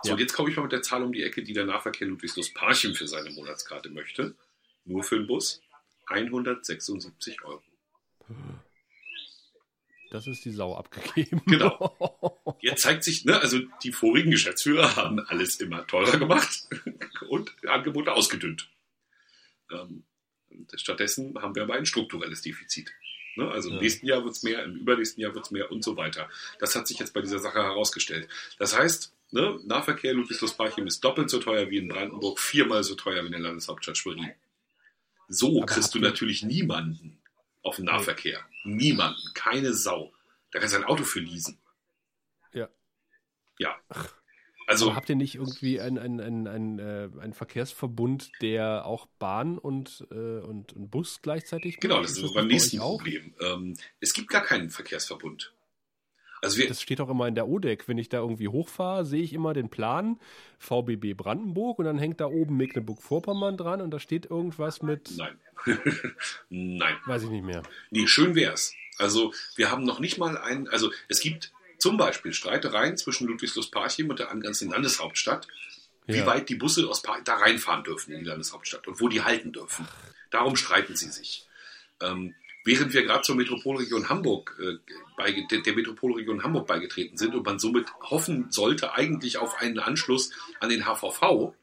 [0.04, 0.18] So, ja.
[0.18, 3.08] jetzt komme ich mal mit der Zahl um die Ecke, die der Nahverkehr Ludwigslust-Parchim für
[3.08, 4.36] seine Monatskarte möchte.
[4.84, 5.62] Nur für den Bus
[6.08, 7.64] 176 Euro.
[10.12, 11.41] Das ist die Sau abgegeben.
[11.46, 12.56] Genau.
[12.62, 16.68] Jetzt zeigt sich, ne, also die vorigen Geschäftsführer haben alles immer teurer gemacht
[17.30, 18.70] und Angebote ausgedünnt.
[19.72, 20.04] Ähm,
[20.76, 22.93] stattdessen haben wir aber ein strukturelles Defizit.
[23.36, 23.50] Ne?
[23.50, 23.82] Also im ja.
[23.82, 26.30] nächsten Jahr wird es mehr, im übernächsten Jahr wird es mehr und so weiter.
[26.60, 28.28] Das hat sich jetzt bei dieser Sache herausgestellt.
[28.60, 33.24] Das heißt, ne, Nahverkehr Ludwigslust-Parchim ist doppelt so teuer wie in Brandenburg, viermal so teuer
[33.24, 34.32] wie in der Landeshauptstadt Schwerin.
[35.28, 37.20] So aber kriegst du natürlich niemanden
[37.62, 38.40] auf den Nahverkehr.
[38.64, 40.14] Niemanden, keine Sau.
[40.52, 41.58] Da kannst du ein Auto für leasen.
[42.54, 42.70] Ja.
[43.58, 43.80] Ja.
[44.68, 49.05] Also Aber habt ihr nicht irgendwie einen ein, ein, ein, äh, ein Verkehrsverbund, der auch
[49.20, 53.34] Bahn und, äh, und, und Bus gleichzeitig Genau, das ist, das beim nächsten Problem.
[53.39, 55.53] Ähm, es gibt gar keinen Verkehrsverbund.
[56.41, 57.88] Also wir, das steht auch immer in der ODEC.
[57.88, 60.20] Wenn ich da irgendwie hochfahre, sehe ich immer den Plan
[60.59, 65.11] VBB Brandenburg und dann hängt da oben Mecklenburg-Vorpommern dran und da steht irgendwas mit.
[65.18, 65.39] Nein.
[66.49, 66.95] Nein.
[67.05, 67.63] Weiß ich nicht mehr.
[67.89, 68.74] Nee, schön wär's.
[68.97, 74.10] Also wir haben noch nicht mal einen, also es gibt zum Beispiel Streitereien zwischen Ludwigslust-Parchim
[74.10, 75.48] und der angrenzenden Landeshauptstadt,
[76.08, 76.16] ja.
[76.16, 79.24] wie weit die Busse aus pa da reinfahren dürfen in die Landeshauptstadt und wo die
[79.24, 79.88] halten dürfen.
[80.32, 81.48] Darum streiten sie sich.
[82.02, 84.78] Ähm, während wir gerade zur Metropolregion Hamburg, äh,
[85.18, 89.80] bei, der, der Metropolregion Hamburg beigetreten sind und man somit hoffen sollte eigentlich auf einen
[89.80, 91.54] Anschluss an den HVV,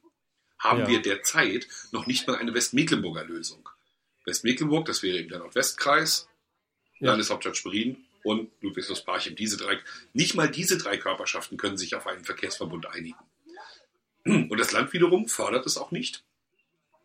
[0.58, 0.88] haben ja.
[0.88, 3.68] wir derzeit noch nicht mal eine Westmecklenburger Lösung.
[4.24, 6.28] Westmecklenburg, das wäre eben der Nordwestkreis,
[7.00, 7.10] ja.
[7.10, 9.36] Landeshauptstadt Schwerin, und Ludwigsburg-Parchim.
[9.36, 9.78] Diese drei,
[10.12, 13.18] nicht mal diese drei Körperschaften können sich auf einen Verkehrsverbund einigen.
[14.24, 16.24] Und das Land wiederum fördert es auch nicht.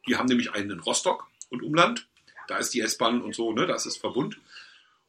[0.08, 2.08] Die haben nämlich einen in Rostock und Umland.
[2.48, 4.40] Da ist die S-Bahn und so, ne, da ist das Verbund.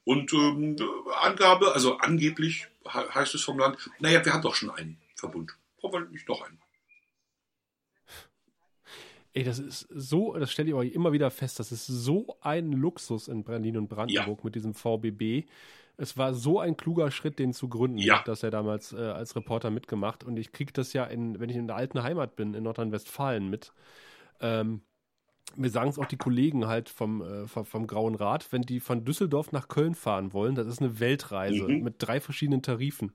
[0.04, 0.76] Und ähm,
[1.20, 5.54] Angabe, also angeblich heißt es vom Land, naja, wir haben doch schon einen Verbund.
[5.82, 6.58] Wir nicht noch einen?
[9.34, 12.72] Ey, das ist so, das stelle ich euch immer wieder fest, das ist so ein
[12.72, 14.44] Luxus in Berlin und Brandenburg ja.
[14.44, 15.46] mit diesem VBB.
[15.98, 18.22] Es war so ein kluger Schritt, den zu gründen, ja.
[18.24, 20.22] dass er damals äh, als Reporter mitgemacht.
[20.24, 23.50] Und ich kriege das ja, in, wenn ich in der alten Heimat bin, in Nordrhein-Westfalen
[23.50, 23.72] mit.
[24.40, 24.82] Ähm,
[25.56, 28.80] mir sagen es auch die Kollegen halt vom, äh, vom, vom, Grauen Rat, wenn die
[28.80, 31.82] von Düsseldorf nach Köln fahren wollen, das ist eine Weltreise mhm.
[31.82, 33.12] mit drei verschiedenen Tarifen.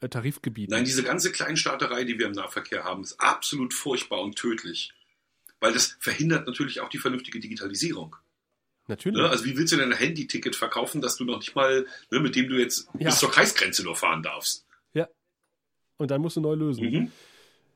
[0.00, 0.74] Äh, Tarifgebieten.
[0.74, 4.92] Nein, diese ganze Kleinstaaterei, die wir im Nahverkehr haben, ist absolut furchtbar und tödlich.
[5.60, 8.14] Weil das verhindert natürlich auch die vernünftige Digitalisierung.
[8.88, 9.20] Natürlich.
[9.20, 9.28] Ne?
[9.28, 12.34] Also wie willst du denn ein Handyticket verkaufen, dass du noch nicht mal, ne, mit
[12.34, 13.10] dem du jetzt ja.
[13.10, 14.66] bis zur Kreisgrenze nur fahren darfst?
[14.94, 15.08] Ja.
[15.98, 16.90] Und dann musst du neu lösen.
[16.90, 17.12] Mhm.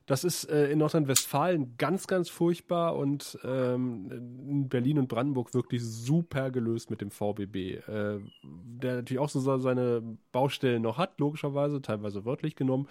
[0.05, 5.81] Das ist äh, in Nordrhein-Westfalen ganz, ganz furchtbar und ähm, in Berlin und Brandenburg wirklich
[5.81, 11.81] super gelöst mit dem VBB, äh, der natürlich auch so seine Baustellen noch hat, logischerweise,
[11.81, 12.89] teilweise wörtlich genommen.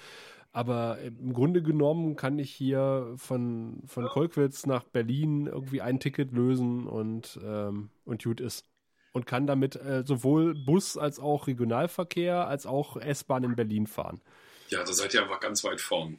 [0.52, 6.32] Aber im Grunde genommen kann ich hier von, von Kolkwitz nach Berlin irgendwie ein Ticket
[6.32, 8.66] lösen und, ähm, und gut ist.
[9.14, 14.20] Und kann damit äh, sowohl Bus als auch Regionalverkehr als auch S-Bahn in Berlin fahren.
[14.68, 16.18] Ja, da seid ihr einfach ganz weit vorn.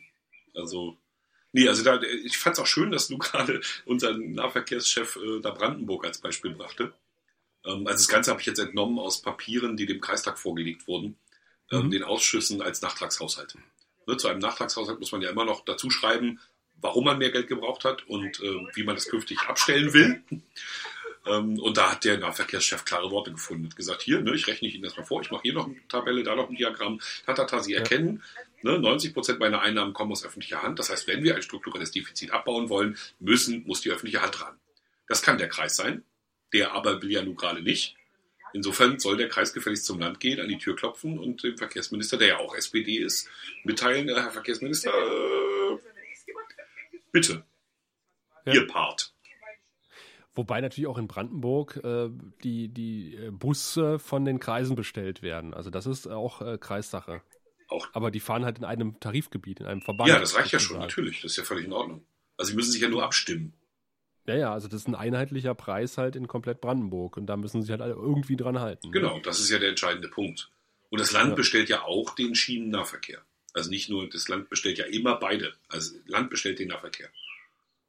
[0.56, 0.98] Also,
[1.52, 5.52] nee, also da, ich fand es auch schön, dass du gerade unseren Nahverkehrschef äh, da
[5.52, 6.94] Brandenburg als Beispiel brachte.
[7.66, 11.18] Ähm, also das Ganze habe ich jetzt entnommen aus Papieren, die dem Kreistag vorgelegt wurden,
[11.72, 11.92] ähm, mhm.
[11.92, 13.58] den Ausschüssen als Nachtragshaushalt.
[14.08, 16.40] Ne, zu einem Nachtragshaushalt muss man ja immer noch dazu schreiben,
[16.82, 20.24] warum man mehr Geld gebraucht hat und äh, wie man das künftig abstellen will.
[21.26, 23.64] Ähm, und da hat der Nahverkehrschef klare Worte gefunden.
[23.68, 25.78] Hat gesagt, hier, ne, ich rechne Ihnen das mal vor, ich mache hier noch eine
[25.88, 27.00] Tabelle, da noch ein Diagramm.
[27.26, 28.22] Tatata, Sie erkennen,
[28.64, 30.80] Ne, 90 Prozent meiner Einnahmen kommen aus öffentlicher Hand.
[30.80, 34.56] Das heißt, wenn wir ein strukturelles Defizit abbauen wollen, müssen, muss die öffentliche Hand ran.
[35.08, 36.04] Das kann der Kreis sein.
[36.54, 37.96] Der aber will ja nun gerade nicht.
[38.54, 42.18] Insofern soll der Kreis gefälligst zum Land gehen, an die Tür klopfen und dem Verkehrsminister,
[42.18, 43.28] der ja auch SPD ist,
[43.64, 45.78] mitteilen, äh, Herr Verkehrsminister, äh,
[47.12, 47.44] bitte,
[48.46, 48.54] ja.
[48.54, 49.14] Ihr Part.
[50.36, 52.10] Wobei natürlich auch in Brandenburg äh,
[52.44, 55.54] die, die äh, Busse von den Kreisen bestellt werden.
[55.54, 57.22] Also das ist auch äh, Kreissache.
[57.68, 57.88] Auch.
[57.94, 60.10] Aber die fahren halt in einem Tarifgebiet, in einem Verband.
[60.10, 61.22] Ja, das reicht ja schon, natürlich.
[61.22, 62.06] Das ist ja völlig in Ordnung.
[62.38, 63.54] Also sie müssen sich ja nur abstimmen.
[64.26, 67.62] Ja, ja, also das ist ein einheitlicher Preis halt in komplett Brandenburg und da müssen
[67.62, 68.92] sie sich halt alle irgendwie dran halten.
[68.92, 70.50] Genau, das ist ja der entscheidende Punkt.
[70.90, 71.36] Und das Land ja.
[71.36, 73.22] bestellt ja auch den Schienennahverkehr.
[73.54, 75.54] Also nicht nur, das Land bestellt ja immer beide.
[75.68, 77.10] Also Land bestellt den Nahverkehr.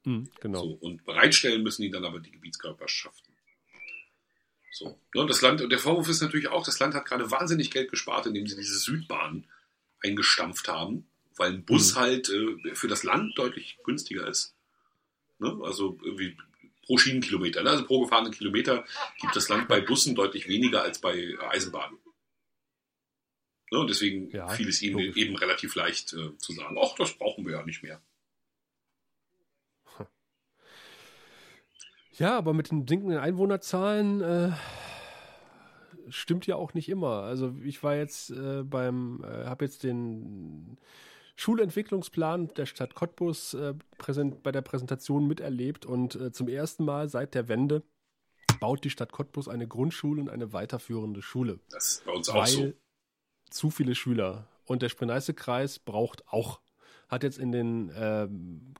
[0.04, 0.60] Mhm, genau.
[0.60, 3.34] So, und bereitstellen müssen die dann aber die Gebietskörperschaften.
[4.72, 4.98] So.
[5.14, 7.70] Ja, und das Land, und der Vorwurf ist natürlich auch, das Land hat gerade wahnsinnig
[7.70, 9.46] Geld gespart, indem sie diese Südbahn
[10.02, 11.06] eingestampft haben,
[11.36, 11.98] weil ein Bus mhm.
[12.00, 14.53] halt äh, für das Land deutlich günstiger ist.
[15.38, 15.58] Ne?
[15.62, 16.36] Also irgendwie
[16.86, 17.70] pro Schienenkilometer, ne?
[17.70, 18.84] also pro gefahrenen Kilometer
[19.20, 21.98] gibt das Land bei Bussen deutlich weniger als bei Eisenbahnen.
[23.70, 23.78] Ne?
[23.78, 25.16] Und deswegen ja, fiel es ihnen logisch.
[25.16, 28.00] eben relativ leicht äh, zu sagen, ach, das brauchen wir ja nicht mehr.
[32.16, 34.52] Ja, aber mit den sinkenden Einwohnerzahlen äh,
[36.08, 37.22] stimmt ja auch nicht immer.
[37.22, 40.78] Also ich war jetzt äh, beim, äh, habe jetzt den
[41.36, 47.08] Schulentwicklungsplan der Stadt Cottbus äh, präsent, bei der Präsentation miterlebt und äh, zum ersten Mal
[47.08, 47.82] seit der Wende
[48.60, 51.60] baut die Stadt Cottbus eine Grundschule und eine weiterführende Schule.
[51.70, 52.72] Das ist bei uns auch so.
[53.50, 54.48] Zu viele Schüler.
[54.64, 56.60] Und der Spree-Neiße-Kreis braucht auch
[57.08, 58.28] hat jetzt in den äh,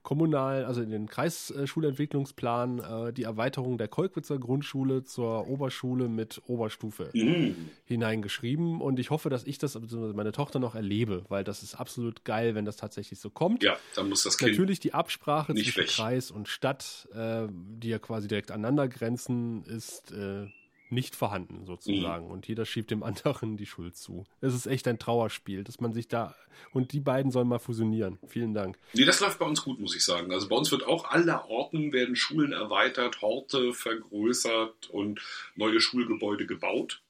[0.02, 7.10] kommunalen, also in den Kreisschulentwicklungsplan äh, die Erweiterung der Kolkwitzer Grundschule zur Oberschule mit Oberstufe
[7.14, 7.70] mhm.
[7.84, 8.80] hineingeschrieben.
[8.80, 12.24] Und ich hoffe, dass ich das, also meine Tochter noch erlebe, weil das ist absolut
[12.24, 13.62] geil, wenn das tatsächlich so kommt.
[13.62, 15.88] Ja, dann muss das Kind Natürlich die Absprache zwischen weg.
[15.88, 20.46] Kreis und Stadt, äh, die ja quasi direkt aneinander grenzen, ist äh,
[20.90, 22.26] nicht vorhanden sozusagen.
[22.26, 22.30] Mhm.
[22.30, 24.24] Und jeder schiebt dem anderen die Schuld zu.
[24.40, 26.34] Es ist echt ein Trauerspiel, dass man sich da
[26.72, 28.18] und die beiden sollen mal fusionieren.
[28.26, 28.78] Vielen Dank.
[28.92, 30.32] Nee, das läuft bei uns gut, muss ich sagen.
[30.32, 35.20] Also bei uns wird auch aller Orten werden Schulen erweitert, Horte vergrößert und
[35.56, 37.02] neue Schulgebäude gebaut.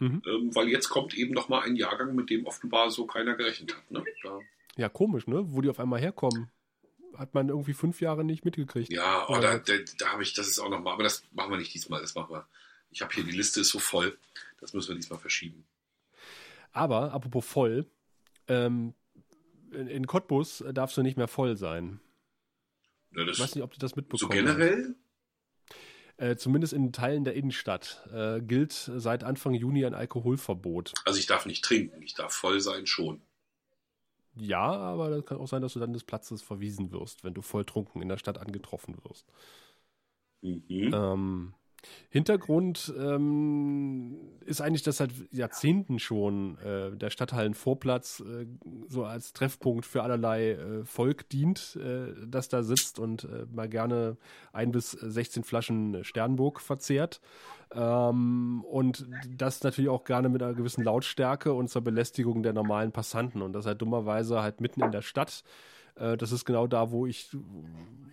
[0.00, 0.22] Mhm.
[0.26, 3.76] Ähm, weil jetzt kommt eben noch mal ein Jahrgang, mit dem offenbar so keiner gerechnet
[3.76, 3.90] hat.
[3.90, 4.04] Ne?
[4.24, 4.40] Da.
[4.76, 5.44] Ja, komisch, ne?
[5.46, 6.50] Wo die auf einmal herkommen
[7.16, 8.92] hat man irgendwie fünf Jahre nicht mitgekriegt.
[8.92, 11.58] Ja, oh, da, da, da habe ich, das ist auch nochmal, aber das machen wir
[11.58, 12.46] nicht diesmal, das machen wir
[12.94, 14.16] ich habe hier die Liste ist so voll,
[14.60, 15.66] das müssen wir diesmal verschieben.
[16.72, 17.86] Aber, apropos voll,
[18.48, 18.94] ähm,
[19.72, 22.00] in, in Cottbus darfst du nicht mehr voll sein.
[23.10, 24.94] Ja, ich weiß nicht, ob du das mitbekommen So generell?
[26.16, 30.94] Äh, zumindest in Teilen der Innenstadt äh, gilt seit Anfang Juni ein Alkoholverbot.
[31.04, 33.22] Also ich darf nicht trinken, ich darf voll sein schon.
[34.36, 37.42] Ja, aber das kann auch sein, dass du dann des Platzes verwiesen wirst, wenn du
[37.42, 39.26] volltrunken in der Stadt angetroffen wirst.
[40.42, 40.92] Mhm.
[40.92, 41.54] Ähm,
[42.08, 48.46] Hintergrund ähm, ist eigentlich, dass seit Jahrzehnten schon äh, der Stadthallenvorplatz äh,
[48.88, 53.68] so als Treffpunkt für allerlei äh, Volk dient, äh, das da sitzt und äh, mal
[53.68, 54.16] gerne
[54.52, 57.20] ein bis 16 Flaschen Sternburg verzehrt.
[57.72, 62.92] Ähm, und das natürlich auch gerne mit einer gewissen Lautstärke und zur Belästigung der normalen
[62.92, 63.42] Passanten.
[63.42, 65.42] Und das halt dummerweise halt mitten in der Stadt
[65.96, 67.30] äh, das ist genau da, wo ich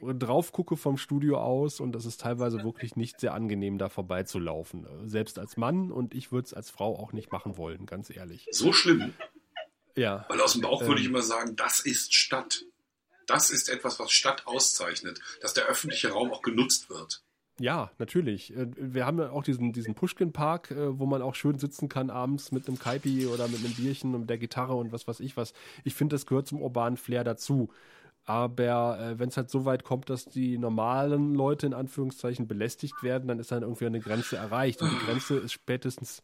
[0.01, 4.85] drauf gucke vom Studio aus und das ist teilweise wirklich nicht sehr angenehm, da vorbeizulaufen.
[4.85, 8.09] Äh, selbst als Mann und ich würde es als Frau auch nicht machen wollen, ganz
[8.09, 8.47] ehrlich.
[8.51, 9.13] So schlimm?
[9.95, 10.25] Ja.
[10.29, 12.63] Weil aus dem Bauch ähm, würde ich immer sagen, das ist Stadt.
[13.27, 17.23] Das ist etwas, was Stadt auszeichnet, dass der öffentliche Raum auch genutzt wird.
[17.61, 18.55] Ja, natürlich.
[18.55, 22.09] Äh, wir haben ja auch diesen, diesen Pushkin-Park, äh, wo man auch schön sitzen kann
[22.09, 25.37] abends mit einem Kaipi oder mit einem Bierchen und der Gitarre und was weiß ich
[25.37, 25.53] was.
[25.83, 27.69] Ich finde, das gehört zum urbanen Flair dazu.
[28.25, 33.03] Aber äh, wenn es halt so weit kommt, dass die normalen Leute in Anführungszeichen belästigt
[33.03, 34.81] werden, dann ist dann irgendwie eine Grenze erreicht.
[34.81, 36.23] Und die Grenze ist spätestens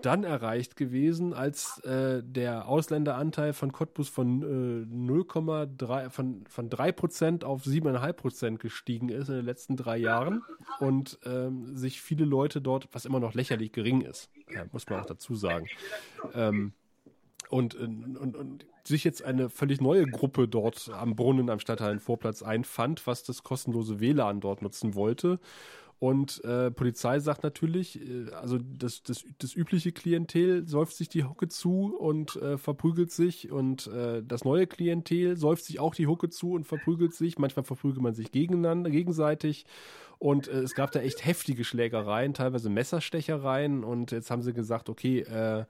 [0.00, 7.44] dann erreicht gewesen, als äh, der Ausländeranteil von Cottbus von äh, 0,3 von, von 3%
[7.44, 10.42] auf 7,5% gestiegen ist in den letzten drei Jahren
[10.80, 15.00] und ähm, sich viele Leute dort, was immer noch lächerlich gering ist, ja, muss man
[15.00, 15.66] auch dazu sagen,
[16.34, 16.72] ähm,
[17.48, 23.06] und, und, und, sich jetzt eine völlig neue Gruppe dort am Brunnen am Stadthallenvorplatz einfand,
[23.06, 25.38] was das kostenlose WLAN dort nutzen wollte
[26.02, 31.22] und äh, Polizei sagt natürlich, äh, also das, das, das übliche Klientel säuft sich die
[31.22, 36.08] Hucke zu und äh, verprügelt sich und äh, das neue Klientel säuft sich auch die
[36.08, 37.38] Hucke zu und verprügelt sich.
[37.38, 39.64] Manchmal verprügelt man sich gegeneinander, gegenseitig.
[40.18, 43.84] Und äh, es gab da echt heftige Schlägereien, teilweise Messerstechereien.
[43.84, 45.66] Und jetzt haben sie gesagt, okay, äh,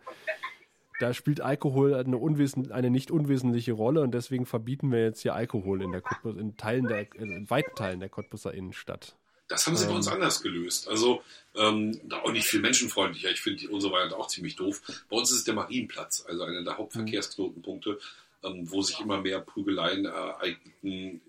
[0.98, 5.34] da spielt Alkohol eine, unwesen, eine nicht unwesentliche Rolle und deswegen verbieten wir jetzt hier
[5.34, 9.18] Alkohol in der Cottbus, in Teilen der, in weiten Teilen der Cottbuser Innenstadt.
[9.52, 9.90] Das haben sie ähm.
[9.90, 10.14] bei uns ähm.
[10.14, 10.88] anders gelöst.
[10.88, 11.22] Also
[11.54, 13.30] ähm, auch nicht viel menschenfreundlicher.
[13.30, 14.80] Ich finde unsere Variante auch ziemlich doof.
[15.10, 17.98] Bei uns ist es der Marienplatz, also einer der Hauptverkehrsknotenpunkte,
[18.42, 21.20] ähm, wo sich immer mehr Prügeleien ereignen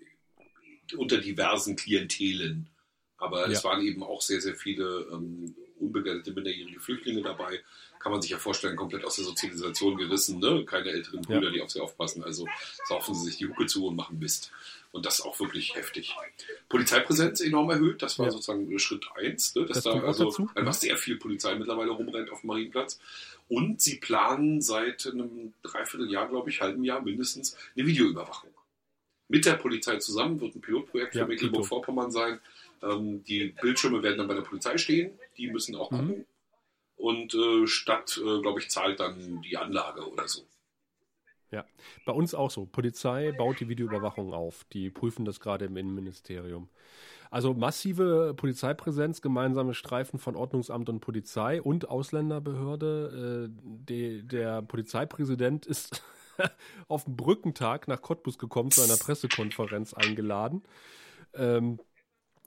[0.96, 2.68] unter diversen Klientelen.
[3.18, 3.52] Aber ja.
[3.52, 7.62] es waren eben auch sehr, sehr viele ähm, unbegleitete minderjährige Flüchtlinge dabei.
[8.04, 10.40] Kann man sich ja vorstellen, komplett aus der Sozialisation gerissen.
[10.40, 10.66] Ne?
[10.66, 11.52] Keine älteren Brüder, ja.
[11.52, 12.22] die auf sie aufpassen.
[12.22, 12.46] Also
[12.86, 14.52] saufen sie sich die Hucke zu und machen Mist.
[14.92, 16.14] Und das ist auch wirklich heftig.
[16.68, 18.32] Polizeipräsenz enorm erhöht, das war ja.
[18.34, 19.66] sozusagen Schritt eins, ne?
[19.66, 20.50] dass das da also dazu.
[20.54, 23.00] einfach sehr viel Polizei mittlerweile rumrennt auf dem Marienplatz.
[23.48, 28.50] Und sie planen seit einem Dreivierteljahr, glaube ich, halben Jahr mindestens, eine Videoüberwachung.
[29.30, 32.42] Mit der Polizei zusammen wird ein Pilotprojekt ja, für Mecklenburg-Vorpommern sein.
[32.82, 35.98] Ähm, die Bildschirme werden dann bei der Polizei stehen, die müssen auch mhm.
[35.98, 36.18] gucken.
[36.18, 36.26] Mhm.
[36.96, 40.48] Und äh, Stadt, äh, glaube ich, zahlt dann die Anlage oder so.
[41.52, 41.66] Ja,
[42.06, 42.66] bei uns auch so.
[42.66, 44.64] Polizei baut die Videoüberwachung auf.
[44.74, 46.70] Die prüfen das gerade im Innenministerium.
[47.30, 53.50] Also massive Polizeipräsenz, gemeinsame Streifen von Ordnungsamt und Polizei und Ausländerbehörde.
[53.50, 56.04] Äh, die, der Polizeipräsident ist
[56.88, 60.64] auf dem Brückentag nach Cottbus gekommen, zu einer Pressekonferenz eingeladen.
[61.34, 61.80] Ähm,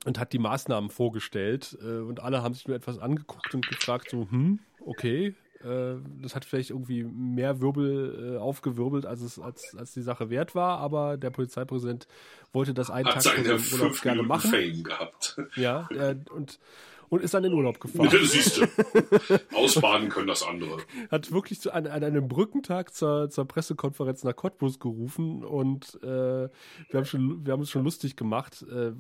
[0.04, 1.76] und hat die Maßnahmen vorgestellt.
[1.82, 6.34] Äh, und alle haben sich nur etwas angeguckt und gefragt, so, hm, okay, äh, das
[6.34, 10.78] hat vielleicht irgendwie mehr Wirbel äh, aufgewirbelt, als es als, als die Sache wert war,
[10.78, 12.06] aber der Polizeipräsident
[12.52, 14.50] wollte das einen hat Tag vor seinem Urlaub gerne machen.
[14.50, 15.40] Fame gehabt.
[15.56, 16.58] Ja, äh, und
[17.08, 18.10] und ist dann in Urlaub gefahren.
[18.22, 18.66] Siehst du.
[19.54, 20.78] Ausbaden können das andere.
[21.10, 26.06] Hat wirklich zu, an, an einem Brückentag zur, zur Pressekonferenz nach Cottbus gerufen und äh,
[26.06, 26.50] wir,
[26.94, 28.92] haben schon, wir haben uns schon lustig gemacht, äh,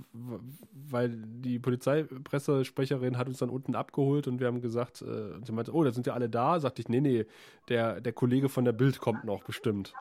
[0.72, 5.52] weil die Polizeipressesprecherin hat uns dann unten abgeholt und wir haben gesagt, äh, und sie
[5.52, 6.60] meinte, oh, da sind ja alle da.
[6.60, 7.26] Sagte ich, nee, nee,
[7.68, 9.94] der, der Kollege von der Bild kommt noch bestimmt.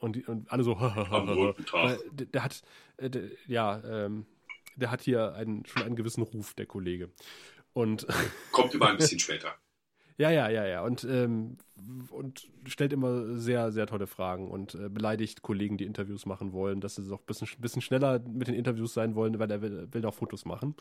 [0.00, 1.98] Und, die, und alle so, Am Tag.
[2.12, 2.62] Der, der, hat,
[2.98, 4.26] äh, der, ja, ähm,
[4.78, 7.10] der hat hier einen, schon einen gewissen Ruf, der Kollege.
[7.72, 8.06] Und
[8.52, 9.54] Kommt immer ein bisschen später.
[10.16, 10.82] Ja, ja, ja, ja.
[10.82, 11.58] Und, ähm,
[12.10, 16.80] und stellt immer sehr, sehr tolle Fragen und äh, beleidigt Kollegen, die Interviews machen wollen,
[16.80, 19.88] dass sie doch ein bisschen, bisschen schneller mit den Interviews sein wollen, weil er will,
[19.92, 20.74] will auch Fotos machen.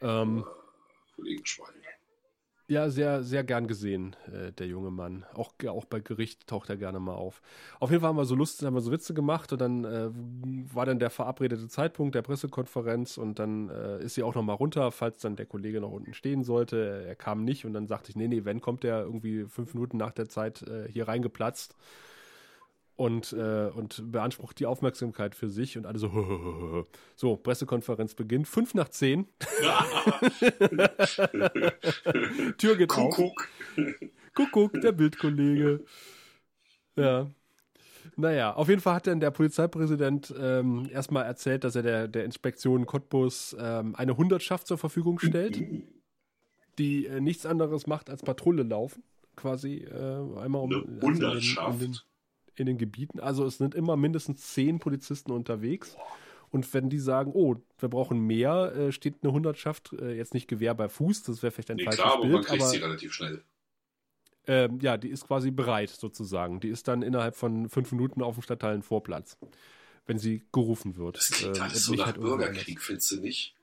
[0.00, 0.44] Ähm,
[1.14, 1.85] Kollegen Schwein.
[2.68, 5.24] Ja, sehr, sehr gern gesehen, äh, der junge Mann.
[5.34, 7.40] Auch, auch bei Gericht taucht er gerne mal auf.
[7.78, 10.08] Auf jeden Fall haben wir so Lust, haben wir so Witze gemacht und dann äh,
[10.74, 14.54] war dann der verabredete Zeitpunkt der Pressekonferenz und dann äh, ist sie auch noch mal
[14.54, 17.04] runter, falls dann der Kollege noch unten stehen sollte.
[17.06, 19.96] Er kam nicht und dann sagte ich, nee, nee, wenn kommt der irgendwie fünf Minuten
[19.96, 21.76] nach der Zeit äh, hier reingeplatzt.
[22.96, 26.86] Und, äh, und beansprucht die Aufmerksamkeit für sich und alle so,
[27.16, 29.28] so, Pressekonferenz beginnt, fünf nach zehn.
[32.58, 33.48] Tür geht Kuckuck.
[33.76, 33.84] auf.
[34.34, 35.84] Kuckuck, der Bildkollege.
[36.96, 37.30] Ja.
[38.16, 42.24] Naja, auf jeden Fall hat dann der Polizeipräsident ähm, erstmal erzählt, dass er der, der
[42.24, 45.62] Inspektion Cottbus ähm, eine Hundertschaft zur Verfügung stellt,
[46.78, 49.02] die äh, nichts anderes macht als Patrouille laufen,
[49.34, 52.06] quasi äh, einmal um, eine Hundertschaft.
[52.56, 53.20] In, den, Gebieten.
[53.20, 55.96] Also es sind immer mindestens zehn Polizisten unterwegs.
[56.50, 60.48] Und wenn die sagen, oh, wir brauchen mehr, äh, steht eine Hundertschaft, äh, jetzt nicht
[60.48, 62.34] Gewehr bei Fuß, das wäre vielleicht ein nee, falsches klar, aber Bild.
[62.34, 63.42] Man kriegt aber, sie relativ schnell.
[64.46, 66.60] Ähm, ja, die ist quasi bereit sozusagen.
[66.60, 69.38] Die ist dann innerhalb von fünf Minuten auf dem Stadtteilen Vorplatz,
[70.06, 71.16] wenn sie gerufen wird.
[71.16, 73.56] Das klingt ähm, alles so nach halt Bürgerkrieg, findest du nicht?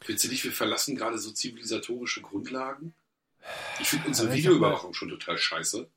[0.00, 2.94] Findest du nicht, wir verlassen gerade so zivilisatorische Grundlagen?
[3.80, 5.88] Ich finde unsere Videoüberwachung schon total scheiße.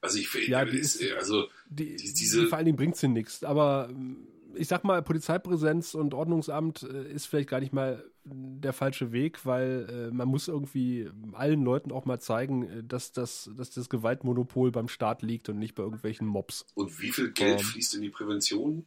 [0.00, 2.46] Also ich finde, ja, die ist, also die, die, diese.
[2.46, 3.44] Vor allen Dingen bringt sie nichts.
[3.44, 3.90] Aber
[4.54, 9.44] ich sag mal, Polizeipräsenz und Ordnungsamt äh, ist vielleicht gar nicht mal der falsche Weg,
[9.46, 13.88] weil äh, man muss irgendwie allen Leuten auch mal zeigen, äh, dass das, dass das
[13.88, 16.66] Gewaltmonopol beim Staat liegt und nicht bei irgendwelchen Mobs.
[16.74, 18.86] Und wie viel Geld ähm, fließt in die Prävention?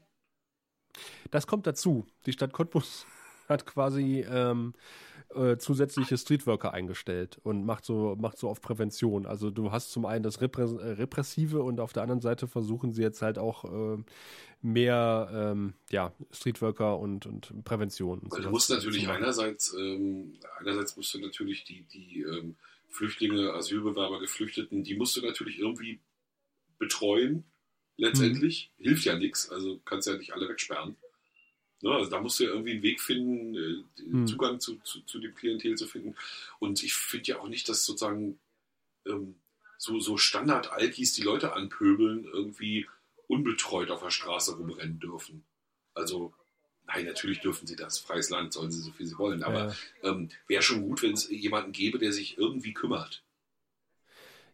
[1.31, 2.05] Das kommt dazu.
[2.25, 3.05] Die Stadt Cottbus
[3.49, 4.73] hat quasi ähm,
[5.35, 9.25] äh, zusätzliche Streetworker eingestellt und macht so, macht so auf Prävention.
[9.25, 12.93] Also du hast zum einen das Repress äh, Repressive und auf der anderen Seite versuchen
[12.93, 14.03] sie jetzt halt auch äh,
[14.61, 18.19] mehr ähm, ja, Streetworker und, und Prävention.
[18.19, 22.55] Und du musst natürlich einerseits, ähm, einerseits musst du natürlich die, die ähm,
[22.89, 25.99] Flüchtlinge, Asylbewerber, Geflüchteten, die musst du natürlich irgendwie
[26.79, 27.43] betreuen,
[27.97, 28.71] letztendlich.
[28.77, 28.83] Hm.
[28.85, 30.95] Hilft ja nichts, also kannst ja nicht alle wegsperren.
[31.83, 31.91] Ne?
[31.91, 34.25] Also da musst du ja irgendwie einen Weg finden, äh, hm.
[34.25, 36.15] Zugang zu, zu, zu, dem Klientel zu finden.
[36.59, 38.39] Und ich finde ja auch nicht, dass sozusagen
[39.05, 39.35] ähm,
[39.77, 42.87] so, so Standard-Alkis die Leute anpöbeln, irgendwie
[43.27, 45.43] unbetreut auf der Straße rumrennen dürfen.
[45.93, 46.33] Also,
[46.87, 47.99] nein, natürlich dürfen sie das.
[47.99, 49.43] Freies Land sollen sie so viel sie wollen.
[49.43, 50.09] Aber ja.
[50.09, 53.23] ähm, wäre schon gut, wenn es jemanden gäbe, der sich irgendwie kümmert.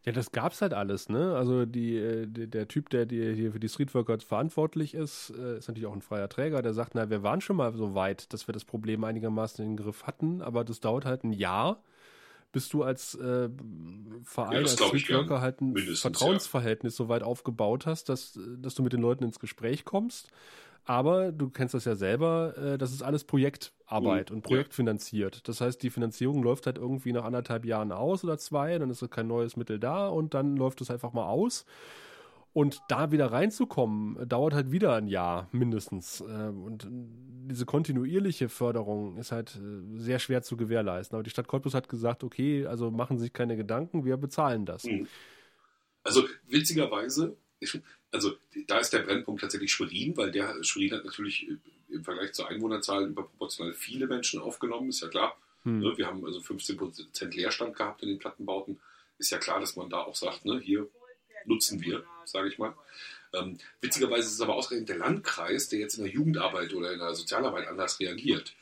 [0.05, 1.35] Ja, das gab's halt alles, ne?
[1.35, 5.57] Also die, äh, die, der Typ, der die, hier für die Streetworker verantwortlich ist, äh,
[5.57, 8.31] ist natürlich auch ein freier Träger, der sagt, na, wir waren schon mal so weit,
[8.31, 11.83] dass wir das Problem einigermaßen in den Griff hatten, aber das dauert halt ein Jahr,
[12.53, 13.49] bis du als äh,
[14.23, 17.05] Verein, ja, als Streetworker halt ein Vertrauensverhältnis ja.
[17.05, 20.31] so weit aufgebaut hast, dass, dass du mit den Leuten ins Gespräch kommst
[20.89, 24.37] aber du kennst das ja selber, äh, das ist alles Projektarbeit mhm.
[24.37, 25.47] und projektfinanziert.
[25.47, 29.07] Das heißt, die Finanzierung läuft halt irgendwie nach anderthalb Jahren aus oder zwei, dann ist
[29.11, 31.67] kein neues Mittel da und dann läuft es einfach mal aus.
[32.53, 36.21] Und da wieder reinzukommen, dauert halt wieder ein Jahr mindestens.
[36.21, 41.15] Äh, und diese kontinuierliche Förderung ist halt äh, sehr schwer zu gewährleisten.
[41.15, 44.65] Aber die Stadt Cottbus hat gesagt, okay, also machen Sie sich keine Gedanken, wir bezahlen
[44.65, 44.85] das.
[44.85, 45.07] Mhm.
[46.01, 47.37] Also witzigerweise,
[48.11, 48.37] also
[48.67, 51.57] da ist der Brennpunkt tatsächlich Schwerin, weil der Schwerin hat natürlich äh,
[51.89, 55.37] im Vergleich zur Einwohnerzahl überproportional viele Menschen aufgenommen, ist ja klar.
[55.63, 55.79] Hm.
[55.79, 58.79] Ne, wir haben also 15% Leerstand gehabt in den Plattenbauten.
[59.17, 60.87] Ist ja klar, dass man da auch sagt, ne, hier
[61.45, 62.73] nutzen wir, sage ich mal.
[63.33, 66.99] Ähm, witzigerweise ist es aber ausgerechnet der Landkreis, der jetzt in der Jugendarbeit oder in
[66.99, 68.55] der Sozialarbeit anders reagiert.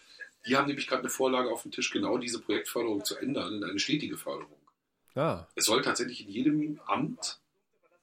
[0.47, 3.63] Die haben nämlich gerade eine Vorlage auf dem Tisch, genau diese Projektförderung zu ändern in
[3.63, 4.57] eine stetige Förderung.
[5.15, 5.47] Ah.
[5.55, 7.39] Es soll tatsächlich in jedem Amt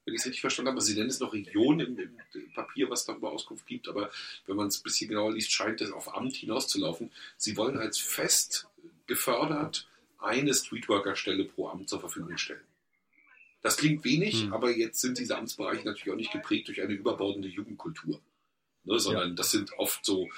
[0.05, 0.81] wenn ich es richtig verstanden habe.
[0.81, 4.11] Sie nennen es noch Region im, im, Papier, was darüber Auskunft gibt, aber
[4.45, 7.11] wenn man es ein bisschen genauer liest, scheint es auf Amt hinauszulaufen.
[7.37, 8.67] Sie wollen als fest
[9.07, 9.87] gefördert
[10.19, 12.63] eine Streetworker-Stelle pro Amt zur Verfügung stellen.
[13.61, 14.53] Das klingt wenig, hm.
[14.53, 18.21] aber jetzt sind diese Amtsbereiche natürlich auch nicht geprägt durch eine überbordende Jugendkultur.
[18.83, 19.35] Ne, sondern ja.
[19.35, 20.29] das sind oft so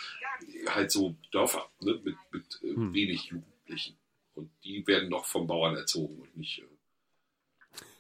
[0.68, 2.94] halt so Dörfer ne, mit, mit äh, hm.
[2.94, 3.98] wenig Jugendlichen.
[4.35, 6.64] Und die werden noch vom Bauern erzogen und nicht äh,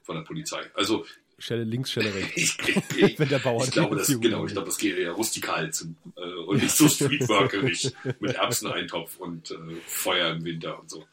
[0.03, 0.71] von der Polizei.
[0.73, 1.05] Also
[1.39, 2.57] Stelle links, Stelle rechts.
[3.17, 6.33] Wenn der Bauer ich glaube, das, genau, ich glaube, das geht eher rustikal zu äh,
[6.47, 9.55] und nicht so streetworkerig mit Erbseneintopf und äh,
[9.85, 11.05] Feuer im Winter und so.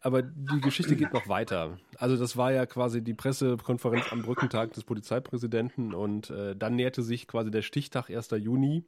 [0.00, 1.78] Aber die Geschichte geht noch weiter.
[1.96, 7.02] Also das war ja quasi die Pressekonferenz am Brückentag des Polizeipräsidenten und äh, dann näherte
[7.02, 8.30] sich quasi der Stichtag 1.
[8.38, 8.84] Juni,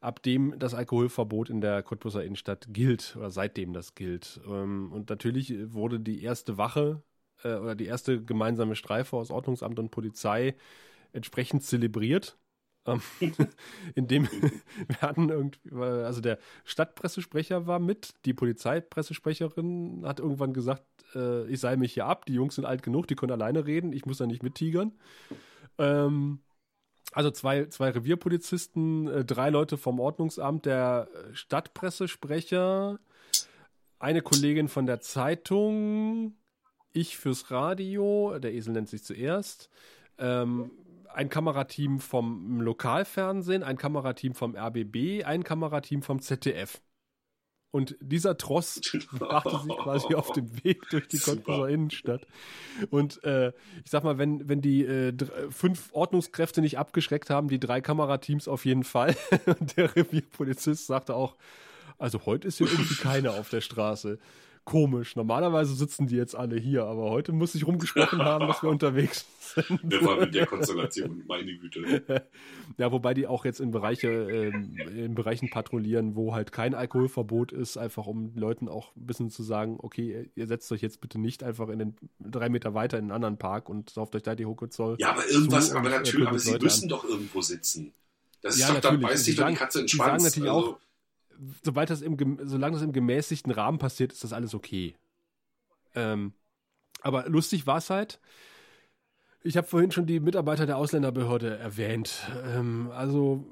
[0.00, 4.40] ab dem das Alkoholverbot in der Cottbuser Innenstadt gilt oder seitdem das gilt.
[4.46, 7.02] Ähm, und natürlich wurde die erste Wache
[7.44, 10.54] äh, oder die erste gemeinsame Streife aus Ordnungsamt und Polizei
[11.12, 12.36] entsprechend zelebriert.
[12.86, 13.02] Ähm,
[13.94, 14.28] indem
[14.88, 20.84] wir hatten irgendwie, also der Stadtpressesprecher war mit, die Polizeipressesprecherin hat irgendwann gesagt,
[21.14, 23.92] äh, ich sei mich hier ab, die Jungs sind alt genug, die können alleine reden,
[23.92, 24.92] ich muss da nicht mittigern.
[25.78, 26.40] Ähm,
[27.12, 32.98] also zwei, zwei Revierpolizisten, äh, drei Leute vom Ordnungsamt, der Stadtpressesprecher,
[33.98, 36.34] eine Kollegin von der Zeitung,
[36.92, 39.70] ich fürs Radio, der Esel nennt sich zuerst,
[40.18, 40.70] ähm,
[41.12, 46.80] ein Kamerateam vom Lokalfernsehen, ein Kamerateam vom RBB, ein Kamerateam vom ZDF.
[47.72, 48.80] Und dieser Tross
[49.12, 52.26] brachte sich quasi auf dem Weg durch die Cottbuser Innenstadt.
[52.90, 53.52] Und äh,
[53.84, 55.12] ich sag mal, wenn, wenn die äh,
[55.50, 59.16] fünf Ordnungskräfte nicht abgeschreckt haben, die drei Kamerateams auf jeden Fall.
[59.46, 61.36] Und der Revierpolizist sagte auch,
[61.98, 64.18] also heute ist hier irgendwie keiner auf der Straße
[64.64, 65.16] komisch.
[65.16, 69.26] Normalerweise sitzen die jetzt alle hier, aber heute muss ich rumgesprochen haben, dass wir unterwegs
[69.40, 69.80] sind.
[69.82, 72.04] Der war mit der Konstellation, meine Güte.
[72.78, 77.52] Ja, wobei die auch jetzt in Bereiche, ähm, in Bereichen patrouillieren, wo halt kein Alkoholverbot
[77.52, 81.18] ist, einfach um Leuten auch ein bisschen zu sagen, okay, ihr setzt euch jetzt bitte
[81.18, 84.34] nicht einfach in den drei Meter weiter in einen anderen Park und sauft euch da
[84.34, 84.96] die Hochzoll.
[84.98, 86.88] Ja, aber irgendwas, aber natürlich, aber sie Leute müssen an.
[86.90, 87.92] doch irgendwo sitzen.
[88.42, 90.22] Das ja, ist doch, dann beißt sich doch die Katze in den Schwanz.
[90.22, 90.70] Die sagen natürlich also.
[90.74, 90.80] auch,
[91.62, 94.96] sobald das im, solange das im gemäßigten Rahmen passiert, ist das alles okay.
[95.94, 96.32] Ähm,
[97.02, 98.20] aber lustig war es halt.
[99.42, 102.28] Ich habe vorhin schon die Mitarbeiter der Ausländerbehörde erwähnt.
[102.44, 103.46] Ähm, also,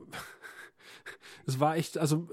[1.47, 2.29] es war echt, also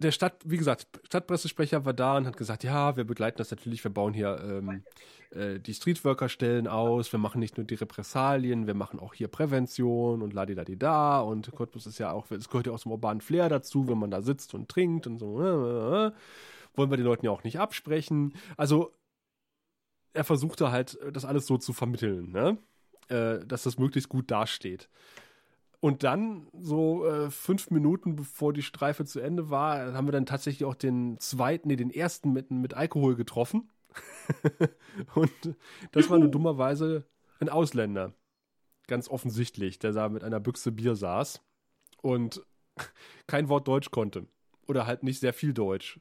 [0.00, 3.84] der Stadt, wie gesagt, Stadtpressesprecher war da und hat gesagt, ja, wir begleiten das natürlich,
[3.84, 4.82] wir bauen hier ähm,
[5.30, 10.22] äh, die Streetworker-Stellen aus, wir machen nicht nur die Repressalien, wir machen auch hier Prävention
[10.22, 13.88] und ladidadida und Cottbus ist ja auch, es gehört ja auch zum urbanen Flair dazu,
[13.88, 16.12] wenn man da sitzt und trinkt und so, äh, äh, äh,
[16.74, 18.34] wollen wir den Leuten ja auch nicht absprechen.
[18.56, 18.94] Also
[20.12, 22.58] er versuchte halt, das alles so zu vermitteln, ne?
[23.08, 24.88] Äh, dass das möglichst gut dasteht.
[25.80, 30.26] Und dann, so äh, fünf Minuten bevor die Streife zu Ende war, haben wir dann
[30.26, 33.70] tatsächlich auch den zweiten, nee, den ersten mit, mit Alkohol getroffen.
[35.14, 35.30] und
[35.92, 37.06] das war nur dummerweise
[37.40, 38.12] ein Ausländer.
[38.88, 41.40] Ganz offensichtlich, der da mit einer Büchse Bier saß
[42.02, 42.44] und
[43.26, 44.26] kein Wort Deutsch konnte.
[44.68, 45.98] Oder halt nicht sehr viel Deutsch.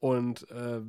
[0.00, 0.80] Und äh,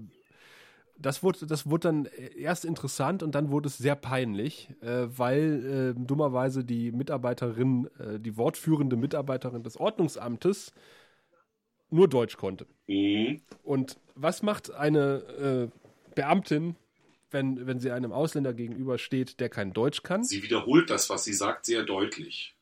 [0.97, 2.05] das wurde, das wurde dann
[2.37, 8.19] erst interessant und dann wurde es sehr peinlich, äh, weil äh, dummerweise die Mitarbeiterin, äh,
[8.19, 10.73] die wortführende Mitarbeiterin des Ordnungsamtes
[11.89, 12.67] nur Deutsch konnte.
[12.87, 13.41] Mhm.
[13.63, 16.75] Und was macht eine äh, Beamtin,
[17.31, 20.23] wenn, wenn sie einem Ausländer gegenübersteht, der kein Deutsch kann?
[20.23, 22.55] Sie wiederholt das, was sie sagt, sehr deutlich.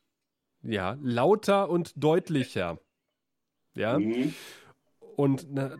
[0.62, 2.78] Ja, lauter und deutlicher.
[3.74, 3.98] Ja.
[3.98, 4.34] Mhm.
[5.16, 5.76] Und na,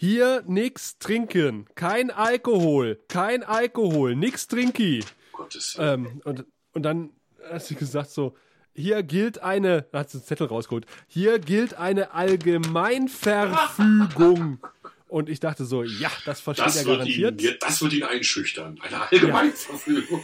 [0.00, 1.66] hier nix trinken.
[1.74, 2.98] Kein Alkohol.
[3.08, 4.16] Kein Alkohol.
[4.16, 5.04] Nix trinki.
[5.30, 7.10] Gottes ähm, und, und dann
[7.50, 8.34] hat sie gesagt so,
[8.74, 14.58] hier gilt eine, da hat sie einen Zettel rausgeholt, hier gilt eine Allgemeinverfügung.
[15.10, 17.42] Und ich dachte so, ja, das versteht das er garantiert.
[17.42, 18.78] Ihn, das wird ihn einschüchtern.
[18.80, 20.20] Eine Allgemeinverfügung.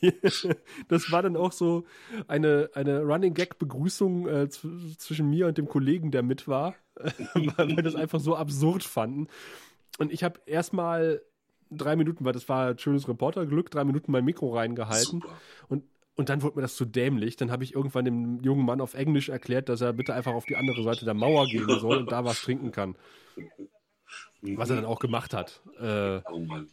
[0.00, 0.10] Ja.
[0.88, 1.84] das war dann auch so
[2.26, 6.76] eine, eine Running Gag Begrüßung äh, zwischen mir und dem Kollegen, der mit war,
[7.56, 9.28] weil wir das einfach so absurd fanden.
[9.98, 11.20] Und ich habe erstmal
[11.70, 15.20] drei Minuten, weil das war ein schönes Reporterglück, drei Minuten mein Mikro reingehalten.
[15.20, 15.38] Super.
[15.68, 15.84] Und
[16.16, 17.36] und dann wurde mir das zu dämlich.
[17.36, 20.44] Dann habe ich irgendwann dem jungen Mann auf Englisch erklärt, dass er bitte einfach auf
[20.44, 22.94] die andere Seite der Mauer gehen soll und da was trinken kann.
[24.46, 25.62] Was er dann auch gemacht hat.
[25.80, 26.68] Äh, oh Mann.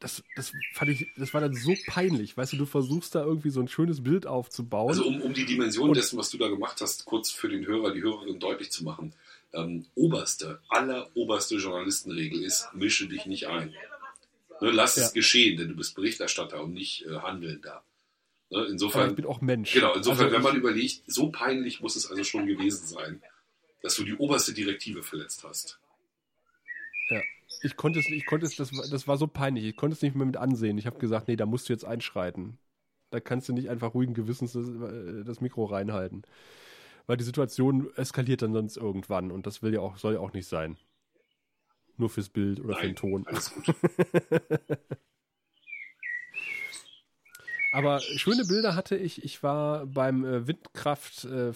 [0.00, 2.36] das, das fand ich, das war dann so peinlich.
[2.36, 4.90] Weißt du, du versuchst da irgendwie so ein schönes Bild aufzubauen.
[4.90, 7.66] Also um, um die Dimension und, dessen, was du da gemacht hast, kurz für den
[7.66, 9.14] Hörer, die Hörerin deutlich zu machen.
[9.54, 13.72] Ähm, oberste, alleroberste Journalistenregel ist, mische dich nicht ein.
[14.60, 15.04] Ne, lass ja.
[15.04, 17.82] es geschehen, denn du bist Berichterstatter und nicht äh, Handelnder.
[18.50, 19.72] Ne, insofern, Aber ich bin auch Mensch.
[19.72, 23.22] Genau, insofern, also, wenn man überlegt, so peinlich muss es also schon gewesen sein,
[23.82, 25.78] dass du die oberste Direktive verletzt hast.
[27.10, 27.20] Ja.
[27.62, 29.64] Ich konnte es, ich konnte es, das, das war so peinlich.
[29.64, 30.78] Ich konnte es nicht mehr mit ansehen.
[30.78, 32.58] Ich habe gesagt, nee, da musst du jetzt einschreiten.
[33.10, 36.22] Da kannst du nicht einfach ruhigen Gewissens das, äh, das Mikro reinhalten.
[37.06, 40.32] Weil die Situation eskaliert dann sonst irgendwann und das will ja auch, soll ja auch
[40.32, 40.76] nicht sein.
[41.96, 43.26] Nur fürs Bild oder Nein, für den Ton.
[43.26, 43.74] Alles gut.
[47.72, 49.24] Aber schöne Bilder hatte ich.
[49.24, 51.52] Ich war beim äh, Windkraft, äh,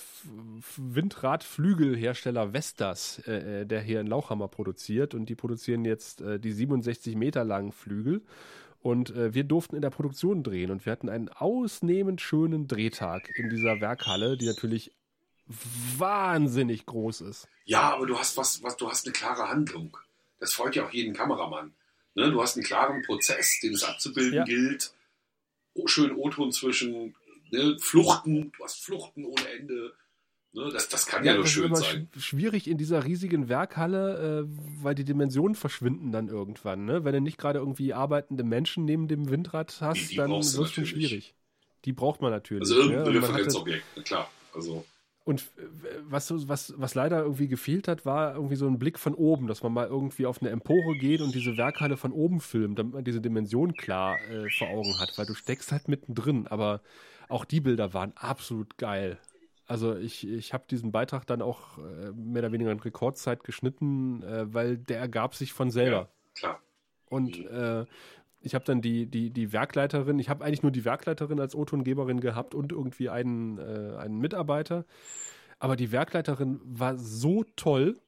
[0.77, 5.15] Windradflügelhersteller Vestas, äh, der hier in Lauchhammer produziert.
[5.15, 8.23] Und die produzieren jetzt die 67 Meter langen Flügel.
[8.83, 10.71] Und äh, wir durften in der Produktion drehen.
[10.71, 14.93] Und wir hatten einen ausnehmend schönen Drehtag in dieser Werkhalle, die natürlich
[15.99, 17.49] wahnsinnig groß ist.
[17.65, 19.97] Ja, aber du hast was, was, du hast eine klare Handlung.
[20.39, 21.73] Das freut ja auch jeden Kameramann.
[22.15, 22.31] Ne?
[22.31, 24.45] Du hast einen klaren Prozess, den es abzubilden ja.
[24.45, 24.93] gilt
[25.87, 27.15] schön O-Ton zwischen
[27.51, 29.93] ne, Fluchten, du hast Fluchten ohne Ende.
[30.53, 32.09] Ne, das, das kann ja, ja nur schön sein.
[32.19, 36.85] Schwierig in dieser riesigen Werkhalle, äh, weil die Dimensionen verschwinden dann irgendwann.
[36.85, 37.05] Ne?
[37.05, 40.43] Wenn du nicht gerade irgendwie arbeitende Menschen neben dem Windrad hast, die, die dann wird
[40.43, 41.35] es schon schwierig.
[41.85, 42.63] Die braucht man natürlich.
[42.63, 43.23] Also irgendein ne?
[43.23, 44.31] Referenzobjekt, klar.
[44.53, 44.85] Also.
[45.31, 45.53] Und
[46.09, 49.63] was, was, was leider irgendwie gefehlt hat, war irgendwie so ein Blick von oben, dass
[49.63, 53.05] man mal irgendwie auf eine Empore geht und diese Werkhalle von oben filmt, damit man
[53.05, 56.49] diese Dimension klar äh, vor Augen hat, weil du steckst halt mittendrin.
[56.49, 56.81] Aber
[57.29, 59.21] auch die Bilder waren absolut geil.
[59.67, 64.25] Also ich, ich habe diesen Beitrag dann auch äh, mehr oder weniger in Rekordzeit geschnitten,
[64.25, 65.97] äh, weil der ergab sich von selber.
[65.97, 66.09] Ja,
[66.41, 66.61] klar.
[67.09, 67.87] Und äh,
[68.41, 72.21] ich habe dann die, die, die Werkleiterin, ich habe eigentlich nur die Werkleiterin als O-Tongeberin
[72.21, 74.87] gehabt und irgendwie einen, äh, einen Mitarbeiter.
[75.59, 77.99] Aber die Werkleiterin war so toll.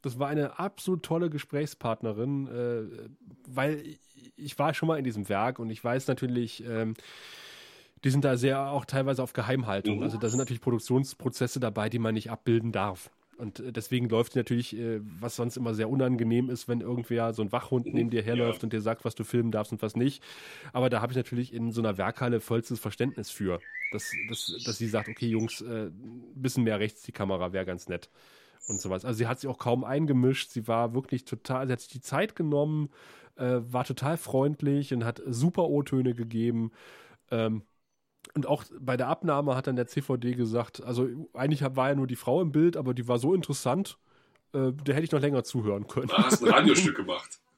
[0.00, 3.10] Das war eine absolut tolle Gesprächspartnerin, äh,
[3.46, 3.82] weil
[4.36, 6.94] ich war schon mal in diesem Werk und ich weiß natürlich, ähm,
[8.02, 9.98] die sind da sehr auch teilweise auf Geheimhaltung.
[9.98, 10.02] Mhm.
[10.04, 13.10] Also da sind natürlich Produktionsprozesse dabei, die man nicht abbilden darf.
[13.40, 17.42] Und äh, deswegen läuft natürlich, äh, was sonst immer sehr unangenehm ist, wenn irgendwer so
[17.42, 18.64] ein Wachhund neben dir herläuft ja.
[18.64, 20.22] und dir sagt, was du filmen darfst und was nicht.
[20.72, 23.60] Aber da habe ich natürlich in so einer Werkhalle vollstes Verständnis für,
[23.92, 27.64] dass, dass, dass sie sagt, okay, Jungs, äh, ein bisschen mehr rechts die Kamera wäre
[27.64, 28.10] ganz nett
[28.68, 29.04] und sowas.
[29.04, 32.02] Also sie hat sich auch kaum eingemischt, sie war wirklich total, sie hat sich die
[32.02, 32.90] Zeit genommen,
[33.36, 36.72] äh, war total freundlich und hat super O-Töne gegeben.
[37.30, 37.62] Ähm,
[38.34, 42.06] und auch bei der Abnahme hat dann der CVD gesagt, also eigentlich war ja nur
[42.06, 43.98] die Frau im Bild, aber die war so interessant,
[44.52, 46.08] äh, der hätte ich noch länger zuhören können.
[46.08, 47.40] Du hast ein Radiostück gemacht.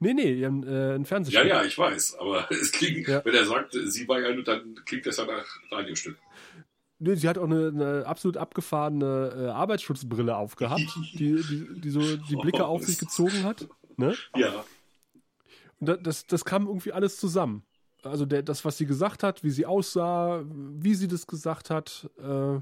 [0.00, 1.44] Nee, nee, äh, ein Fernsehstück.
[1.44, 3.22] Ja, ja, ich weiß, aber es klingt, ja.
[3.22, 6.16] wenn er sagt, sie war ja nur, dann klingt das ja nach Radiostück.
[6.98, 10.80] Nee, sie hat auch eine, eine absolut abgefahrene äh, Arbeitsschutzbrille aufgehabt,
[11.12, 13.68] die, die, die so die Blicke oh, auf sich gezogen hat.
[13.98, 14.16] Ne?
[14.34, 14.64] Ja.
[15.80, 17.62] Und das, das kam irgendwie alles zusammen
[18.06, 22.10] also der, das, was sie gesagt hat, wie sie aussah, wie sie das gesagt hat,
[22.18, 22.60] äh,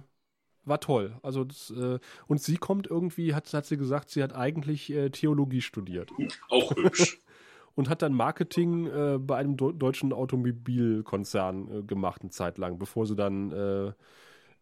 [0.64, 1.16] war toll.
[1.22, 5.10] Also das, äh, und sie kommt irgendwie, hat, hat sie gesagt, sie hat eigentlich äh,
[5.10, 6.10] Theologie studiert.
[6.48, 7.18] Auch hübsch.
[7.74, 13.06] und hat dann Marketing äh, bei einem deutschen Automobilkonzern äh, gemacht, eine Zeit lang, bevor
[13.06, 13.92] sie dann äh,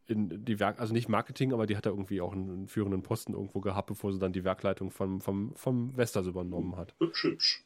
[0.07, 3.03] in die Werk, also nicht Marketing, aber die hat da irgendwie auch einen, einen, führenden
[3.03, 6.95] Posten irgendwo gehabt, bevor sie dann die Werkleitung vom, vom, vom Vestas übernommen hat.
[6.99, 7.65] Hübsch, hübsch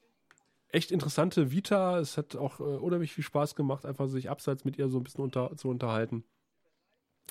[0.74, 1.98] echt interessante Vita.
[1.98, 5.04] Es hat auch äh, unheimlich viel Spaß gemacht, einfach sich abseits mit ihr so ein
[5.04, 6.24] bisschen unter, zu unterhalten.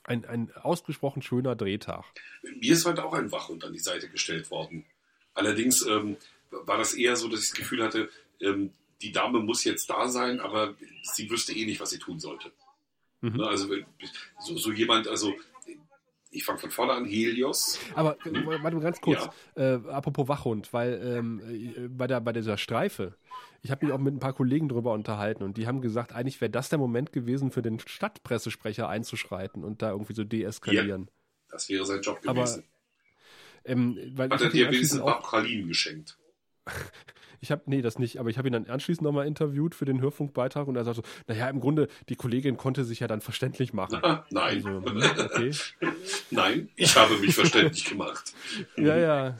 [0.05, 2.05] Ein, ein ausgesprochen schöner Drehtag.
[2.59, 4.85] Mir ist heute auch ein Wachhund an die Seite gestellt worden.
[5.33, 6.17] Allerdings ähm,
[6.51, 8.09] war das eher so, dass ich das Gefühl hatte,
[8.39, 8.71] ähm,
[9.01, 12.51] die Dame muss jetzt da sein, aber sie wüsste eh nicht, was sie tun sollte.
[13.21, 13.37] Mhm.
[13.37, 13.67] Ne, also
[14.39, 15.33] so, so, jemand, also
[16.33, 17.79] ich fange von vorne an, Helios.
[17.95, 19.75] Aber äh, warte mal ganz kurz, ja.
[19.75, 23.15] äh, apropos Wachhund, weil ähm, äh, bei, der, bei dieser Streife,
[23.61, 26.41] ich habe mich auch mit ein paar Kollegen drüber unterhalten und die haben gesagt, eigentlich
[26.41, 31.03] wäre das der Moment gewesen, für den Stadtpressesprecher einzuschreiten und da irgendwie so deeskalieren.
[31.03, 31.11] Ja,
[31.51, 32.63] das wäre sein Job gewesen.
[33.63, 36.17] Aber, ähm, weil Hat er dir wenigstens auch Pralinen geschenkt?
[37.43, 39.99] Ich habe, nee, das nicht, aber ich habe ihn dann anschließend nochmal interviewt für den
[39.99, 43.73] Hörfunkbeitrag und er sagte so, naja, im Grunde, die Kollegin konnte sich ja dann verständlich
[43.73, 43.99] machen.
[44.01, 44.65] Ah, nein.
[44.65, 45.51] Also, hm, okay.
[46.31, 48.33] nein, ich habe mich verständlich gemacht.
[48.77, 49.37] Ja, ja.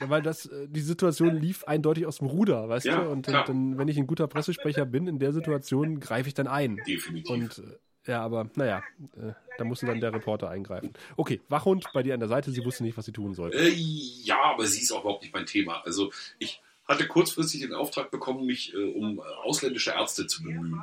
[0.00, 3.10] Ja, weil das, äh, die Situation lief eindeutig aus dem Ruder, weißt ja, du?
[3.10, 6.46] Und, und, dann, wenn ich ein guter Pressesprecher bin, in der Situation greife ich dann
[6.46, 6.78] ein.
[6.86, 7.30] Definitiv.
[7.30, 7.78] Und äh,
[8.08, 8.82] ja, aber naja,
[9.16, 10.92] äh, da musste dann der Reporter eingreifen.
[11.16, 13.58] Okay, Wachhund bei dir an der Seite, sie wusste nicht, was sie tun sollte.
[13.58, 15.82] Äh, ja, aber sie ist auch überhaupt nicht mein Thema.
[15.84, 20.82] Also ich hatte kurzfristig den Auftrag bekommen, mich äh, um ausländische Ärzte zu bemühen.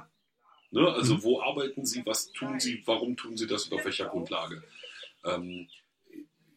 [0.70, 0.88] Ne?
[0.94, 1.24] Also mhm.
[1.24, 4.64] wo arbeiten sie, was tun sie, warum tun sie das und auf welcher Grundlage?
[5.24, 5.68] Ähm,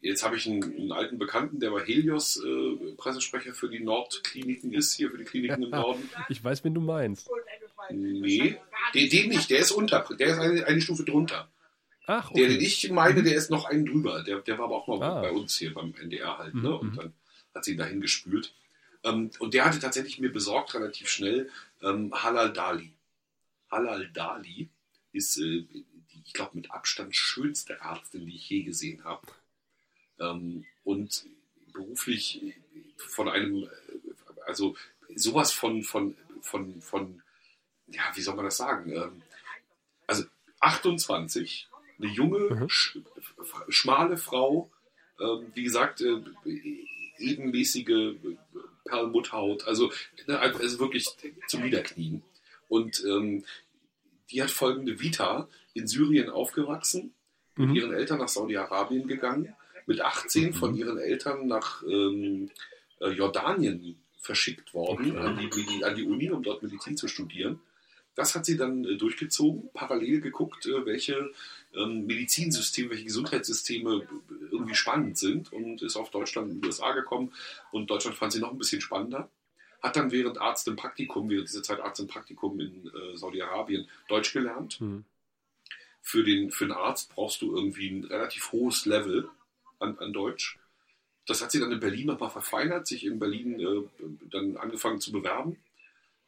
[0.01, 4.73] jetzt habe ich einen, einen, alten Bekannten, der bei Helios äh, Pressesprecher für die Nordkliniken
[4.73, 6.09] ist, hier für die Kliniken im Norden.
[6.29, 7.31] Ich weiß, wen du meinst.
[7.91, 8.59] Nee,
[8.95, 11.51] den, den nicht, der ist unter, der ist eine, eine Stufe drunter.
[12.07, 12.41] Ach, okay.
[12.41, 14.23] Der, den ich meine, der ist noch einen drüber.
[14.23, 15.21] Der, der war aber auch mal ah.
[15.21, 16.75] bei uns hier beim NDR halt, ne?
[16.75, 16.97] Und mhm.
[16.97, 17.13] dann
[17.55, 18.55] hat sie ihn dahin gespült.
[19.05, 21.51] Ähm, und der hatte tatsächlich mir besorgt, relativ schnell,
[21.83, 22.93] ähm, Halal Dali.
[23.71, 24.69] Halal Dali
[25.13, 25.85] ist, äh, die,
[26.25, 29.27] ich glaube, mit Abstand schönste Ärztin, die ich je gesehen habe.
[30.19, 31.27] Ähm, und
[31.73, 32.43] beruflich
[32.97, 33.69] von einem, äh,
[34.47, 34.77] also
[35.15, 37.23] sowas von, von, von, von
[37.91, 38.93] ja, wie soll man das sagen?
[38.93, 39.23] Ähm,
[40.07, 40.25] also
[40.61, 42.69] 28, eine junge, mhm.
[42.69, 42.99] sch
[43.69, 44.71] schmale Frau,
[45.21, 46.21] ähm, wie gesagt, äh,
[47.19, 48.17] ebenmäßige
[48.85, 49.93] Perlmutthaut, also,
[50.27, 51.07] ne, also wirklich
[51.47, 52.23] zum Niederknien.
[52.69, 53.45] Und ähm,
[54.31, 57.15] die hat folgende Vita, in Syrien aufgewachsen,
[57.57, 57.75] mit mhm.
[57.75, 59.55] ihren Eltern nach Saudi-Arabien gegangen,
[59.87, 60.55] mit 18 mhm.
[60.55, 62.51] von ihren Eltern nach ähm,
[63.01, 65.27] äh, Jordanien verschickt worden, okay.
[65.27, 67.61] an, die, an die Uni, um dort Medizin zu studieren.
[68.19, 71.31] Das hat sie dann äh, durchgezogen, parallel geguckt, äh, welche
[71.73, 74.09] ähm, Medizinsysteme, welche Gesundheitssysteme
[74.51, 77.33] irgendwie spannend sind und ist auf Deutschland und USA gekommen.
[77.71, 79.31] Und Deutschland fand sie noch ein bisschen spannender.
[79.81, 83.87] Hat dann während Arzt im Praktikum, während dieser Zeit Arzt im Praktikum in äh, Saudi-Arabien
[84.09, 84.81] Deutsch gelernt.
[84.81, 85.05] Mhm.
[86.03, 89.29] für den, für den Arzt brauchst du irgendwie ein relativ hohes Level
[89.79, 90.59] an, an Deutsch.
[91.25, 93.83] Das hat sie dann in Berlin nochmal verfeinert, sich in Berlin äh,
[94.29, 95.57] dann angefangen zu bewerben.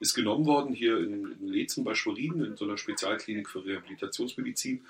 [0.01, 4.85] Ist genommen worden hier in, in Lezen bei Schwerin, in so einer Spezialklinik für Rehabilitationsmedizin.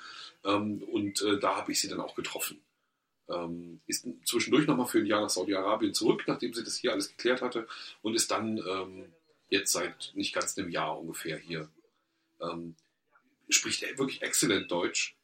[0.45, 2.61] Ähm, und äh, da habe ich sie dann auch getroffen.
[3.29, 7.09] Ähm, ist zwischendurch nochmal für ein Jahr nach Saudi-Arabien zurück, nachdem sie das hier alles
[7.09, 7.67] geklärt hatte.
[8.03, 9.07] Und ist dann ähm,
[9.49, 11.69] jetzt seit nicht ganz einem Jahr ungefähr hier.
[12.41, 12.77] Ähm,
[13.49, 15.17] spricht wirklich exzellent Deutsch.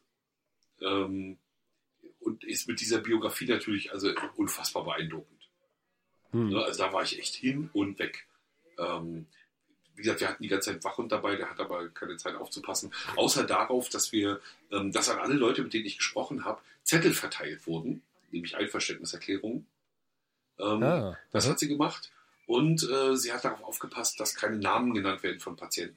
[0.81, 1.39] Ähm,
[2.21, 5.49] und ist mit dieser Biografie natürlich also unfassbar beeindruckend.
[6.33, 6.49] Hm.
[6.49, 8.27] Ne, also da war ich echt hin und weg.
[8.79, 9.27] Ähm,
[9.97, 12.93] wie gesagt, wir hatten die ganze Zeit Wachhund dabei, der hat aber keine Zeit aufzupassen.
[13.17, 14.41] Außer darauf, dass wir,
[14.71, 19.67] ähm, dass an alle Leute, mit denen ich gesprochen habe, Zettel verteilt wurden, nämlich Einverständniserklärungen.
[20.59, 22.11] Ähm, ah, das hat sie gemacht.
[22.47, 25.97] Und äh, sie hat darauf aufgepasst, dass keine Namen genannt werden von Patienten.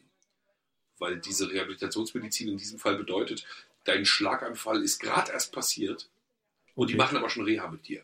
[0.98, 3.46] Weil diese Rehabilitationsmedizin in diesem Fall bedeutet,
[3.84, 6.10] dein Schlaganfall ist gerade erst passiert
[6.76, 6.94] und okay.
[6.94, 8.04] die machen aber schon Reha mit dir.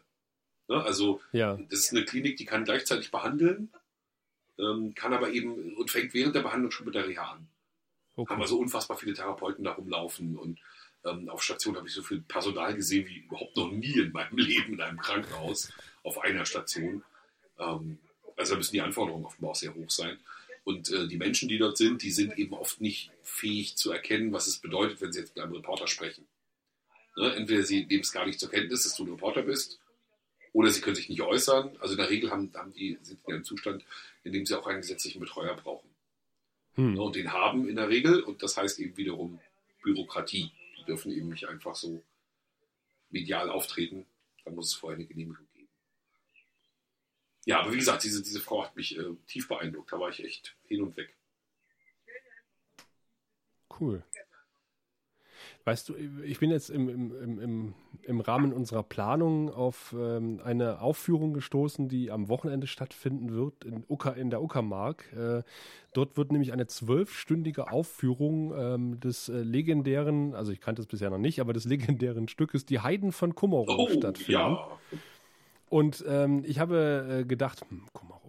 [0.68, 0.84] Ne?
[0.84, 1.58] Also ja.
[1.70, 3.70] das ist eine Klinik, die kann gleichzeitig behandeln,
[4.96, 7.48] kann aber eben und fängt während der Behandlung schon mit der Reha an.
[8.16, 8.34] Okay.
[8.34, 10.60] Haben also unfassbar viele Therapeuten da rumlaufen und
[11.04, 14.38] ähm, auf Station habe ich so viel Personal gesehen wie überhaupt noch nie in meinem
[14.38, 15.72] Leben in einem Krankenhaus
[16.04, 17.04] auf einer Station.
[17.60, 18.00] Ähm,
[18.38, 20.18] also da müssen die Anforderungen offenbar auch sehr hoch sein.
[20.64, 24.34] Und äh, die Menschen, die dort sind, die sind eben oft nicht fähig zu erkennen,
[24.34, 26.28] was es bedeutet, wenn sie jetzt mit einem Reporter sprechen.
[27.16, 27.34] Ne?
[27.36, 29.80] Entweder sie nehmen es gar nicht zur Kenntnis, dass du ein Reporter bist,
[30.56, 31.76] oder sie können sich nicht äußern.
[31.82, 33.84] Also in der Regel haben, haben die, sind die in einem Zustand,
[34.24, 35.90] in dem sie auch einen gesetzlichen Betreuer brauchen.
[36.76, 36.98] Hm.
[36.98, 39.42] Und den haben in der Regel, und das heißt eben wiederum
[39.84, 40.52] Bürokratie.
[40.80, 42.02] Die dürfen eben nicht einfach so
[43.10, 44.06] medial auftreten.
[44.46, 45.68] Da muss es vorher eine Genehmigung geben.
[47.44, 49.92] Ja, aber wie gesagt, diese, diese Frau hat mich äh, tief beeindruckt.
[49.92, 51.14] Da war ich echt hin und weg.
[53.78, 54.06] Cool.
[55.66, 57.74] Weißt du, ich bin jetzt im, im, im,
[58.04, 63.84] im Rahmen unserer Planung auf ähm, eine Aufführung gestoßen, die am Wochenende stattfinden wird in,
[63.88, 65.12] Ucker, in der Uckermark.
[65.14, 65.42] Äh,
[65.94, 71.10] dort wird nämlich eine zwölfstündige Aufführung ähm, des äh, legendären, also ich kannte es bisher
[71.10, 74.32] noch nicht, aber des legendären Stückes Die Heiden von Kummerow oh, stattfinden.
[74.34, 74.68] Ja.
[75.70, 78.25] Und ähm, ich habe äh, gedacht, hm, Kummerow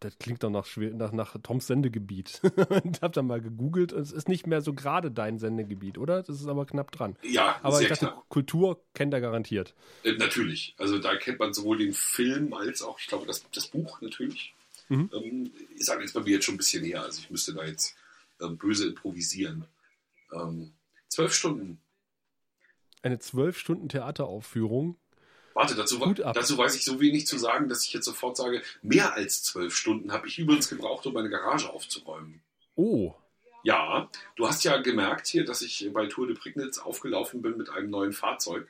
[0.00, 2.40] das klingt doch nach, nach, nach Toms Sendegebiet.
[2.68, 3.92] und hab dann mal gegoogelt.
[3.92, 6.22] Es ist nicht mehr so gerade dein Sendegebiet, oder?
[6.22, 7.16] Das ist aber knapp dran.
[7.22, 8.28] Ja, aber ich dachte, knapp.
[8.28, 9.74] Kultur kennt er garantiert.
[10.02, 10.74] Äh, natürlich.
[10.78, 14.54] Also da kennt man sowohl den Film als auch, ich glaube, das, das Buch natürlich.
[14.88, 15.10] Mhm.
[15.12, 17.02] Ähm, ist jetzt bei mir jetzt schon ein bisschen her.
[17.02, 17.94] Also ich müsste da jetzt
[18.40, 19.66] ähm, böse improvisieren.
[20.32, 20.72] Ähm,
[21.08, 21.78] zwölf Stunden.
[23.02, 24.96] Eine zwölf Stunden Theateraufführung
[25.54, 29.14] Warte, dazu, dazu weiß ich so wenig zu sagen, dass ich jetzt sofort sage, mehr
[29.14, 32.40] als zwölf Stunden habe ich übrigens gebraucht, um meine Garage aufzuräumen.
[32.76, 33.14] Oh.
[33.62, 37.68] Ja, du hast ja gemerkt hier, dass ich bei Tour de Prignitz aufgelaufen bin mit
[37.68, 38.68] einem neuen Fahrzeug.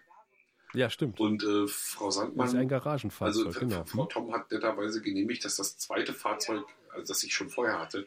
[0.73, 1.21] Ja, stimmt.
[1.21, 2.47] Und äh, Frau Sandmann.
[2.47, 3.47] Das ist ein Garagenfahrzeug.
[3.47, 3.85] Also genau.
[3.85, 8.07] Frau Tom hat netterweise genehmigt, dass das zweite Fahrzeug, also das ich schon vorher hatte,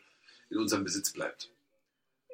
[0.50, 1.53] in unserem Besitz bleibt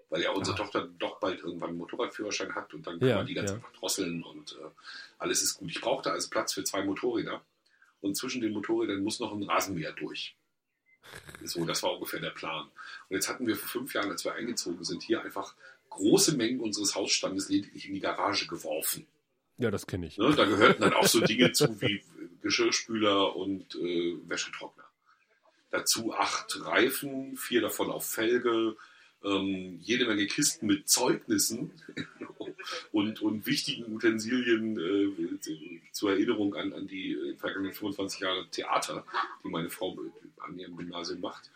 [0.09, 0.59] weil ja unsere ah.
[0.59, 3.55] Tochter doch bald irgendwann einen Motorradführerschein hat und dann kann ja, man die ganz ja.
[3.55, 4.69] einfach drosseln und äh,
[5.17, 5.69] alles ist gut.
[5.69, 7.43] Ich brauchte also Platz für zwei Motorräder
[8.01, 10.35] und zwischen den Motorrädern muss noch ein Rasenmäher durch.
[11.43, 12.65] So, das war ungefähr der Plan.
[12.65, 15.55] Und jetzt hatten wir vor fünf Jahren, als wir eingezogen sind, hier einfach
[15.89, 19.07] große Mengen unseres Hausstandes lediglich in die Garage geworfen.
[19.57, 20.17] Ja, das kenne ich.
[20.17, 22.03] Ne, da gehörten dann auch so Dinge zu wie
[22.41, 24.85] Geschirrspüler und äh, Wäschetrockner.
[25.71, 28.77] Dazu acht Reifen, vier davon auf Felge,
[29.23, 31.71] ähm, jede Menge Kisten mit Zeugnissen
[32.91, 35.39] und, und wichtigen Utensilien äh,
[35.91, 39.05] zur Erinnerung an, an die äh, vergangenen 25 Jahre Theater,
[39.43, 39.97] die meine Frau
[40.39, 41.51] an ihrem Gymnasium macht.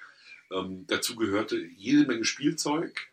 [0.51, 3.09] Ähm, dazu gehörte jede Menge Spielzeug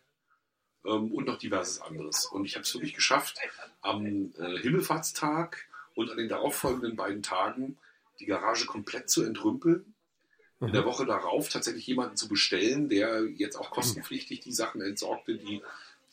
[0.85, 2.25] ähm, und noch diverses anderes.
[2.25, 3.37] Und ich habe es wirklich geschafft,
[3.81, 7.77] am äh, Himmelfahrtstag und an den darauffolgenden beiden Tagen
[8.19, 9.93] die Garage komplett zu entrümpeln
[10.61, 10.73] in mhm.
[10.73, 15.61] der Woche darauf tatsächlich jemanden zu bestellen, der jetzt auch kostenpflichtig die Sachen entsorgte, die,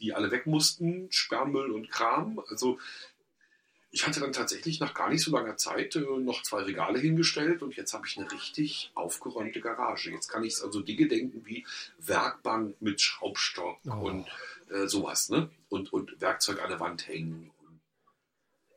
[0.00, 2.40] die alle weg mussten, Sperrmüll und Kram.
[2.48, 2.78] Also
[3.90, 7.62] ich hatte dann tatsächlich nach gar nicht so langer Zeit äh, noch zwei Regale hingestellt
[7.62, 10.10] und jetzt habe ich eine richtig aufgeräumte Garage.
[10.10, 11.66] Jetzt kann ich also Dinge denken wie
[11.98, 13.92] Werkbank mit Schraubstock oh.
[13.92, 14.26] und
[14.70, 15.50] äh, sowas, ne?
[15.68, 17.50] Und, und Werkzeug an der Wand hängen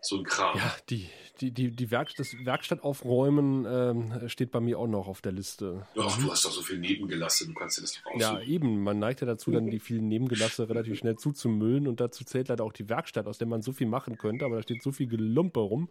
[0.02, 0.58] so ein Kram.
[0.58, 1.08] Ja, die,
[1.40, 5.32] die, die, die Werk, das Werkstatt aufräumen ähm, steht bei mir auch noch auf der
[5.32, 5.86] Liste.
[5.96, 8.20] Ja, ach, du hast doch so viel Nebengelasse, du kannst dir das doch aussuchen.
[8.20, 8.84] Ja, eben.
[8.84, 12.64] Man neigt ja dazu, dann die vielen Nebengelasse relativ schnell zuzumüllen und dazu zählt leider
[12.64, 15.08] auch die Werkstatt, aus der man so viel machen könnte, aber da steht so viel
[15.08, 15.90] Gelumpe rum,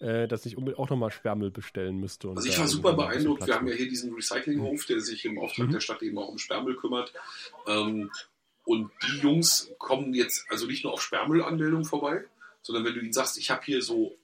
[0.00, 2.28] äh, dass ich auch nochmal Sperrmüll bestellen müsste.
[2.28, 3.46] also ich war super beeindruckt.
[3.46, 5.72] Wir haben ja hier diesen Recyclinghof, der sich im Auftrag mhm.
[5.72, 7.12] der Stadt eben auch um Sperrmüll kümmert.
[7.68, 8.10] Ähm,
[8.64, 12.24] und die Jungs kommen jetzt also nicht nur auf Sperrmüllanmeldung vorbei,
[12.66, 14.18] sondern wenn du ihnen sagst, ich habe hier so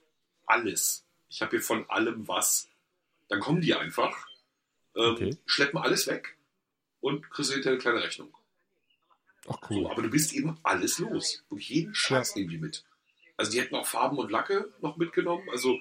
[0.45, 2.67] alles, ich habe hier von allem was,
[3.29, 4.27] dann kommen die einfach,
[4.97, 5.37] ähm, okay.
[5.45, 6.37] schleppen alles weg
[6.99, 8.35] und kriegst hinterher eine kleine Rechnung.
[9.47, 9.83] Ach cool.
[9.83, 11.41] So, aber du bist eben alles los.
[11.47, 12.83] Und jeden Scheiß nehmen die mit.
[13.37, 15.47] Also die hätten auch Farben und Lacke noch mitgenommen.
[15.49, 15.79] Also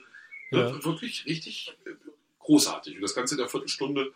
[0.53, 0.85] ja.
[0.85, 1.91] wirklich richtig äh,
[2.39, 2.95] großartig.
[2.95, 4.13] Und das Ganze in der Viertelstunde.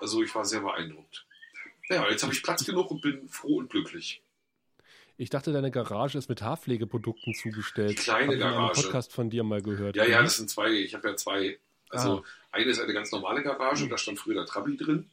[0.00, 1.26] Also ich war sehr beeindruckt.
[1.88, 4.22] Naja, jetzt habe ich Platz genug und bin froh und glücklich.
[5.20, 7.90] Ich dachte, deine Garage ist mit Haarpflegeprodukten zugestellt.
[7.90, 8.72] Die kleine hab Garage.
[8.72, 9.96] Ich einen Podcast von dir mal gehört.
[9.96, 10.70] Ja, ja, das sind zwei.
[10.70, 11.58] Ich habe ja zwei.
[11.90, 12.24] Also ah.
[12.52, 13.90] eine ist eine ganz normale Garage, mhm.
[13.90, 15.10] da stand früher der Trabi drin.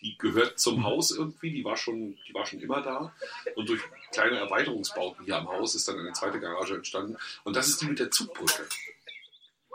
[0.00, 0.84] Die gehört zum mhm.
[0.84, 3.12] Haus irgendwie, die war, schon, die war schon immer da.
[3.56, 3.80] Und durch
[4.12, 7.16] kleine Erweiterungsbauten hier am Haus ist dann eine zweite Garage entstanden.
[7.42, 8.62] Und das ist die mit der Zugbrücke.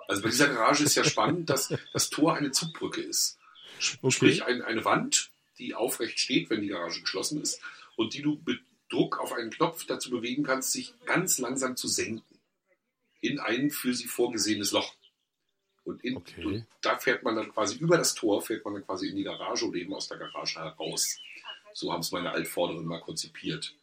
[0.07, 3.38] Also bei dieser Garage ist ja spannend, dass das Tor eine Zugbrücke ist.
[3.80, 4.43] Sprich, okay.
[4.43, 7.60] ein, eine Wand, die aufrecht steht, wenn die Garage geschlossen ist,
[7.97, 8.61] und die du mit
[8.94, 12.40] Druck auf einen Knopf dazu bewegen kannst, sich ganz langsam zu senken.
[13.22, 14.94] In ein für sie vorgesehenes Loch.
[15.84, 16.45] Und, in, okay.
[16.45, 19.24] und, da fährt man dann quasi über das Tor, fährt man dann quasi in die
[19.24, 21.18] Garage oder eben aus der Garage heraus.
[21.74, 23.76] So haben es meine Altvorderen mal konzipiert.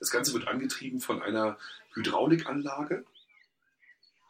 [0.00, 1.58] Das Ganze wird angetrieben von einer
[1.94, 3.04] Hydraulikanlage.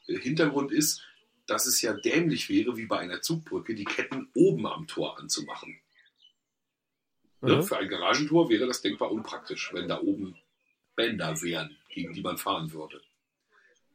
[0.09, 1.03] Der Hintergrund ist,
[1.47, 5.79] dass es ja dämlich wäre, wie bei einer Zugbrücke, die Ketten oben am Tor anzumachen.
[7.45, 7.63] Ne?
[7.63, 10.37] Für ein Garagentor wäre das denkbar unpraktisch, wenn da oben
[10.97, 13.01] Bänder wären, gegen die man fahren würde.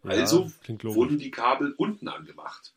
[0.03, 0.51] Ja, also
[0.83, 2.73] wurden die Kabel unten angemacht.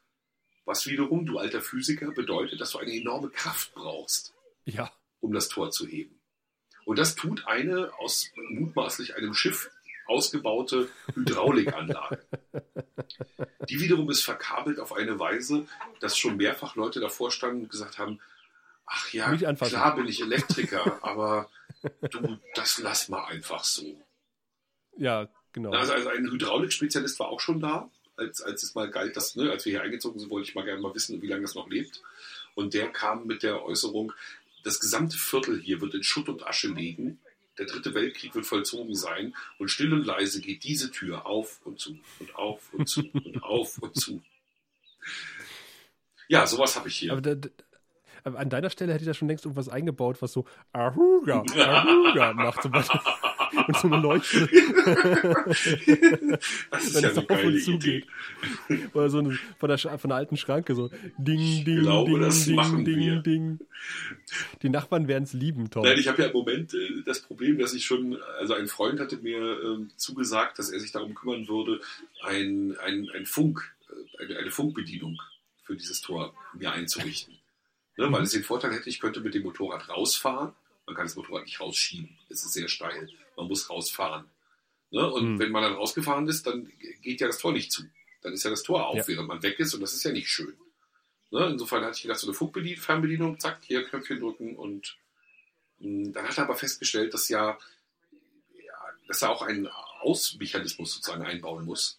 [0.65, 4.35] Was wiederum, du alter Physiker, bedeutet, dass du eine enorme Kraft brauchst,
[4.65, 4.93] ja.
[5.21, 6.21] um das Tor zu heben.
[6.85, 9.71] Und das tut eine aus mutmaßlich einem Schiff
[10.07, 12.25] ausgebaute Hydraulikanlage.
[13.69, 15.67] Die wiederum ist verkabelt auf eine Weise,
[16.01, 18.21] dass schon mehrfach Leute davor standen und gesagt haben,
[18.93, 21.49] ach ja, klar bin ich Elektriker, aber
[22.11, 24.01] du, das lass mal einfach so.
[24.97, 25.71] Ja, genau.
[25.73, 29.51] Also, also ein Hydraulikspezialist war auch schon da als, als es mal galt, dass, ne,
[29.51, 31.69] als wir hier eingezogen sind, wollte ich mal gerne mal wissen, wie lange das noch
[31.69, 32.03] lebt.
[32.55, 34.13] Und der kam mit der Äußerung,
[34.65, 37.19] das gesamte Viertel hier wird in Schutt und Asche liegen.
[37.59, 41.79] Der dritte Weltkrieg wird vollzogen sein und still und leise geht diese Tür auf und
[41.79, 44.23] zu und auf und zu und auf und zu.
[46.29, 47.13] Ja, sowas habe ich hier.
[47.13, 47.49] Aber da,
[48.25, 52.65] an deiner Stelle hätte ich da schon längst irgendwas eingebaut, was so Ahuga, Ahuga macht.
[53.67, 54.49] und so eine Leuchte.
[56.71, 58.07] das ist Wenn ja es auf und zugeht.
[58.95, 62.45] Oder so eine, von, der, von der alten Schranke so Ding, Ding, glaube, Ding, das
[62.45, 63.17] Ding, machen Ding, wir.
[63.21, 63.59] Ding.
[64.63, 65.85] Die Nachbarn werden es lieben, Tom.
[65.85, 69.01] Nein, ich habe ja im Moment äh, das Problem, dass ich schon, also ein Freund
[69.01, 71.81] hatte mir äh, zugesagt, dass er sich darum kümmern würde,
[72.23, 75.21] ein, ein, ein Funk, äh, eine, eine Funkbedienung
[75.65, 77.35] für dieses Tor mir einzurichten.
[77.97, 80.55] Ne, weil es den Vorteil hätte, ich könnte mit dem Motorrad rausfahren.
[80.87, 82.19] Man kann das Motorrad nicht rausschieben.
[82.29, 84.27] Es ist sehr steil man muss rausfahren.
[84.91, 85.11] Ne?
[85.11, 85.39] Und mhm.
[85.39, 86.71] wenn man dann rausgefahren ist, dann
[87.03, 87.83] geht ja das Tor nicht zu.
[88.23, 89.09] Dann ist ja das Tor auf, ja.
[89.09, 90.55] während man weg ist und das ist ja nicht schön.
[91.31, 91.47] Ne?
[91.47, 94.97] Insofern hatte ich gedacht, so eine Funkbedienung, Fernbedienung, zack, hier Knöpfchen drücken und
[95.79, 97.59] mh, hm, dann hat er aber festgestellt, dass ja,
[98.53, 98.75] ja
[99.09, 99.69] dass er auch einen
[100.01, 101.99] Ausmechanismus sozusagen einbauen muss.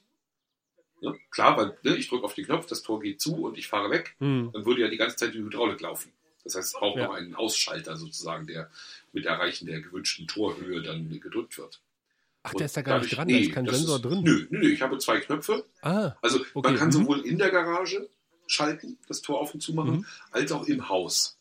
[1.04, 1.20] Ne?
[1.32, 3.92] Klar, weil ne, ich drücke auf den Knopf, das Tor geht zu und ich fahre
[3.92, 4.52] weg, mhm.
[4.54, 6.14] dann würde ja die ganze Zeit die Hydraulik laufen.
[6.44, 7.08] Das heißt, es braucht ja.
[7.08, 8.70] noch einen Ausschalter sozusagen, der
[9.12, 11.82] mit Erreichen der gewünschten Torhöhe dann gedrückt wird.
[12.44, 14.22] Ach, der ist da gar nicht dran, nee, da ist kein Sensor ist, drin.
[14.24, 15.66] Nö, nö, ich habe zwei Knöpfe.
[15.82, 16.70] Ah, also okay.
[16.70, 16.94] man kann mhm.
[16.94, 18.10] sowohl in der Garage
[18.48, 20.06] schalten, das Tor auf und zu machen, mhm.
[20.32, 21.38] als auch im Haus.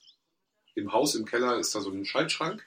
[0.75, 2.65] Im Haus, im Keller ist da so ein Schaltschrank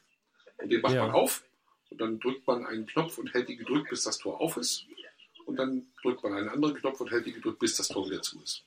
[0.57, 1.05] und den macht ja.
[1.05, 1.43] man auf
[1.89, 4.85] und dann drückt man einen Knopf und hält die gedrückt, bis das Tor auf ist.
[5.45, 8.21] Und dann drückt man einen anderen Knopf und hält die gedrückt, bis das Tor wieder
[8.21, 8.63] zu ist.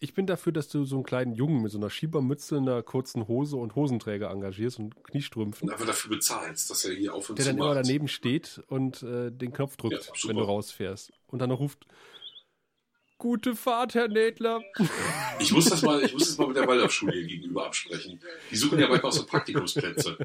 [0.00, 3.26] Ich bin dafür, dass du so einen kleinen Jungen mit so einer Schiebermütze, einer kurzen
[3.26, 5.68] Hose und Hosenträger engagierst und Kniestrümpfen.
[5.68, 9.02] Und einfach dafür bezahlst, dass er hier auf und Der dann immer daneben steht und
[9.02, 11.12] äh, den Knopf drückt, ja, wenn du rausfährst.
[11.28, 11.86] Und dann noch ruft,
[13.18, 14.62] Gute Fahrt, Herr Nädler.
[15.40, 18.20] Ich muss das mal, ich muss das mal mit der Waldorfschule hier gegenüber absprechen.
[18.50, 20.16] Die suchen ja manchmal auch so Praktikumsplätze.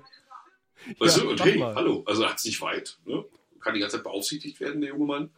[0.99, 1.31] Weißt ja, du?
[1.31, 1.73] Und hey, mal.
[1.73, 3.25] hallo, also hat es nicht weit, ne?
[3.59, 5.31] Kann die ganze Zeit beaufsichtigt werden, der junge Mann.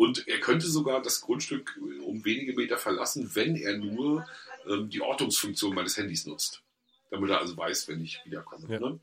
[0.00, 4.26] Und er könnte sogar das Grundstück um wenige Meter verlassen, wenn er nur
[4.66, 6.62] ähm, die Ortungsfunktion meines Handys nutzt.
[7.10, 8.66] Damit er also weiß, wenn ich wiederkomme.
[8.72, 8.80] Ja.
[8.80, 8.98] Ne?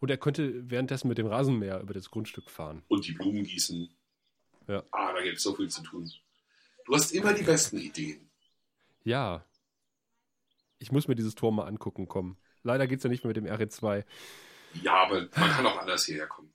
[0.00, 2.82] Und er könnte währenddessen mit dem Rasenmäher über das Grundstück fahren.
[2.88, 3.88] Und die Blumen gießen.
[4.66, 4.82] Ja.
[4.90, 6.10] Ah, da gibt es so viel zu tun.
[6.86, 8.28] Du hast immer die besten Ideen.
[9.04, 9.46] Ja.
[10.80, 12.36] Ich muss mir dieses Tor mal angucken kommen.
[12.64, 14.04] Leider geht es ja nicht mehr mit dem RE2.
[14.82, 16.52] Ja, aber man kann auch anders hierher kommen.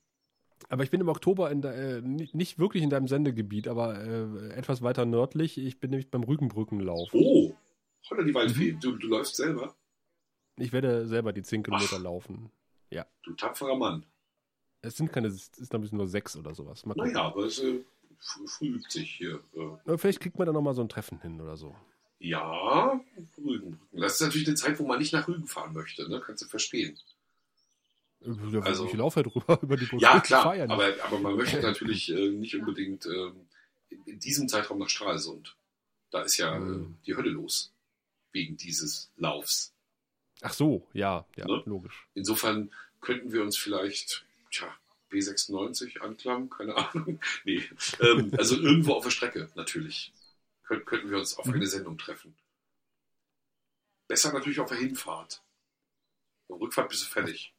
[0.68, 4.50] Aber ich bin im Oktober in de, äh, nicht wirklich in deinem Sendegebiet, aber äh,
[4.54, 5.58] etwas weiter nördlich.
[5.58, 7.10] Ich bin nämlich beim Rügenbrückenlauf.
[7.12, 7.54] Oh,
[8.10, 8.72] holla die Waldfee.
[8.72, 8.80] Mhm.
[8.80, 9.74] Du, du läufst selber?
[10.56, 12.50] Ich werde selber die 10 Kilometer Ach, laufen.
[12.90, 13.06] Ja.
[13.22, 14.04] Du tapferer Mann.
[14.82, 16.84] Es sind keine, es ist ein bisschen nur sechs oder sowas.
[16.84, 17.80] naja, aber es äh,
[18.18, 19.40] früh übt sich hier.
[19.54, 19.96] Äh.
[19.96, 21.74] Vielleicht kriegt man da nochmal so ein Treffen hin oder so.
[22.18, 23.00] Ja,
[23.36, 23.80] Rügen.
[23.92, 26.22] Das ist natürlich eine Zeit, wo man nicht nach Rügen fahren möchte, ne?
[26.24, 26.96] Kannst du verstehen.
[28.24, 30.02] Ja, also, ich laufe halt rüber über die Brücke.
[30.02, 33.32] Ja, klar, aber, aber man möchte natürlich äh, nicht unbedingt äh,
[34.06, 35.56] in, diesem Zeitraum nach Stralsund.
[36.10, 36.98] Da ist ja mhm.
[37.00, 37.72] äh, die Hölle los.
[38.32, 39.74] Wegen dieses Laufs.
[40.40, 41.62] Ach so, ja, ja, ne?
[41.66, 42.08] logisch.
[42.14, 44.74] Insofern könnten wir uns vielleicht, tja,
[45.10, 47.20] B96 anklammen, keine Ahnung.
[47.44, 47.62] nee,
[48.00, 50.12] ähm, also irgendwo auf der Strecke natürlich.
[50.64, 51.54] Könnt, könnten wir uns auf mhm.
[51.54, 52.34] eine Sendung treffen.
[54.08, 55.42] Besser natürlich auf der Hinfahrt.
[56.48, 57.54] Rückfahrt bist du fertig.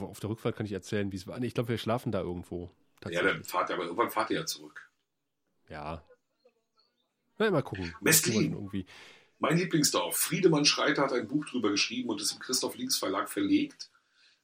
[0.00, 1.40] Auf der Rückfahrt kann ich erzählen, wie es war.
[1.42, 2.70] Ich glaube, wir schlafen da irgendwo.
[3.08, 4.90] Ja, dann fahrt ihr, aber irgendwann fahrt ihr ja zurück.
[5.68, 6.04] Ja.
[7.38, 7.94] Na, mal gucken.
[8.00, 8.52] Mestlin.
[8.52, 8.86] Irgendwie.
[9.38, 10.16] Mein Lieblingsdorf.
[10.16, 13.90] Friedemann Schreiter hat ein Buch drüber geschrieben und es im Christoph Links Verlag verlegt.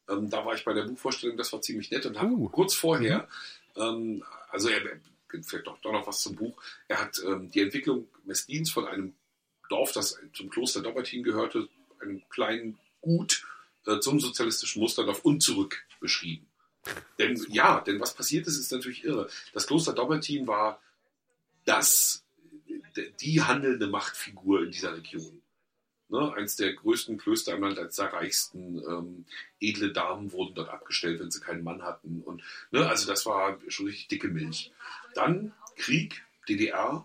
[0.08, 2.48] Ähm, da war ich bei der Buchvorstellung, das war ziemlich nett und habe uh.
[2.48, 3.28] kurz vorher,
[3.76, 3.82] mhm.
[3.82, 4.80] ähm, also er,
[5.28, 9.14] vielleicht doch, doch noch was zum Buch, er hat ähm, die Entwicklung Mestlins von einem
[9.68, 11.68] Dorf, das zum Kloster Dobbertin gehörte,
[12.00, 13.44] einem kleinen Gut,
[13.86, 16.46] äh, zum sozialistischen Musterdorf und zurück beschrieben.
[17.18, 19.28] Denn ja, denn was passiert ist, ist natürlich irre.
[19.52, 20.80] Das Kloster Dobbertin war
[21.64, 22.24] das,
[23.20, 25.42] die handelnde Machtfigur in dieser Region.
[26.08, 29.24] Ne, eins der größten Klöster im Land, eines der reichsten ähm,
[29.58, 32.22] edle Damen wurden dort abgestellt, wenn sie keinen Mann hatten.
[32.22, 34.70] Und, ne, also das war schon richtig dicke Milch.
[35.14, 37.04] Dann Krieg, DDR,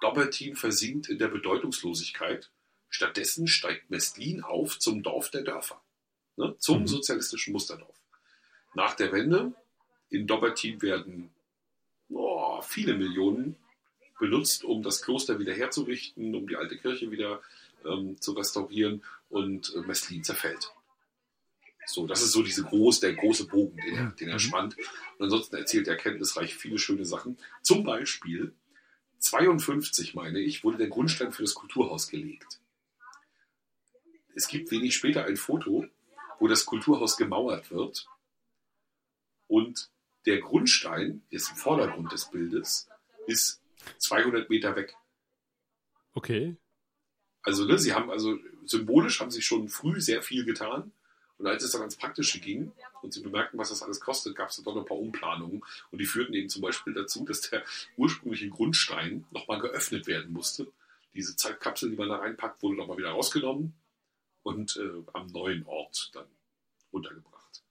[0.00, 2.50] Doppelteam versinkt in der Bedeutungslosigkeit.
[2.88, 5.82] Stattdessen steigt Mestlin auf zum Dorf der Dörfer,
[6.38, 6.86] ne, zum mhm.
[6.86, 7.94] sozialistischen Musterdorf.
[8.74, 9.52] Nach der Wende
[10.08, 11.30] in Doppelteam werden
[12.10, 13.56] oh, viele Millionen
[14.18, 17.40] benutzt, um das Kloster wieder herzurichten, um die alte Kirche wieder
[17.84, 20.72] ähm, zu restaurieren und äh, Messlin zerfällt.
[21.86, 24.40] So, das ist so diese groß, der große Bogen, den er, den er mhm.
[24.40, 24.76] spannt.
[25.18, 27.38] Und ansonsten erzählt er kenntnisreich viele schöne Sachen.
[27.62, 28.52] Zum Beispiel
[29.20, 32.60] 52, meine ich, wurde der Grundstein für das Kulturhaus gelegt.
[34.34, 35.86] Es gibt wenig später ein Foto,
[36.38, 38.06] wo das Kulturhaus gemauert wird
[39.46, 39.90] und
[40.26, 42.88] der Grundstein, ist im Vordergrund des Bildes,
[43.26, 43.60] ist
[43.98, 44.94] 200 Meter weg.
[46.12, 46.56] Okay.
[47.42, 50.92] Also, ne, sie haben also symbolisch haben sie schon früh sehr viel getan.
[51.38, 54.50] Und als es dann ans Praktische ging und sie bemerkten, was das alles kostet, gab
[54.50, 55.64] es dann doch noch ein paar Umplanungen.
[55.90, 57.62] Und die führten eben zum Beispiel dazu, dass der
[57.96, 60.66] ursprüngliche Grundstein nochmal geöffnet werden musste.
[61.14, 63.72] Diese Zeitkapsel, die man da reinpackt, wurde nochmal wieder rausgenommen
[64.48, 66.26] und äh, am neuen Ort dann
[66.90, 67.62] untergebracht.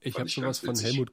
[0.00, 1.12] Ich habe sowas von Helmut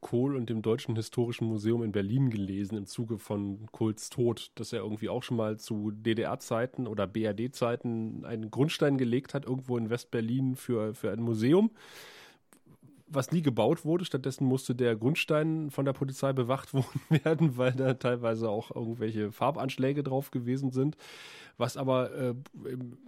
[0.00, 4.72] Kohl und dem Deutschen Historischen Museum in Berlin gelesen im Zuge von Kohls Tod, dass
[4.72, 9.90] er irgendwie auch schon mal zu DDR-Zeiten oder BRD-Zeiten einen Grundstein gelegt hat, irgendwo in
[9.90, 11.72] West-Berlin für, für ein Museum
[13.10, 14.04] was nie gebaut wurde.
[14.04, 16.70] Stattdessen musste der Grundstein von der Polizei bewacht
[17.08, 20.96] werden, weil da teilweise auch irgendwelche Farbanschläge drauf gewesen sind.
[21.56, 22.34] Was aber äh,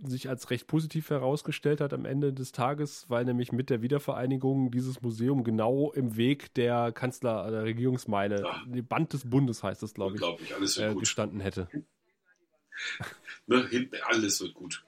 [0.05, 4.73] sich als recht positiv herausgestellt hat am Ende des Tages, weil nämlich mit der Wiedervereinigung
[4.73, 8.83] dieses Museum genau im Weg der Kanzler, der Regierungsmeile, ja.
[8.83, 11.69] Band des Bundes heißt das, glaube ich, alles äh, gestanden hätte.
[13.47, 14.85] ne, hinten, alles wird gut.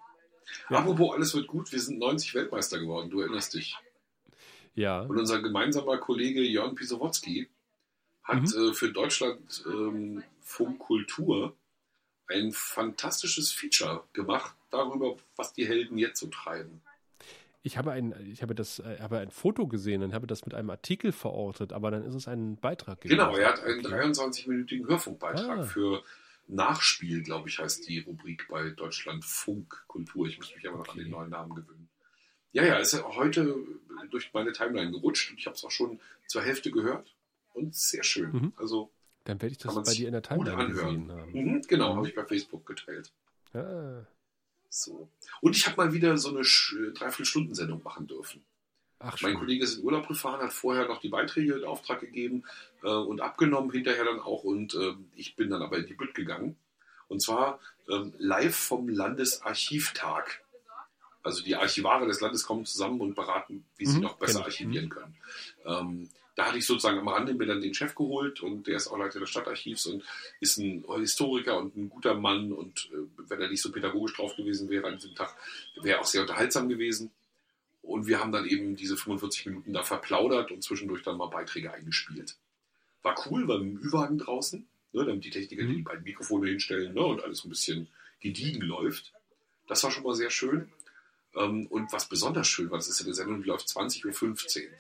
[0.68, 0.78] Ja.
[0.78, 3.76] Apropos, alles wird gut, wir sind 90 Weltmeister geworden, du erinnerst dich.
[4.74, 5.02] Ja.
[5.02, 7.48] Und unser gemeinsamer Kollege Jörn Pisowotzki
[8.22, 8.70] hat mhm.
[8.70, 11.56] äh, für Deutschland ähm, Funkkultur
[12.28, 16.80] ein fantastisches Feature gemacht darüber, was die Helden jetzt so treiben.
[17.64, 20.54] Ich habe ein, ich habe das, äh, habe ein Foto gesehen und habe das mit
[20.54, 23.18] einem Artikel verortet, aber dann ist es ein Beitrag gewesen.
[23.18, 23.94] Genau, er hat einen okay.
[23.94, 25.62] 23-minütigen Hörfunkbeitrag ah.
[25.62, 26.02] für
[26.48, 30.26] Nachspiel, glaube ich, heißt die Rubrik bei Deutschland Funkkultur.
[30.26, 30.98] Ich muss mich aber noch okay.
[30.98, 31.81] an den neuen Namen gewöhnen.
[32.52, 33.56] Ja, ja, ist ja heute
[34.10, 37.14] durch meine Timeline gerutscht und ich habe es auch schon zur Hälfte gehört
[37.54, 38.32] und sehr schön.
[38.32, 38.52] Mhm.
[38.56, 38.90] Also
[39.24, 41.32] dann werde ich das bei dir in der Timeline gesehen haben.
[41.32, 41.96] Mhm, genau, mhm.
[41.98, 43.12] habe ich bei Facebook geteilt.
[43.54, 44.04] Ah.
[44.68, 45.08] So.
[45.40, 48.42] Und ich habe mal wieder so eine Dreiviertelstunde-Sendung machen dürfen.
[48.98, 52.44] Ach, mein Kollege ist in Urlaub gefahren, hat vorher noch die Beiträge in Auftrag gegeben
[52.82, 54.44] äh, und abgenommen, hinterher dann auch.
[54.44, 56.56] Und äh, ich bin dann aber in die Bütt gegangen.
[57.08, 57.58] Und zwar
[57.88, 60.41] ähm, live vom Landesarchivtag.
[61.22, 64.44] Also die Archivare des Landes kommen zusammen und beraten, wie sie mhm, noch besser genau.
[64.46, 65.14] archivieren können.
[65.64, 68.88] Ähm, da hatte ich sozusagen am Rande mir dann den Chef geholt und der ist
[68.88, 70.02] auch Leiter des Stadtarchivs und
[70.40, 74.34] ist ein Historiker und ein guter Mann und äh, wenn er nicht so pädagogisch drauf
[74.36, 75.36] gewesen wäre an diesem Tag,
[75.76, 77.10] wäre er auch sehr unterhaltsam gewesen.
[77.82, 81.72] Und wir haben dann eben diese 45 Minuten da verplaudert und zwischendurch dann mal Beiträge
[81.72, 82.36] eingespielt.
[83.02, 85.76] War cool, war im Ü-Wagen draußen, ne, damit die Techniker mhm.
[85.76, 87.88] die beiden Mikrofone hinstellen ne, und alles ein bisschen
[88.20, 89.12] gediegen läuft.
[89.66, 90.70] Das war schon mal sehr schön.
[91.34, 94.70] Ähm, und was besonders schön war, das ist ja eine Sendung, die läuft 20.15 Uhr.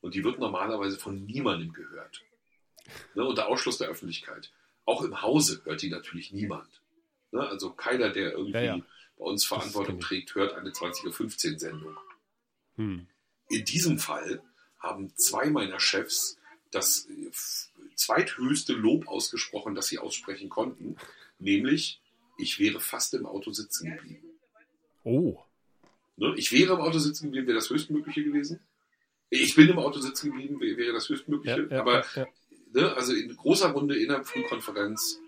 [0.00, 2.22] Und die wird normalerweise von niemandem gehört.
[3.14, 4.52] Ne, unter Ausschluss der Öffentlichkeit.
[4.84, 6.68] Auch im Hause hört die natürlich niemand.
[7.32, 8.80] Ne, also keiner, der irgendwie ja, ja.
[9.16, 11.96] bei uns Verantwortung trägt, hört eine 20.15 Uhr Sendung.
[12.76, 13.06] Hm.
[13.48, 14.42] In diesem Fall
[14.78, 16.36] haben zwei meiner Chefs
[16.70, 17.08] das
[17.94, 20.96] zweithöchste Lob ausgesprochen, das sie aussprechen konnten,
[21.38, 22.00] nämlich
[22.36, 24.30] ich wäre fast im Auto sitzen geblieben.
[25.04, 25.43] Oh.
[26.16, 26.34] Ne?
[26.36, 28.60] Ich wäre im Auto sitzen geblieben, wäre das höchstmögliche gewesen.
[29.30, 31.62] Ich bin im Auto sitzen geblieben, wäre das höchstmögliche.
[31.62, 32.26] Ja, ja, aber ja,
[32.72, 35.18] ne, also in großer Runde innerhalb von Konferenz,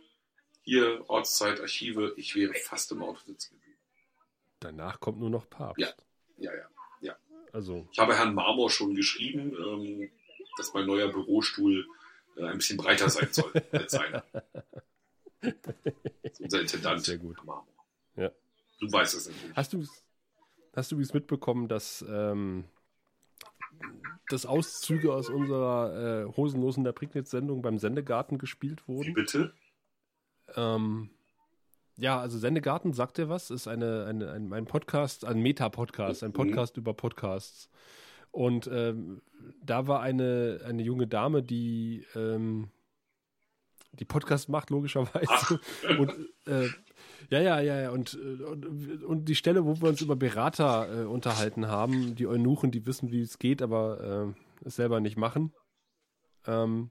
[0.62, 3.78] hier Ortszeit, Archive, ich wäre fast im Auto sitzen geblieben.
[4.60, 5.80] Danach kommt nur noch Papst.
[5.80, 5.88] Ja,
[6.38, 6.68] ja, ja.
[7.00, 7.16] ja.
[7.52, 7.88] Also.
[7.92, 10.10] Ich habe Herrn Marmor schon geschrieben, ähm,
[10.56, 11.86] dass mein neuer Bürostuhl
[12.36, 14.24] äh, ein bisschen breiter sein soll als seiner.
[16.40, 17.04] unser Intendant.
[17.04, 17.36] Sehr gut.
[17.44, 17.66] Marmor.
[18.16, 18.30] Ja.
[18.80, 19.56] Du weißt es natürlich.
[19.56, 19.86] Hast du
[20.76, 22.64] hast du mitbekommen, dass ähm,
[24.28, 29.08] dass Auszüge aus unserer äh, Hosenlosen der Prignitz-Sendung beim Sendegarten gespielt wurden?
[29.08, 29.52] Wie bitte?
[30.54, 31.10] Ähm,
[31.96, 33.50] ja, also Sendegarten, sagt dir was?
[33.50, 36.34] Ist eine, eine, ein, ein Podcast, ein Meta-Podcast, ein mhm.
[36.34, 36.80] Podcast mhm.
[36.82, 37.70] über Podcasts.
[38.32, 39.22] Und ähm,
[39.62, 42.70] da war eine, eine junge Dame, die ähm,
[43.92, 45.60] die Podcast macht, logischerweise.
[45.98, 46.12] Und
[46.46, 46.68] äh,
[47.30, 47.90] ja, ja, ja, ja.
[47.90, 52.70] Und, und, und, die Stelle, wo wir uns über Berater äh, unterhalten haben, die Eunuchen,
[52.70, 55.52] die wissen, wie es geht, aber äh, es selber nicht machen,
[56.46, 56.90] ähm,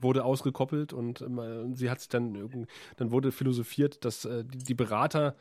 [0.00, 2.66] wurde ausgekoppelt und äh, sie hat sich dann,
[2.96, 5.36] dann wurde philosophiert, dass äh, die, die Berater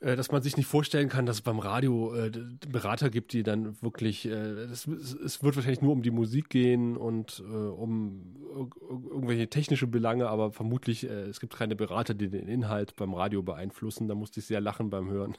[0.00, 2.30] äh, dass man sich nicht vorstellen kann, dass es beim Radio äh,
[2.68, 6.96] Berater gibt, die dann wirklich, äh, es, es, wird wahrscheinlich nur um die Musik gehen
[6.96, 12.48] und äh, um irgendwelche technische Belange, aber vermutlich, äh, es gibt keine Berater, die den
[12.48, 14.08] Inhalt beim Radio beeinflussen.
[14.08, 15.36] Da musste ich sehr lachen beim Hören.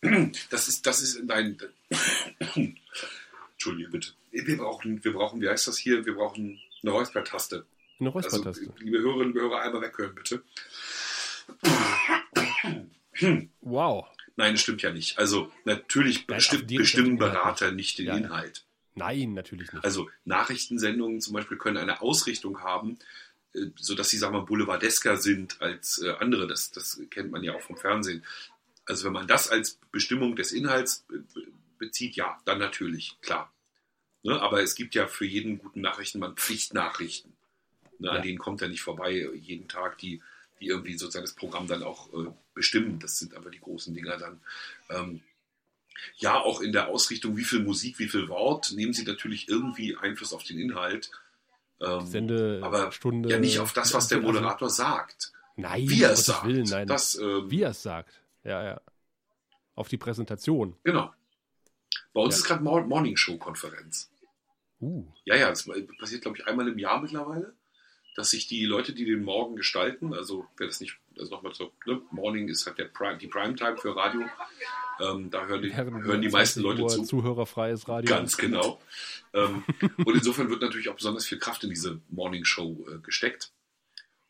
[0.50, 1.56] das ist, das ist, nein,
[3.52, 4.10] Entschuldige bitte.
[4.30, 6.04] Wir brauchen, wir brauchen, wie heißt das hier?
[6.04, 7.64] Wir brauchen eine Räuspertaste.
[8.00, 8.48] Eine Räuspertaste.
[8.48, 10.42] Also, liebe Hörerinnen und Hörer, einmal weghören, bitte.
[13.60, 14.06] Wow.
[14.36, 15.18] Nein, das stimmt ja nicht.
[15.18, 18.63] Also natürlich Nein, besti bestimmen Berater nicht den ja, Inhalt.
[18.94, 19.84] Nein, natürlich nicht.
[19.84, 22.98] Also Nachrichtensendungen zum Beispiel können eine Ausrichtung haben,
[23.54, 26.46] äh, sodass sie, sagen wir mal, boulevardesker sind als äh, andere.
[26.46, 28.24] Das, das kennt man ja auch vom Fernsehen.
[28.86, 31.06] Also wenn man das als Bestimmung des Inhalts
[31.78, 33.52] bezieht, ja, dann natürlich, klar.
[34.22, 34.40] Ne?
[34.40, 37.32] Aber es gibt ja für jeden guten Nachrichtenmann Pflichtnachrichten.
[37.98, 38.12] Ne, ja.
[38.14, 40.20] An denen kommt er nicht vorbei jeden Tag, die,
[40.60, 42.98] die irgendwie sozusagen das Programm dann auch äh, bestimmen.
[42.98, 44.40] Das sind aber die großen Dinger dann.
[44.90, 45.20] Ähm,
[46.16, 49.96] ja, auch in der Ausrichtung, wie viel Musik, wie viel Wort, nehmen sie natürlich irgendwie
[49.96, 51.10] Einfluss auf den Inhalt.
[51.80, 55.32] Ähm, Sende aber Stunde, ja nicht auf das, was der Moderator sagt.
[55.56, 56.46] Nein, wie er es sagt.
[56.46, 56.86] Willen, nein.
[56.86, 58.20] Das, ähm, wie er es sagt.
[58.42, 58.80] Ja, ja.
[59.74, 60.76] Auf die Präsentation.
[60.84, 61.12] Genau.
[62.12, 62.38] Bei uns ja.
[62.38, 64.10] ist gerade Morning Show Konferenz.
[64.80, 65.06] Uh.
[65.24, 65.68] Ja, ja, das
[65.98, 67.54] passiert, glaube ich, einmal im Jahr mittlerweile
[68.14, 71.72] dass sich die Leute, die den Morgen gestalten, also wer das nicht, also nochmal so,
[71.84, 74.22] ne, Morning ist halt der Prime, die Primetime für Radio,
[75.00, 77.02] ähm, da hören die, hören die meisten Leute zu.
[77.02, 78.08] Zuhörerfreies Radio.
[78.08, 78.80] Ganz genau.
[79.32, 79.64] ähm,
[80.04, 83.52] und insofern wird natürlich auch besonders viel Kraft in diese Morning Show äh, gesteckt.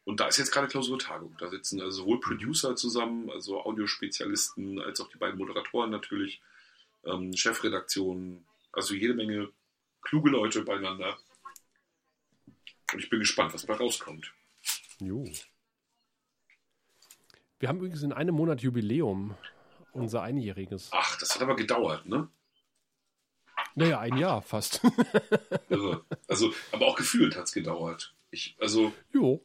[0.04, 1.34] Und da ist jetzt gerade Klausurtagung.
[1.38, 6.42] Da sitzen also sowohl Producer zusammen, also Audiospezialisten, als auch die beiden Moderatoren natürlich,
[7.04, 9.50] ähm, Chefredaktionen, also jede Menge
[10.02, 11.16] kluge Leute beieinander.
[12.92, 14.32] Und ich bin gespannt, was da rauskommt.
[15.00, 15.24] Jo.
[17.58, 19.34] Wir haben übrigens in einem Monat Jubiläum,
[19.94, 20.88] unser einjähriges.
[20.92, 22.28] Ach, das hat aber gedauert, ne?
[23.74, 24.80] Naja, ein Jahr fast.
[25.68, 26.04] Irre.
[26.28, 28.14] Also, aber auch gefühlt hat es gedauert.
[28.30, 28.92] Ich, also.
[29.12, 29.44] Jo.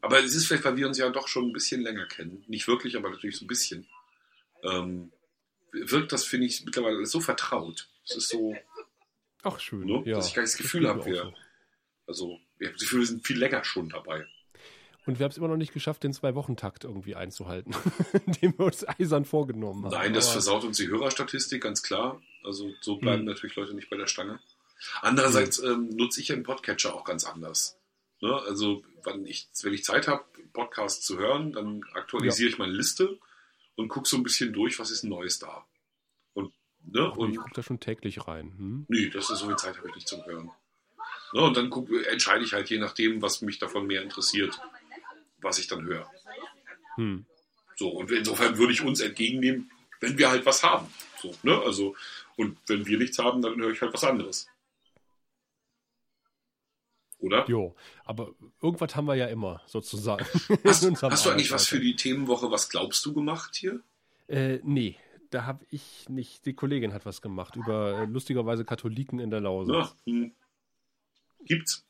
[0.00, 2.44] Aber es ist vielleicht, weil wir uns ja doch schon ein bisschen länger kennen.
[2.48, 3.88] Nicht wirklich, aber natürlich so ein bisschen.
[4.62, 5.12] Ähm,
[5.72, 7.88] wirkt das, finde ich, mittlerweile so vertraut.
[8.04, 8.56] Es ist so.
[9.42, 9.86] Ach, schön.
[9.86, 10.16] Ne, ja.
[10.16, 11.22] Dass ich gar nicht das Gefühl habe, wir.
[11.22, 11.34] So.
[12.06, 14.26] Also ich habe das Gefühl, wir sind viel länger schon dabei.
[15.08, 17.74] Und wir haben es immer noch nicht geschafft, den Zwei-Wochen-Takt irgendwie einzuhalten,
[18.42, 19.92] den wir uns eisern vorgenommen haben.
[19.92, 22.20] Nein, das Aber versaut uns die Hörerstatistik, ganz klar.
[22.44, 23.28] Also so bleiben hm.
[23.28, 24.38] natürlich Leute nicht bei der Stange.
[25.00, 27.78] Andererseits ähm, nutze ich ja den Podcatcher auch ganz anders.
[28.20, 28.34] Ne?
[28.34, 32.52] Also wenn ich, wenn ich Zeit habe, Podcasts zu hören, dann aktualisiere ja.
[32.52, 33.18] ich meine Liste
[33.76, 35.64] und gucke so ein bisschen durch, was ist Neues da.
[36.34, 36.52] Und,
[36.84, 37.10] ne?
[37.12, 38.52] und ich gucke da schon täglich rein.
[38.58, 38.86] Hm?
[38.88, 40.50] Nee, das ist so viel Zeit habe ich nicht zum Hören.
[41.32, 44.58] Ne, und dann guck, entscheide ich halt je nachdem, was mich davon mehr interessiert,
[45.40, 46.10] was ich dann höre.
[46.96, 47.24] Hm.
[47.76, 49.70] So, und insofern würde ich uns entgegennehmen,
[50.00, 50.86] wenn wir halt was haben.
[51.20, 51.60] So, ne?
[51.64, 51.94] Also,
[52.36, 54.48] und wenn wir nichts haben, dann höre ich halt was anderes.
[57.20, 57.48] Oder?
[57.48, 57.74] Jo,
[58.04, 58.32] aber
[58.62, 60.24] irgendwas haben wir ja immer, sozusagen.
[60.64, 63.80] Hast, hast du eigentlich was für die Themenwoche, was glaubst du gemacht hier?
[64.28, 64.96] Äh, nee,
[65.30, 69.40] da habe ich nicht, die Kollegin hat was gemacht über äh, lustigerweise Katholiken in der
[69.40, 69.74] Lausitz.
[69.74, 70.32] Ja, hm.
[71.44, 71.87] Gibt's.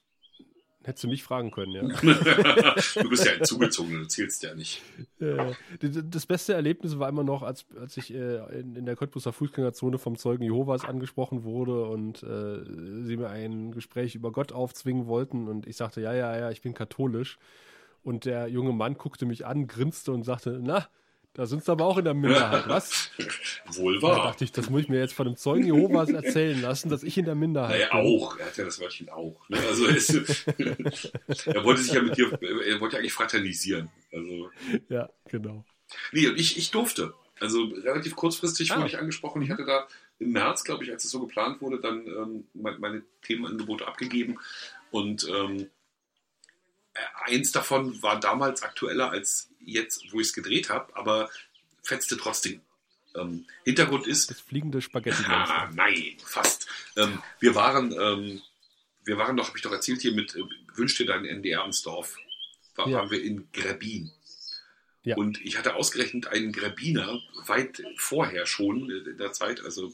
[0.89, 1.82] Hättest du mich fragen können, ja.
[1.82, 4.81] du bist ja ein Zugezogener, du zählst ja nicht.
[5.19, 10.16] Das beste Erlebnis war immer noch, als, als ich äh, in, der Cottbuser Fußgängerzone vom
[10.16, 12.65] Zeugen Jehovas angesprochen wurde und äh,
[13.05, 16.62] sie mir ein Gespräch über Gott aufzwingen wollten und ich sagte, ja, ja, ja, ich
[16.62, 17.36] bin katholisch.
[18.02, 20.89] Und der junge Mann guckte mich an, grinste und sagte, na,
[21.34, 23.10] da sind sie aber auch in der Minderheit, was?
[23.72, 24.16] Wohl wahr.
[24.16, 27.02] Da dachte ich, das muss ich mir jetzt von dem Zeugen Jehovas erzählen lassen, dass
[27.02, 28.20] ich in der Minderheit naja, bin.
[28.20, 28.38] auch.
[28.38, 29.48] Er hat ja das Wörtchen auch.
[29.48, 29.59] Ne?
[29.68, 30.09] Also es,
[31.46, 33.90] er wollte sich ja mit dir, er wollte eigentlich fraternisieren.
[34.12, 34.50] Also.
[34.88, 35.64] Ja, genau.
[36.12, 37.14] Nee, und ich, ich durfte.
[37.40, 38.78] Also relativ kurzfristig ah.
[38.78, 39.42] wurde ich angesprochen.
[39.42, 39.86] Ich hatte da
[40.18, 44.38] im März, glaube ich, als es so geplant wurde, dann ähm, meine Themenangebote abgegeben.
[44.90, 45.68] Und ähm,
[47.25, 51.31] eins davon war damals aktueller als jetzt, wo ich es gedreht habe, aber
[51.83, 52.61] fetzte trotzdem.
[53.15, 54.31] Ähm, Hintergrund ist.
[54.31, 55.25] Das fliegende Spaghetti.
[55.27, 56.66] Ah, nein, fast.
[56.97, 58.43] Ähm, wir waren, ähm,
[59.05, 60.43] wir waren doch, habe ich doch erzählt hier mit äh,
[60.75, 62.16] Wünsch dir dein NDR ins Dorf.
[62.77, 62.99] War, ja.
[62.99, 64.12] Waren wir in Gräbin.
[65.03, 65.16] Ja.
[65.16, 69.93] Und ich hatte ausgerechnet einen Gräbiner weit vorher schon, in der Zeit, also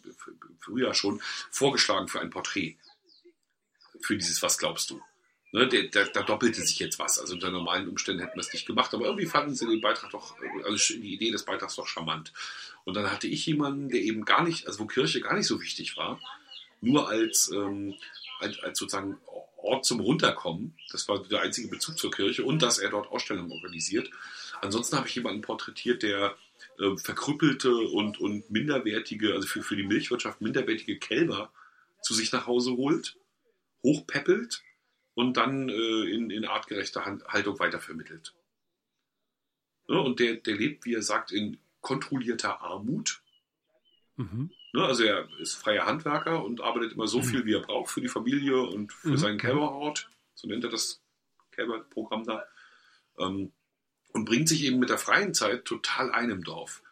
[0.58, 2.76] früher schon, vorgeschlagen für ein Porträt.
[4.00, 5.00] Für dieses Was glaubst du?
[5.54, 7.20] Ne, der, da doppelte sich jetzt was.
[7.20, 10.10] Also unter normalen Umständen hätten wir es nicht gemacht, aber irgendwie fanden sie den Beitrag
[10.10, 12.32] doch, also die Idee des Beitrags doch charmant.
[12.82, 15.62] Und dann hatte ich jemanden, der eben gar nicht, also wo Kirche gar nicht so
[15.62, 16.20] wichtig war,
[16.80, 17.94] nur als, ähm,
[18.40, 19.16] als, als sozusagen
[19.58, 20.76] Ort zum Runterkommen.
[20.90, 24.10] Das war der einzige Bezug zur Kirche und dass er dort Ausstellungen organisiert.
[24.60, 26.36] Ansonsten habe ich jemanden porträtiert, der
[26.80, 31.52] äh, verkrüppelte und, und minderwertige, also für, für die Milchwirtschaft minderwertige Kälber
[32.02, 33.16] zu sich nach Hause holt,
[33.84, 34.64] hochpeppelt
[35.14, 38.34] und dann äh, in, in artgerechter Haltung weitervermittelt.
[39.88, 43.22] Ja, und der, der lebt, wie er sagt, in kontrollierter Armut.
[44.16, 44.50] Mhm.
[44.72, 47.24] Ja, also er ist freier Handwerker und arbeitet immer so mhm.
[47.24, 49.16] viel, wie er braucht für die Familie und für mhm.
[49.18, 50.10] seinen Kälberhort.
[50.34, 51.02] So nennt er das
[51.52, 52.44] Kälberprogramm da.
[53.18, 53.52] Ähm,
[54.12, 56.82] und bringt sich eben mit der freien Zeit total ein im Dorf.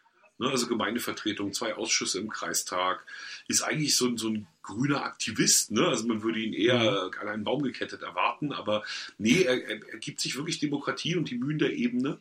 [0.43, 3.06] Ne, also Gemeindevertretung, zwei Ausschüsse im Kreistag,
[3.47, 5.70] ist eigentlich so, so ein grüner Aktivist.
[5.70, 5.86] Ne?
[5.86, 7.20] Also man würde ihn eher mhm.
[7.20, 8.82] an einen Baum gekettet erwarten, aber
[9.19, 12.19] nee, er, er, er gibt sich wirklich Demokratie und die Mühen der Ebene.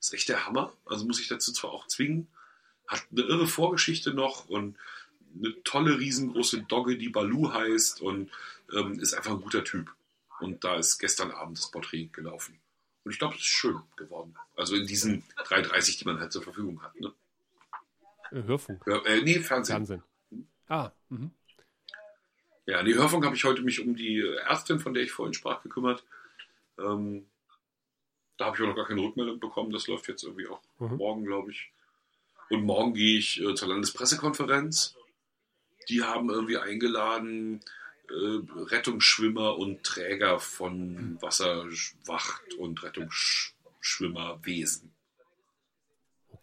[0.00, 0.72] ist echt der Hammer.
[0.86, 2.28] Also muss ich dazu zwar auch zwingen.
[2.88, 4.78] Hat eine irre Vorgeschichte noch und
[5.38, 8.30] eine tolle, riesengroße Dogge, die Balu heißt und
[8.72, 9.92] ähm, ist einfach ein guter Typ.
[10.38, 12.58] Und da ist gestern Abend das Porträt gelaufen.
[13.04, 14.34] Und ich glaube, es ist schön geworden.
[14.56, 16.98] Also in diesen 3,30, die man halt zur Verfügung hat.
[16.98, 17.12] Ne?
[18.32, 18.84] Äh, Hörfunk.
[18.86, 19.76] Hör, äh, nee, Fernsehen.
[19.76, 20.02] Fernsehen.
[20.68, 21.32] Ah, mhm.
[22.66, 25.62] Ja, die Hörfunk habe ich heute mich um die Ärztin, von der ich vorhin sprach,
[25.62, 26.04] gekümmert.
[26.78, 27.26] Ähm,
[28.36, 29.72] da habe ich auch noch gar keine Rückmeldung bekommen.
[29.72, 30.96] Das läuft jetzt irgendwie auch mhm.
[30.96, 31.72] morgen, glaube ich.
[32.48, 34.96] Und morgen gehe ich äh, zur Landespressekonferenz.
[35.88, 37.60] Die haben irgendwie eingeladen
[38.08, 44.92] äh, Rettungsschwimmer und Träger von Wasserwacht und Rettungsschwimmerwesen.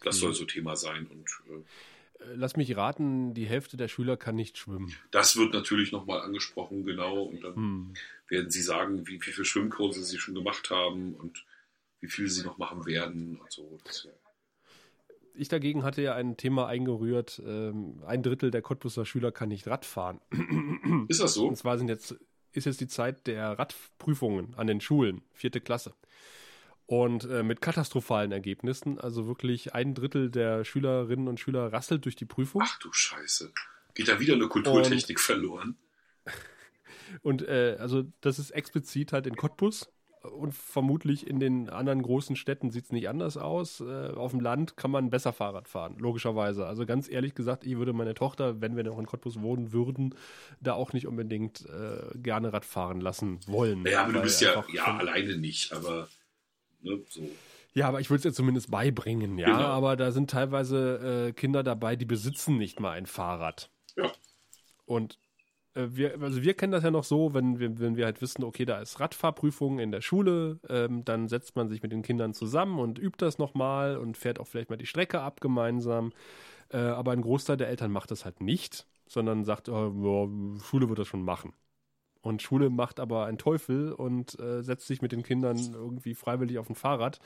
[0.02, 1.06] Das soll so Thema sein.
[1.06, 4.94] Und, äh, äh, Lass mich raten, die Hälfte der Schüler kann nicht schwimmen.
[5.10, 7.22] Das wird natürlich nochmal angesprochen, genau.
[7.22, 7.94] Und dann hm.
[8.28, 11.44] werden sie sagen, wie, wie viele Schwimmkurse sie schon gemacht haben und
[12.00, 13.78] wie viel sie noch machen werden und so.
[13.84, 14.08] Das,
[15.38, 19.68] ich dagegen hatte ja ein Thema eingerührt, ähm, ein Drittel der Cottbusser Schüler kann nicht
[19.68, 20.20] Radfahren.
[21.08, 21.46] Ist das so?
[21.46, 22.16] Und zwar sind jetzt,
[22.52, 25.94] ist jetzt die Zeit der Radprüfungen an den Schulen, vierte Klasse.
[26.88, 28.98] Und äh, mit katastrophalen Ergebnissen.
[28.98, 32.62] Also wirklich ein Drittel der Schülerinnen und Schüler rasselt durch die Prüfung.
[32.64, 33.52] Ach du Scheiße.
[33.92, 35.76] Geht da wieder eine Kulturtechnik und, verloren?
[37.22, 39.90] Und äh, also das ist explizit halt in Cottbus
[40.22, 43.80] und vermutlich in den anderen großen Städten sieht es nicht anders aus.
[43.80, 46.66] Äh, auf dem Land kann man besser Fahrrad fahren, logischerweise.
[46.66, 50.14] Also ganz ehrlich gesagt, ich würde meine Tochter, wenn wir noch in Cottbus wohnen würden,
[50.60, 53.86] da auch nicht unbedingt äh, gerne Rad fahren lassen wollen.
[53.86, 56.08] Ja, aber du bist ja, ja alleine nicht, aber
[56.80, 57.22] Ne, so.
[57.74, 59.46] Ja, aber ich würde es ja zumindest beibringen, ja.
[59.46, 59.68] Genau.
[59.68, 63.70] Aber da sind teilweise äh, Kinder dabei, die besitzen nicht mal ein Fahrrad.
[63.96, 64.10] Ja.
[64.86, 65.18] Und
[65.74, 68.42] äh, wir, also wir kennen das ja noch so, wenn wir, wenn wir halt wissen,
[68.42, 72.34] okay, da ist Radfahrprüfung in der Schule, ähm, dann setzt man sich mit den Kindern
[72.34, 76.12] zusammen und übt das nochmal und fährt auch vielleicht mal die Strecke ab gemeinsam.
[76.70, 80.28] Äh, aber ein Großteil der Eltern macht das halt nicht, sondern sagt, oh,
[80.62, 81.52] Schule wird das schon machen.
[82.28, 86.58] Und Schule macht aber einen Teufel und äh, setzt sich mit den Kindern irgendwie freiwillig
[86.58, 87.20] auf ein Fahrrad.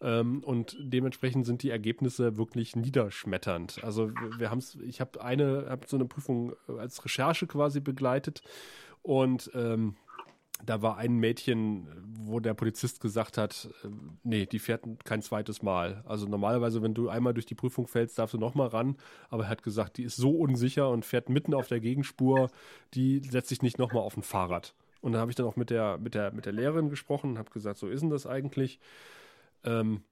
[0.00, 3.84] Ähm, und dementsprechend sind die Ergebnisse wirklich niederschmetternd.
[3.84, 8.42] Also wir haben es, ich habe eine, habe so eine Prüfung als Recherche quasi begleitet
[9.02, 9.94] und ähm,
[10.64, 11.88] da war ein Mädchen,
[12.22, 13.88] wo der Polizist gesagt hat, äh,
[14.22, 16.02] nee, die fährt kein zweites Mal.
[16.06, 18.96] Also normalerweise, wenn du einmal durch die Prüfung fällst, darfst du nochmal ran.
[19.28, 22.50] Aber er hat gesagt, die ist so unsicher und fährt mitten auf der Gegenspur,
[22.94, 24.74] die setzt sich nicht nochmal auf ein Fahrrad.
[25.00, 27.38] Und da habe ich dann auch mit der, mit der, mit der Lehrerin gesprochen und
[27.38, 28.78] habe gesagt, so ist denn das eigentlich?
[29.64, 30.02] Ähm,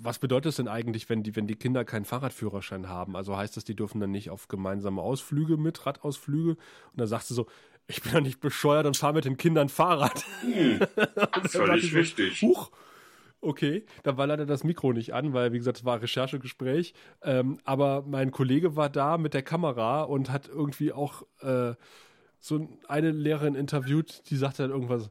[0.00, 3.16] was bedeutet es denn eigentlich, wenn die, wenn die Kinder keinen Fahrradführerschein haben?
[3.16, 6.50] Also heißt das, die dürfen dann nicht auf gemeinsame Ausflüge mit, Radausflüge?
[6.50, 6.58] Und
[6.94, 7.46] dann sagst du so,
[7.88, 10.24] ich bin ja nicht bescheuert und fahre mit den Kindern Fahrrad.
[10.42, 10.80] Hm,
[11.48, 12.42] völlig so, richtig.
[12.42, 12.70] Huch,
[13.40, 16.92] okay, da war leider das Mikro nicht an, weil, wie gesagt, es war Recherchegespräch.
[17.22, 21.74] Ähm, aber mein Kollege war da mit der Kamera und hat irgendwie auch äh,
[22.40, 25.10] so eine Lehrerin interviewt, die sagte dann irgendwas,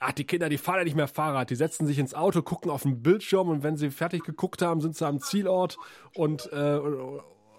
[0.00, 2.70] ach, die Kinder, die fahren ja nicht mehr Fahrrad, die setzen sich ins Auto, gucken
[2.70, 5.76] auf den Bildschirm und wenn sie fertig geguckt haben, sind sie am Zielort
[6.14, 6.80] und äh,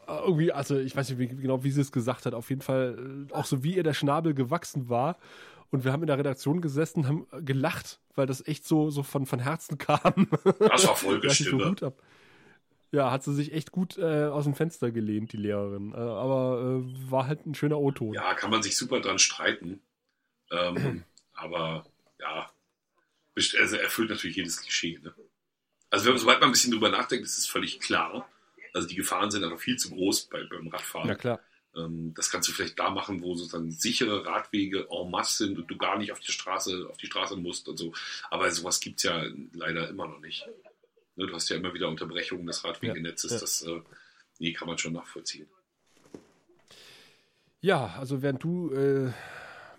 [0.08, 3.28] irgendwie, also ich weiß nicht wie, genau, wie sie es gesagt hat, auf jeden Fall
[3.30, 5.18] äh, auch so wie ihr der Schnabel gewachsen war.
[5.70, 9.26] Und wir haben in der Redaktion gesessen, haben gelacht, weil das echt so, so von,
[9.26, 10.30] von Herzen kam.
[10.60, 11.82] Das war voll bestimmt.
[11.82, 11.94] So
[12.92, 15.94] ja, hat sie sich echt gut äh, aus dem Fenster gelehnt, die Lehrerin.
[15.94, 18.14] Äh, aber äh, war halt ein schöner O-Ton.
[18.14, 19.82] Ja, kann man sich super dran streiten.
[20.52, 21.04] Ähm,
[21.34, 21.86] aber
[22.20, 22.50] ja,
[23.36, 25.00] also erfüllt natürlich jedes Klischee.
[25.04, 25.14] Ne?
[25.90, 28.28] Also wenn, sobald man ein bisschen drüber nachdenkt, ist es völlig klar.
[28.78, 31.10] Also die Gefahren sind einfach viel zu groß bei, beim Radfahren.
[31.10, 31.40] Ja, klar.
[31.76, 35.66] Ähm, das kannst du vielleicht da machen, wo sozusagen sichere Radwege en masse sind und
[35.68, 37.92] du gar nicht auf die Straße, auf die Straße musst und so.
[38.30, 40.48] Aber sowas gibt es ja leider immer noch nicht.
[41.16, 43.32] Ne, du hast ja immer wieder Unterbrechungen des Radwegenetzes.
[43.32, 43.42] Ja, ja.
[43.42, 43.82] Das äh,
[44.38, 45.48] nee, kann man schon nachvollziehen.
[47.60, 49.12] Ja, also während du äh,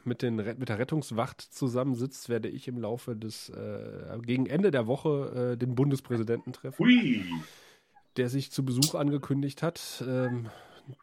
[0.03, 4.89] mit, den, mit der Rettungswacht zusammensitzt, werde ich im Laufe des, äh, gegen Ende der
[4.89, 6.85] Woche äh, den Bundespräsidenten treffen.
[6.85, 7.25] Hui.
[8.19, 10.05] Der sich zu Besuch angekündigt hat.
[10.07, 10.51] Ähm,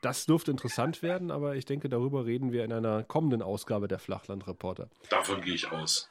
[0.01, 3.99] das dürfte interessant werden, aber ich denke, darüber reden wir in einer kommenden Ausgabe der
[3.99, 4.89] Flachlandreporter.
[5.09, 6.09] Davon gehe ich aus.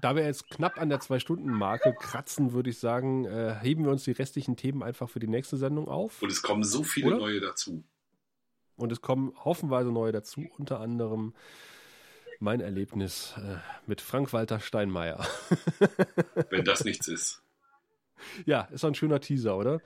[0.00, 4.04] Da wir jetzt knapp an der Zwei-Stunden-Marke kratzen, würde ich sagen, äh, heben wir uns
[4.04, 6.22] die restlichen Themen einfach für die nächste Sendung auf.
[6.22, 7.18] Und es kommen so viele Oder?
[7.18, 7.84] neue dazu.
[8.76, 11.34] Und es kommen haufenweise neue dazu, unter anderem
[12.40, 13.56] mein Erlebnis äh,
[13.86, 15.26] mit Frank-Walter Steinmeier.
[16.50, 17.42] Wenn das nichts ist.
[18.46, 19.80] Ja, ist doch ein schöner Teaser, oder?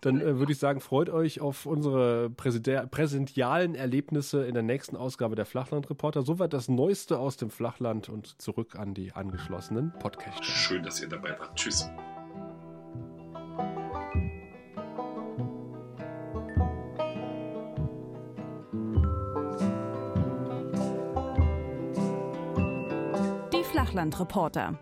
[0.00, 5.36] Dann äh, würde ich sagen, freut euch auf unsere präsentialen Erlebnisse in der nächsten Ausgabe
[5.36, 6.22] der Flachlandreporter.
[6.22, 10.46] Soweit das Neueste aus dem Flachland und zurück an die angeschlossenen Podcasts.
[10.46, 11.56] Schön, dass ihr dabei wart.
[11.56, 11.88] Tschüss.
[23.52, 24.78] Die Flachlandreporter.